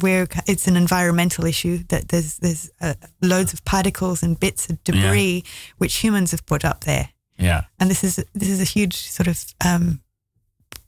where 0.00 0.26
it's 0.46 0.66
an 0.66 0.76
environmental 0.76 1.44
issue 1.44 1.78
that 1.88 2.08
there's 2.08 2.38
there's 2.38 2.70
uh, 2.80 2.94
loads 3.22 3.52
of 3.52 3.64
particles 3.64 4.22
and 4.22 4.40
bits 4.40 4.68
of 4.68 4.82
debris 4.84 5.42
yeah. 5.44 5.50
which 5.78 5.96
humans 5.96 6.30
have 6.32 6.44
put 6.46 6.64
up 6.64 6.84
there. 6.84 7.10
Yeah, 7.38 7.64
and 7.78 7.90
this 7.90 8.04
is 8.04 8.24
this 8.34 8.48
is 8.48 8.60
a 8.60 8.64
huge 8.64 8.96
sort 8.96 9.28
of 9.28 9.44
um, 9.64 10.00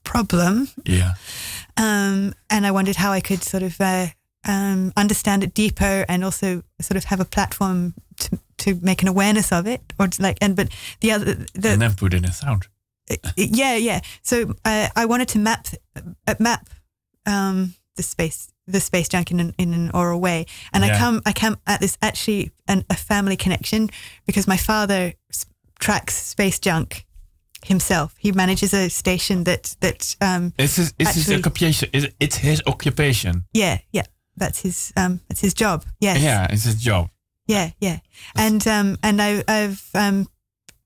problem. 0.05 0.68
Yeah, 0.84 1.14
um, 1.76 2.34
and 2.48 2.66
I 2.66 2.70
wondered 2.70 2.96
how 2.96 3.12
I 3.12 3.20
could 3.20 3.42
sort 3.42 3.62
of 3.62 3.80
uh, 3.80 4.09
um, 4.46 4.92
understand 4.96 5.44
it 5.44 5.55
deeper 5.55 6.05
and 6.09 6.24
also 6.24 6.62
sort 6.80 6.96
of 6.96 7.05
have 7.05 7.20
a 7.20 7.24
platform 7.24 7.94
to 8.18 8.38
to 8.59 8.78
make 8.82 9.03
an 9.03 9.09
awareness 9.09 9.53
of 9.53 9.66
it, 9.66 9.80
or 9.98 10.09
like 10.18 10.38
and 10.40 10.57
but 10.57 10.68
the 11.01 11.12
other 11.12 11.34
the, 11.55 11.70
and 11.70 11.82
then 11.82 11.94
put 11.94 12.14
in 12.14 12.24
a 12.24 12.32
sound 12.32 12.66
yeah, 13.36 13.76
yeah. 13.76 14.01
So 14.22 14.55
uh, 14.64 14.88
I 14.94 15.05
wanted 15.07 15.28
to 15.28 15.38
map 15.38 15.66
uh, 16.26 16.34
map 16.38 16.68
um, 17.26 17.74
the 17.96 18.03
space 18.03 18.53
the 18.66 18.80
space 18.80 19.09
junk 19.09 19.32
in 19.32 19.40
an, 19.40 19.55
in 19.59 19.74
an 19.74 19.90
oral 19.92 20.20
way, 20.20 20.46
and 20.72 20.84
yeah. 20.84 20.94
I 20.94 20.98
come 20.98 21.22
I 21.26 21.32
come 21.32 21.59
at 21.66 21.80
this 21.80 21.98
actually 22.03 22.53
an, 22.68 22.84
a 22.90 22.94
family 22.94 23.36
connection 23.36 23.90
because 24.26 24.46
my 24.46 24.57
father 24.57 25.14
tracks 25.81 26.14
space 26.14 26.59
junk 26.59 27.07
himself. 27.64 28.14
He 28.18 28.33
manages 28.33 28.72
a 28.72 28.89
station 28.89 29.45
that 29.45 29.76
that 29.81 30.16
um, 30.20 30.53
it's 30.59 30.76
his, 30.76 30.95
it's 30.99 31.11
actually, 31.11 31.35
his 31.35 31.47
occupation. 31.47 31.89
It's 32.20 32.37
his 32.37 32.62
occupation. 32.66 33.45
Yeah, 33.53 33.78
yeah. 33.93 34.05
That's 34.37 34.61
his 34.62 34.93
um, 34.97 35.20
that's 35.28 35.41
his 35.41 35.55
job. 35.55 35.85
Yes. 36.01 36.20
Yeah, 36.20 36.47
it's 36.51 36.64
his 36.64 36.76
job. 36.76 37.11
Yeah, 37.47 37.70
yeah. 37.81 37.99
And 38.37 38.66
um, 38.66 38.97
and 39.03 39.20
I, 39.20 39.43
I've 39.49 39.91
um, 39.95 40.28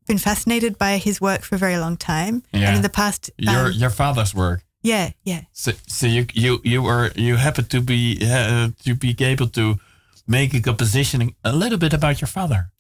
been 0.07 0.19
fascinated 0.19 0.79
by 0.79 0.99
his 0.99 1.21
work 1.21 1.43
for 1.43 1.57
a 1.57 1.59
very 1.59 1.77
long 1.77 1.97
time. 1.97 2.43
Yeah. 2.53 2.69
And 2.69 2.77
in 2.77 2.83
the 2.83 2.89
past, 2.89 3.31
your 3.39 3.67
um, 3.67 3.73
your 3.73 3.91
father's 3.91 4.35
work. 4.35 4.65
Yeah, 4.83 5.11
yeah. 5.23 5.43
So 5.53 5.73
so 5.87 6.07
you 6.07 6.27
you 6.33 6.61
you 6.65 6.83
were 6.83 7.11
you 7.17 7.37
happen 7.37 7.67
to 7.67 7.81
be 7.81 8.19
uh, 8.23 8.69
to 8.85 8.95
be 8.95 9.15
able 9.21 9.49
to 9.49 9.79
make 10.27 10.55
a 10.55 10.61
composition 10.61 11.35
a 11.43 11.53
little 11.53 11.79
bit 11.79 11.93
about 11.93 12.21
your 12.21 12.29
father. 12.29 12.71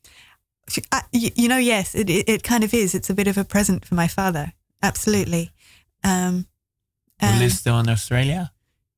Uh, 0.93 1.01
you, 1.12 1.31
you, 1.35 1.49
know, 1.49 1.59
yes, 1.59 1.95
it, 1.95 2.09
it, 2.11 2.29
it 2.29 2.43
kind 2.43 2.65
of 2.65 2.73
is. 2.75 2.95
It's 2.95 3.11
a 3.11 3.15
bit 3.15 3.27
of 3.27 3.39
a 3.39 3.45
present 3.45 3.85
for 3.85 3.95
my 3.95 4.09
father. 4.09 4.53
Absolutely. 4.83 5.51
Um, 6.03 6.47
um, 7.21 7.35
he 7.35 7.39
lives 7.41 7.59
still 7.59 7.79
in 7.79 7.89
Australia. 7.89 8.53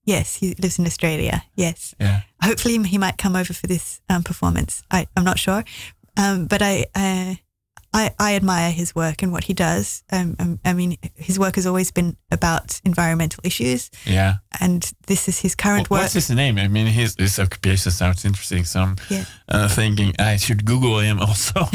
Yes, 0.05 0.37
he 0.37 0.55
lives 0.55 0.79
in 0.79 0.87
Australia. 0.87 1.45
Yes. 1.57 1.95
Yeah. 1.99 2.23
Hopefully, 2.43 2.81
he 2.85 2.99
might 2.99 3.19
come 3.19 3.37
over 3.37 3.53
for 3.53 3.67
this 3.67 4.01
um, 4.09 4.23
performance. 4.23 4.83
I, 4.91 5.09
I'm 5.17 5.25
not 5.25 5.39
sure, 5.39 5.65
um, 6.17 6.47
but 6.47 6.63
I. 6.63 6.87
Uh, 6.95 7.35
I, 7.97 8.15
I 8.19 8.35
admire 8.35 8.71
his 8.71 8.95
work 8.95 9.23
and 9.23 9.33
what 9.33 9.45
he 9.45 9.55
does. 9.55 10.03
Um, 10.13 10.37
um, 10.39 10.61
I 10.67 10.75
mean, 10.75 10.99
his 11.15 11.39
work 11.39 11.55
has 11.55 11.67
always 11.67 11.91
been 11.91 12.17
about 12.31 12.79
environmental 12.85 13.41
issues. 13.43 13.91
Yeah. 14.05 14.35
And 14.61 14.93
this 15.07 15.29
is 15.29 15.41
his 15.41 15.55
current 15.55 15.89
well, 15.89 15.99
work. 15.99 16.05
What's 16.05 16.15
his 16.15 16.31
name? 16.31 16.59
I 16.59 16.69
mean, 16.69 16.87
his, 16.87 17.17
his 17.17 17.39
occupation 17.39 17.91
sounds 17.91 18.25
interesting. 18.27 18.65
So 18.65 18.81
I'm 18.81 18.97
yeah. 19.09 19.25
uh, 19.49 19.69
thinking 19.69 20.13
I 20.19 20.37
should 20.37 20.67
Google 20.67 20.99
him 20.99 21.21
also. 21.21 21.61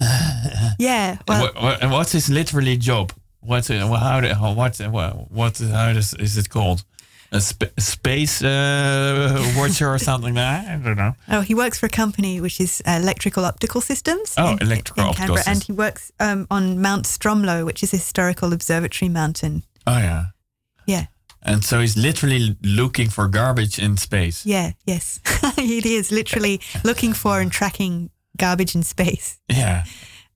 yeah. 0.78 1.18
Well, 1.28 1.46
and, 1.54 1.90
what, 1.90 1.90
what's 1.90 2.12
his 2.12 2.30
literally 2.30 2.78
job? 2.78 3.12
What's 3.40 3.68
it, 3.68 3.80
how, 3.80 4.54
what, 4.54 4.78
what, 4.78 5.30
what, 5.30 5.58
how 5.58 5.92
does, 5.92 6.14
is 6.14 6.38
it 6.38 6.48
called? 6.48 6.84
A 7.32 7.40
sp- 7.40 7.72
space 7.78 8.42
uh, 8.42 9.54
watcher 9.56 9.88
or 9.88 9.98
something 9.98 10.34
like 10.34 10.64
that. 10.64 10.68
I 10.68 10.76
don't 10.82 10.96
know. 10.96 11.14
Oh, 11.28 11.40
he 11.40 11.54
works 11.54 11.78
for 11.78 11.86
a 11.86 11.88
company 11.88 12.40
which 12.40 12.60
is 12.60 12.82
Electrical 12.86 13.44
Optical 13.44 13.80
Systems. 13.80 14.34
Oh, 14.36 14.52
in, 14.52 14.62
Electrical 14.62 15.04
in 15.04 15.08
Optical 15.10 15.36
Systems. 15.36 15.56
And 15.56 15.64
he 15.64 15.72
works 15.72 16.12
um, 16.20 16.46
on 16.50 16.80
Mount 16.80 17.06
Stromlo, 17.06 17.64
which 17.64 17.82
is 17.82 17.92
a 17.92 17.96
historical 17.96 18.52
observatory 18.52 19.08
mountain. 19.08 19.62
Oh, 19.86 19.98
yeah. 19.98 20.24
Yeah. 20.86 21.06
And 21.42 21.64
so 21.64 21.80
he's 21.80 21.96
literally 21.96 22.56
looking 22.62 23.08
for 23.08 23.26
garbage 23.26 23.78
in 23.78 23.96
space. 23.96 24.46
Yeah, 24.46 24.72
yes. 24.84 25.20
he 25.56 25.96
is 25.96 26.12
literally 26.12 26.60
looking 26.84 27.14
for 27.14 27.40
and 27.40 27.50
tracking 27.50 28.10
garbage 28.36 28.74
in 28.74 28.82
space. 28.82 29.40
Yeah. 29.48 29.84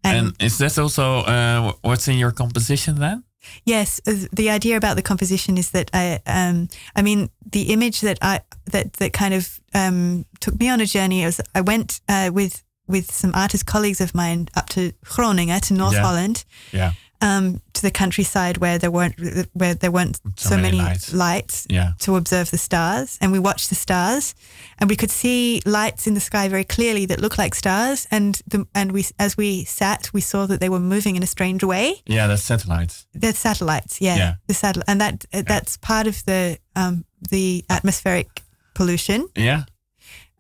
And, 0.03 0.29
and 0.29 0.43
is 0.43 0.59
that 0.59 0.79
also 0.79 1.21
uh, 1.21 1.73
what's 1.83 2.09
in 2.09 2.19
your 2.19 2.33
composition 2.33 2.99
then? 2.99 3.23
Yes, 3.65 4.01
uh, 4.07 4.27
the 4.33 4.51
idea 4.51 4.77
about 4.77 4.97
the 4.97 5.03
composition 5.03 5.59
is 5.59 5.71
that 5.71 5.91
I, 5.93 6.21
um, 6.27 6.69
I 6.95 7.03
mean, 7.03 7.31
the 7.45 7.73
image 7.73 8.01
that 8.01 8.19
I 8.23 8.41
that 8.73 8.95
that 8.95 9.13
kind 9.13 9.35
of 9.35 9.61
um, 9.75 10.27
took 10.41 10.59
me 10.59 10.69
on 10.69 10.81
a 10.81 10.87
journey 10.87 11.25
was 11.25 11.41
I 11.55 11.61
went 11.61 12.01
uh, 12.09 12.31
with 12.33 12.63
with 12.89 13.11
some 13.13 13.33
artist 13.35 13.67
colleagues 13.67 14.01
of 14.01 14.15
mine 14.15 14.49
up 14.55 14.69
to 14.71 14.93
Groningen 15.05 15.61
to 15.61 15.75
North 15.75 15.95
yeah. 15.95 16.03
Holland. 16.03 16.45
Yeah 16.73 16.93
um, 17.21 17.61
to 17.73 17.83
the 17.83 17.91
countryside 17.91 18.59
where 18.59 18.79
there 18.79 18.91
weren't 18.91 19.15
where 19.53 19.75
there 19.75 19.91
weren't 19.91 20.17
so, 20.37 20.51
so 20.51 20.57
many, 20.57 20.79
many, 20.79 20.79
lights, 20.79 21.13
lights 21.13 21.67
yeah. 21.71 21.93
to 22.01 22.17
observe 22.17 22.51
the 22.51 22.59
stars, 22.59 23.19
and 23.21 23.33
we 23.33 23.39
watched 23.39 23.69
the 23.69 23.75
stars, 23.75 24.35
and 24.79 24.91
we 24.91 24.97
could 24.97 25.11
see 25.11 25.63
lights 25.65 26.07
in 26.07 26.15
the 26.15 26.21
sky 26.21 26.49
very 26.49 26.65
clearly 26.65 27.07
that 27.07 27.21
looked 27.21 27.39
like 27.39 27.55
stars, 27.55 28.07
and 28.11 28.41
the, 28.47 28.67
and 28.75 28.93
we 28.93 29.05
as 29.19 29.37
we 29.37 29.65
sat, 29.65 30.11
we 30.13 30.21
saw 30.21 30.47
that 30.47 30.61
they 30.61 30.69
were 30.69 30.81
moving 30.81 31.17
in 31.17 31.23
a 31.23 31.27
strange 31.27 31.65
way. 31.65 32.03
Yeah, 32.07 32.27
that's 32.27 32.43
satellites. 32.43 33.07
They're 33.15 33.33
satellites. 33.33 34.01
Yeah, 34.01 34.17
yeah. 34.17 34.35
the 34.47 34.55
satellite, 34.55 34.89
and 34.89 35.01
that 35.01 35.25
yeah. 35.33 35.43
that's 35.43 35.77
part 35.77 36.07
of 36.07 36.25
the 36.25 36.59
um, 36.75 37.05
the 37.31 37.65
atmospheric 37.71 38.43
pollution. 38.75 39.29
Yeah. 39.35 39.65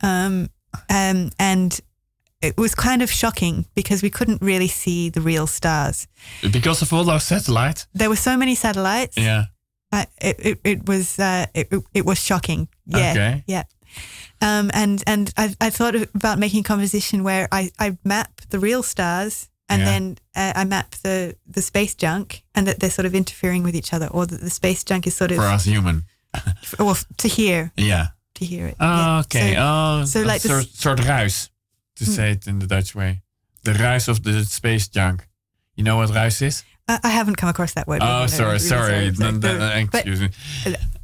Um, 0.02 0.50
um, 0.90 1.30
and 1.38 1.80
it 2.42 2.56
was 2.56 2.74
kind 2.74 3.02
of 3.02 3.10
shocking 3.10 3.64
because 3.74 4.02
we 4.02 4.10
couldn't 4.10 4.42
really 4.42 4.68
see 4.68 5.08
the 5.10 5.20
real 5.20 5.46
stars. 5.46 6.06
Because 6.52 6.82
of 6.82 6.92
all 6.92 7.04
those 7.04 7.24
satellites. 7.24 7.86
There 7.94 8.08
were 8.08 8.16
so 8.16 8.36
many 8.36 8.54
satellites. 8.54 9.16
Yeah. 9.16 9.44
Uh, 9.92 10.04
it, 10.20 10.36
it, 10.38 10.60
it 10.64 10.88
was 10.88 11.18
uh, 11.18 11.46
it, 11.54 11.68
it 11.94 12.04
was 12.04 12.18
shocking. 12.18 12.68
Yeah. 12.86 13.10
Okay. 13.12 13.44
Yeah. 13.46 13.62
Um, 14.42 14.70
and 14.74 15.02
and 15.06 15.32
I, 15.36 15.54
I 15.60 15.70
thought 15.70 15.94
about 15.94 16.38
making 16.38 16.60
a 16.60 16.64
composition 16.64 17.24
where 17.24 17.48
I, 17.50 17.70
I 17.78 17.96
map 18.04 18.40
the 18.50 18.58
real 18.58 18.82
stars 18.82 19.48
and 19.68 19.80
Yeah. 19.80 19.86
then 19.86 20.18
uh, 20.36 20.52
I 20.60 20.64
map 20.64 20.90
the, 21.02 21.36
the 21.46 21.62
space 21.62 21.94
junk 21.94 22.42
and 22.54 22.66
that 22.66 22.78
they're 22.80 22.90
sort 22.90 23.06
of 23.06 23.14
interfering 23.14 23.62
with 23.62 23.74
each 23.74 23.92
other 23.94 24.08
or 24.08 24.26
that 24.26 24.40
the 24.40 24.50
space 24.50 24.84
junk 24.84 25.06
is 25.06 25.16
sort 25.16 25.30
of 25.30 25.38
For 25.38 25.44
us 25.44 25.64
human. 25.64 26.02
well 26.78 26.96
to 27.16 27.28
hear 27.28 27.72
Yeah. 27.76 28.08
to 28.34 28.44
hear 28.44 28.66
it. 28.66 28.76
Oh, 28.78 28.84
Yeah. 28.86 29.18
okay. 29.20 29.54
So- 29.54 29.60
oh, 29.60 30.04
so 30.04 30.22
like 30.22 30.42
this- 30.42 30.52
soort, 30.52 30.98
soort 30.98 31.08
ruis, 31.08 31.50
to 31.96 32.04
say 32.06 32.32
it 32.32 32.46
in 32.46 32.58
the 32.58 32.66
Dutch 32.66 32.94
way. 32.94 33.22
The 33.64 33.74
ruis 33.74 34.08
of 34.08 34.22
the 34.22 34.44
space 34.44 34.88
junk. 34.88 35.26
You 35.76 35.84
know 35.84 35.96
what 35.96 36.10
ruis 36.10 36.40
is? 36.42 36.64
I, 36.88 36.98
I 37.02 37.08
haven't 37.10 37.36
come 37.36 37.48
across 37.48 37.72
that 37.74 37.86
word. 37.88 38.00
Oh, 38.02 38.20
no, 38.22 38.26
sorry, 38.28 38.46
really 38.48 38.58
sorry. 38.60 39.10
Then- 39.10 39.40
But- 39.40 39.94
excuse 39.94 40.20
me. 40.20 40.28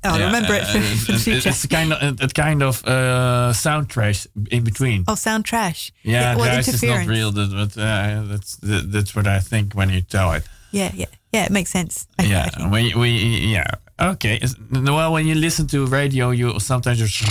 I'll 0.04 0.18
Yeah, 0.18 0.26
remember 0.26 0.54
it 0.54 0.64
for, 0.66 0.78
uh, 0.78 0.80
the 1.14 1.18
future. 1.22 1.48
It's 1.50 1.64
a 1.64 1.68
kind 1.68 1.92
of 1.92 2.20
a, 2.20 2.26
kind 2.28 2.62
of 2.62 2.84
uh, 2.84 3.52
sound 3.52 3.88
trash 3.88 4.26
in 4.50 4.64
between. 4.64 5.04
oh, 5.08 5.14
sound 5.14 5.44
trash. 5.44 5.92
yeah, 6.02 6.34
well, 6.36 6.50
ruis 6.52 6.68
is 6.68 6.82
not 6.82 7.06
real, 7.06 7.30
that- 7.32 7.50
but 7.50 7.80
uh, 7.80 8.22
that's 8.26 8.56
that's 8.62 9.14
what 9.14 9.26
I 9.26 9.38
think 9.40 9.74
when 9.74 9.90
you 9.90 10.00
tell 10.02 10.32
it. 10.32 10.44
Yeah, 10.72 10.90
yeah, 10.94 11.06
yeah. 11.32 11.44
It 11.46 11.50
makes 11.52 11.70
sense. 11.70 12.06
I- 12.18 12.24
Yeah, 12.24 12.48
think. 12.48 12.72
when 12.72 12.98
we 12.98 13.10
yeah 13.54 13.66
okay. 14.00 14.40
Well, 14.70 15.12
when 15.12 15.26
you 15.26 15.34
listen 15.34 15.66
to 15.68 15.86
radio, 15.86 16.30
you 16.30 16.58
sometimes 16.60 16.98
just 16.98 17.22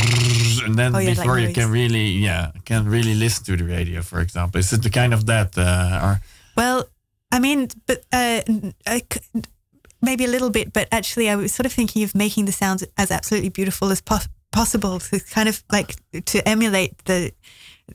and 0.65 0.75
then 0.75 0.95
Oh, 0.95 0.99
yeah, 0.99 1.13
before 1.13 1.39
you 1.39 1.53
can 1.53 1.71
really 1.71 2.07
yeah 2.23 2.51
can 2.65 2.85
really 2.89 3.13
listen 3.15 3.43
to 3.45 3.57
the 3.57 3.63
radio. 3.63 4.01
For 4.01 4.19
example, 4.21 4.59
is 4.59 4.71
it 4.73 4.81
the 4.83 4.89
kind 4.89 5.13
of 5.13 5.25
that 5.25 5.57
uh, 5.57 5.99
or 6.05 6.21
Well, 6.55 6.83
I 7.31 7.39
mean, 7.39 7.67
but 7.87 7.99
uh, 8.13 8.41
I 8.87 9.01
maybe 10.01 10.25
a 10.25 10.27
little 10.27 10.49
bit, 10.49 10.73
but 10.73 10.87
actually, 10.91 11.29
I 11.29 11.35
was 11.35 11.53
sort 11.53 11.65
of 11.65 11.73
thinking 11.73 12.03
of 12.03 12.13
making 12.15 12.45
the 12.45 12.51
sounds 12.51 12.83
as 12.97 13.11
absolutely 13.11 13.49
beautiful 13.49 13.91
as 13.91 14.01
pos- 14.01 14.27
possible 14.51 14.99
to 14.99 15.19
kind 15.19 15.47
of 15.49 15.63
like 15.71 15.95
to 16.25 16.47
emulate 16.47 16.91
the. 17.05 17.31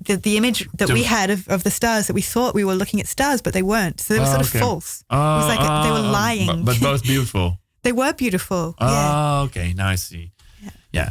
The, 0.07 0.17
the 0.17 0.37
image 0.37 0.69
that 0.75 0.89
To- 0.89 0.93
we 0.93 1.05
had 1.05 1.31
of, 1.31 1.49
of 1.49 1.63
the 1.63 1.71
stars 1.71 2.07
that 2.07 2.13
we 2.13 2.21
thought 2.21 2.55
we 2.55 2.65
were 2.65 2.75
looking 2.75 3.01
at 3.01 3.07
stars, 3.07 3.41
but 3.41 3.55
they 3.55 3.63
weren't. 3.63 3.99
So 4.01 4.13
they 4.13 4.21
were 4.21 4.27
Oh, 4.27 4.35
sort 4.35 4.41
of 4.43 4.49
okay. 4.51 4.59
false. 4.59 5.03
Oh, 5.09 5.17
it 5.17 5.37
was 5.39 5.49
like 5.49 5.61
a- 5.61 5.83
they 5.85 5.91
were 5.91 6.07
oh, 6.09 6.13
lying. 6.13 6.65
but, 6.65 6.65
but 6.67 6.81
both 6.81 7.03
beautiful. 7.03 7.59
They 7.87 7.93
were 7.93 8.13
beautiful. 8.13 8.75
Oh, 8.81 8.87
yeah. 8.87 9.45
okay, 9.47 9.73
now 9.75 9.89
I 9.89 9.97
see. 9.97 10.33
Yeah. 10.93 11.11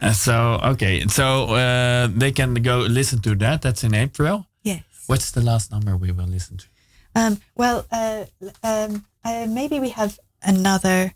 And 0.00 0.16
so 0.16 0.58
okay, 0.72 1.06
so 1.06 1.54
uh, 1.54 2.08
they 2.20 2.32
can 2.32 2.54
go 2.54 2.78
listen 2.80 3.20
to 3.20 3.34
that. 3.36 3.62
That's 3.62 3.84
in 3.84 3.94
April. 3.94 4.46
Yes. 4.62 4.82
What's 5.06 5.30
the 5.30 5.40
last 5.40 5.70
number 5.70 5.96
we 5.96 6.10
will 6.10 6.26
listen 6.26 6.56
to? 6.56 6.66
Um, 7.14 7.38
well, 7.54 7.86
uh, 7.92 8.24
um, 8.64 9.04
uh, 9.24 9.46
maybe 9.48 9.78
we 9.80 9.90
have 9.90 10.18
another. 10.42 11.14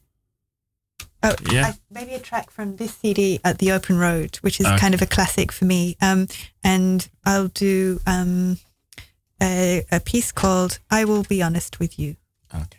Oh, 1.22 1.34
Yeah. 1.50 1.66
I, 1.66 1.74
maybe 1.90 2.12
a 2.14 2.20
track 2.20 2.50
from 2.50 2.76
this 2.76 2.94
CD 2.94 3.40
at 3.42 3.58
the 3.58 3.72
Open 3.72 3.98
Road, 3.98 4.36
which 4.42 4.60
is 4.60 4.66
Okay. 4.66 4.78
kind 4.78 4.94
of 4.94 5.02
a 5.02 5.06
classic 5.06 5.50
for 5.52 5.64
me. 5.64 5.96
Um, 6.00 6.28
and 6.62 7.08
I'll 7.24 7.48
do 7.48 7.98
um, 8.06 8.58
a, 9.42 9.84
a 9.90 9.98
piece 10.00 10.30
called 10.32 10.78
"I 10.90 11.04
Will 11.04 11.24
Be 11.24 11.42
Honest 11.42 11.80
with 11.80 11.98
You." 11.98 12.16
Okay. 12.54 12.78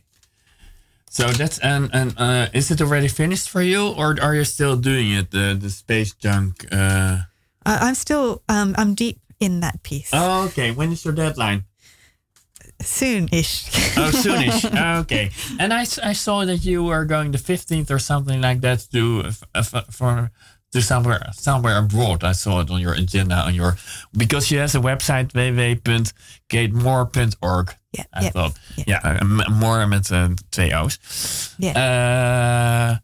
So 1.18 1.26
that's 1.30 1.58
and 1.58 1.90
and 1.94 2.14
uh, 2.16 2.46
is 2.54 2.70
it 2.70 2.80
already 2.80 3.08
finished 3.08 3.50
for 3.50 3.64
you, 3.64 3.90
or 3.90 4.16
are 4.22 4.36
you 4.36 4.46
still 4.46 4.78
doing 4.78 5.10
it? 5.14 5.32
The 5.32 5.58
the 5.60 5.72
space 5.72 6.14
junk. 6.14 6.64
Uh... 6.72 7.26
I, 7.66 7.90
I'm 7.90 7.96
still 7.96 8.44
um, 8.48 8.76
I'm 8.78 8.94
deep 8.94 9.18
in 9.40 9.62
that 9.62 9.82
piece. 9.82 10.12
Oh, 10.14 10.46
okay. 10.46 10.70
When 10.70 10.92
is 10.92 11.04
your 11.04 11.16
deadline? 11.16 11.64
Soon-ish. 12.80 13.66
Oh, 13.98 14.12
soonish. 14.14 14.62
okay. 15.02 15.32
And 15.58 15.74
I, 15.74 15.88
I 16.04 16.14
saw 16.14 16.46
that 16.46 16.64
you 16.64 16.84
were 16.84 17.04
going 17.06 17.32
the 17.32 17.40
fifteenth 17.40 17.90
or 17.90 17.98
something 17.98 18.40
like 18.40 18.62
that 18.62 18.86
to 18.92 19.24
uh, 19.26 19.32
f- 19.56 19.90
for 19.90 20.30
to 20.72 20.82
somewhere 20.82 21.22
somewhere 21.34 21.78
abroad. 21.78 22.24
I 22.24 22.34
saw 22.34 22.60
it 22.62 22.70
on 22.70 22.82
your 22.82 22.94
agenda 22.94 23.36
on 23.36 23.54
your 23.56 23.78
because 24.18 24.46
she 24.48 24.56
has 24.56 24.76
a 24.76 24.80
website 24.80 25.32
www.katemoore.org. 26.52 27.76
yeah, 27.94 28.04
I 28.14 28.24
yeah, 28.24 28.30
thought, 28.30 28.60
yeah. 28.86 29.00
uh, 29.04 29.18
m- 29.22 29.44
more 29.54 29.86
met 29.88 30.12
uh, 30.12 30.30
twee 30.52 30.72
O's. 30.74 31.00
yeah. 31.60 31.74
Uh, 31.78 32.98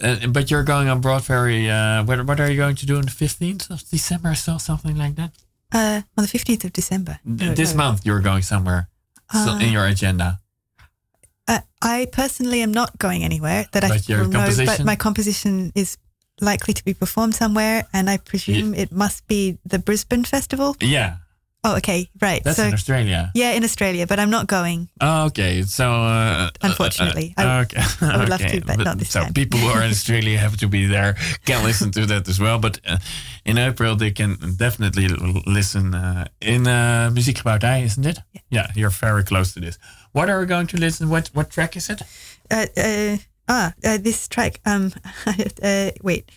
uh, 0.00 0.26
but 0.28 0.50
you're 0.50 0.62
going 0.64 0.88
abroad 0.88 1.24
very. 1.24 1.68
Uh, 1.68 2.04
what, 2.04 2.24
what 2.26 2.38
are 2.40 2.48
you 2.50 2.56
going 2.56 2.76
to 2.76 2.86
do 2.86 2.96
on 2.96 3.02
the 3.02 3.10
15th 3.10 3.70
of 3.70 3.82
December 3.90 4.30
or 4.30 4.34
so, 4.36 4.58
something 4.58 4.96
like 4.96 5.16
that? 5.16 5.32
Uh, 5.72 6.02
on 6.16 6.24
the 6.24 6.28
15th 6.38 6.64
of 6.64 6.72
December. 6.72 7.18
Th- 7.38 7.56
this 7.56 7.74
month 7.74 8.06
you're 8.06 8.20
going 8.20 8.42
somewhere 8.42 8.88
so 9.32 9.38
Uh, 9.52 9.58
in 9.58 9.72
your 9.72 9.86
agenda. 9.86 10.38
Uh, 11.48 11.60
I 11.82 12.06
personally 12.12 12.62
am 12.62 12.72
not 12.72 12.96
going 12.98 13.24
anywhere 13.24 13.66
that 13.72 13.82
I 13.84 13.88
But 13.88 14.08
your 14.08 14.20
will 14.20 14.28
know, 14.30 14.48
but 14.66 14.84
my 14.84 14.96
composition 14.96 15.72
is 15.74 15.96
likely 16.40 16.74
to 16.74 16.84
be 16.84 16.94
performed 16.94 17.34
somewhere, 17.34 17.86
and 17.92 18.08
I 18.10 18.16
presume 18.18 18.74
it 18.74 18.90
must 18.92 19.26
be 19.26 19.58
the 19.64 19.78
Brisbane 19.78 20.24
Festival. 20.24 20.76
Yeah, 20.80 21.16
Oh, 21.64 21.76
okay, 21.76 22.08
right. 22.22 22.42
that's 22.44 22.56
so 22.56 22.64
in 22.66 22.72
Australia. 22.72 23.30
yeah, 23.34 23.52
in 23.56 23.64
Australia, 23.64 24.06
but 24.06 24.18
I'm 24.20 24.30
not 24.30 24.46
going. 24.46 24.88
Oh, 25.00 25.24
okay, 25.26 25.62
so 25.62 25.84
uh, 25.90 26.50
Unfortunately. 26.62 27.34
uh, 27.36 27.42
I- 27.42 27.60
okay, 27.62 27.82
I 28.00 28.16
would 28.18 28.28
love 28.28 28.40
to, 28.46 28.60
but 28.60 28.78
not 28.78 28.98
this 28.98 29.10
so 29.10 29.22
time. 29.22 29.32
people 29.32 29.58
who 29.58 29.68
are 29.68 29.82
in 29.84 29.90
Australia 29.98 30.38
have 30.38 30.56
to 30.58 30.68
be 30.68 30.86
there, 30.86 31.14
can 31.44 31.64
listen 31.64 31.90
to 31.90 32.06
that 32.06 32.28
as 32.28 32.38
well. 32.38 32.58
But 32.60 32.78
uh, 32.86 32.98
in 33.44 33.58
April 33.58 33.96
they 33.96 34.12
can 34.12 34.36
definitely 34.56 35.08
listen 35.46 35.94
uh, 35.94 36.24
in 36.40 36.66
uh, 36.66 37.10
Muziekgebouw 37.12 37.58
Dij, 37.58 37.82
isn't 37.84 38.06
it? 38.06 38.18
Yeah. 38.50 38.70
you're 38.76 38.90
very 39.00 39.24
close 39.24 39.52
to 39.54 39.60
this. 39.60 39.78
What 40.12 40.28
are 40.30 40.38
we 40.40 40.46
going 40.46 40.68
to 40.68 40.76
listen? 40.76 41.08
What 41.10 41.30
what 41.34 41.50
track 41.50 41.74
is 41.76 41.88
it? 41.90 42.02
Ah, 43.48 43.72
uh, 43.84 43.98
this 43.98 44.28
track. 44.28 44.60
Um, 44.66 44.92
uh, 45.62 45.90
wait. 46.02 46.30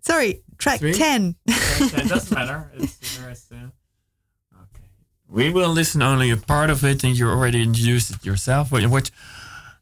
Sorry, 0.00 0.42
track 0.58 0.80
ten. 0.80 1.36
it 1.46 2.08
doesn't 2.08 2.34
matter. 2.34 2.70
It's, 2.74 3.20
uh, 3.52 3.56
okay. 4.54 4.88
We 5.28 5.50
will 5.50 5.70
listen 5.70 6.02
only 6.02 6.30
a 6.30 6.36
part 6.36 6.70
of 6.70 6.82
it, 6.84 7.04
and 7.04 7.16
you 7.16 7.28
already 7.28 7.62
introduced 7.62 8.10
it 8.10 8.24
yourself. 8.24 8.72
What, 8.72 8.84
what 8.86 9.10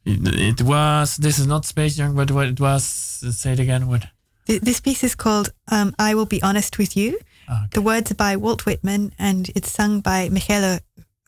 it 0.05 0.63
was? 0.63 1.17
This 1.17 1.39
is 1.39 1.47
not 1.47 1.65
Space 1.65 1.97
Junk, 1.97 2.17
but 2.17 2.31
what 2.31 2.49
it 2.49 2.61
was? 2.61 2.85
Say 2.85 3.53
it 3.53 3.61
again. 3.61 3.87
What? 3.89 4.07
This 4.47 4.81
piece 4.81 5.05
is 5.05 5.15
called 5.15 5.53
um, 5.71 5.95
"I 5.99 6.15
Will 6.15 6.27
Be 6.27 6.43
Honest 6.43 6.77
with 6.77 6.97
You." 6.97 7.19
Okay. 7.49 7.67
The 7.73 7.83
words 7.83 8.11
are 8.11 8.17
by 8.17 8.37
Walt 8.37 8.67
Whitman, 8.67 9.13
and 9.19 9.49
it's 9.55 9.71
sung 9.71 10.01
by 10.01 10.29
Michaela 10.29 10.81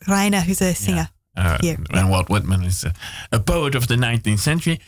Reiner, 0.07 0.43
who's 0.43 0.61
a 0.61 0.75
singer. 0.75 1.09
Uh, 1.35 1.75
and 1.87 2.09
Walt 2.09 2.29
Whitman 2.29 2.63
is 2.63 2.85
a, 2.85 2.93
a 3.31 3.41
poet 3.41 3.75
of 3.75 3.87
the 3.87 3.97
19th 3.97 4.41
century. 4.41 4.81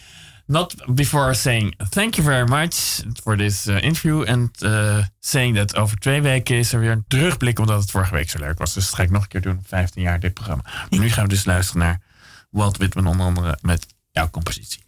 Not 0.47 0.75
before 0.95 1.35
saying 1.35 1.75
thank 1.91 2.17
you 2.17 2.23
very 2.23 2.47
much 2.47 3.03
for 3.23 3.37
this 3.37 3.67
uh, 3.67 3.83
interview. 3.83 4.23
En 4.23 4.51
uh, 4.61 4.99
saying 5.21 5.57
dat 5.57 5.77
over 5.77 5.99
twee 5.99 6.23
weken 6.23 6.57
is 6.57 6.73
er 6.73 6.81
weer 6.81 6.91
een 6.91 7.05
terugblik, 7.09 7.59
omdat 7.59 7.81
het 7.81 7.91
vorige 7.91 8.15
week 8.15 8.31
zo 8.31 8.39
leuk 8.39 8.59
was. 8.59 8.75
Dus 8.75 8.85
dat 8.85 8.95
ga 8.95 9.03
ik 9.03 9.11
nog 9.11 9.23
een 9.23 9.29
keer 9.29 9.41
doen, 9.41 9.63
15 9.67 10.03
jaar 10.03 10.21
dit 10.21 10.35
programma. 10.35 10.63
Maar 10.91 10.99
nu 10.99 11.11
gaan 11.11 11.25
we 11.25 11.31
dus 11.31 11.45
luisteren 11.45 11.83
naar 11.83 12.01
Walt 12.51 12.77
Whitman, 12.77 13.07
onder 13.07 13.27
andere 13.27 13.59
met 13.63 13.87
jouw 14.11 14.31
compositie. 14.31 14.83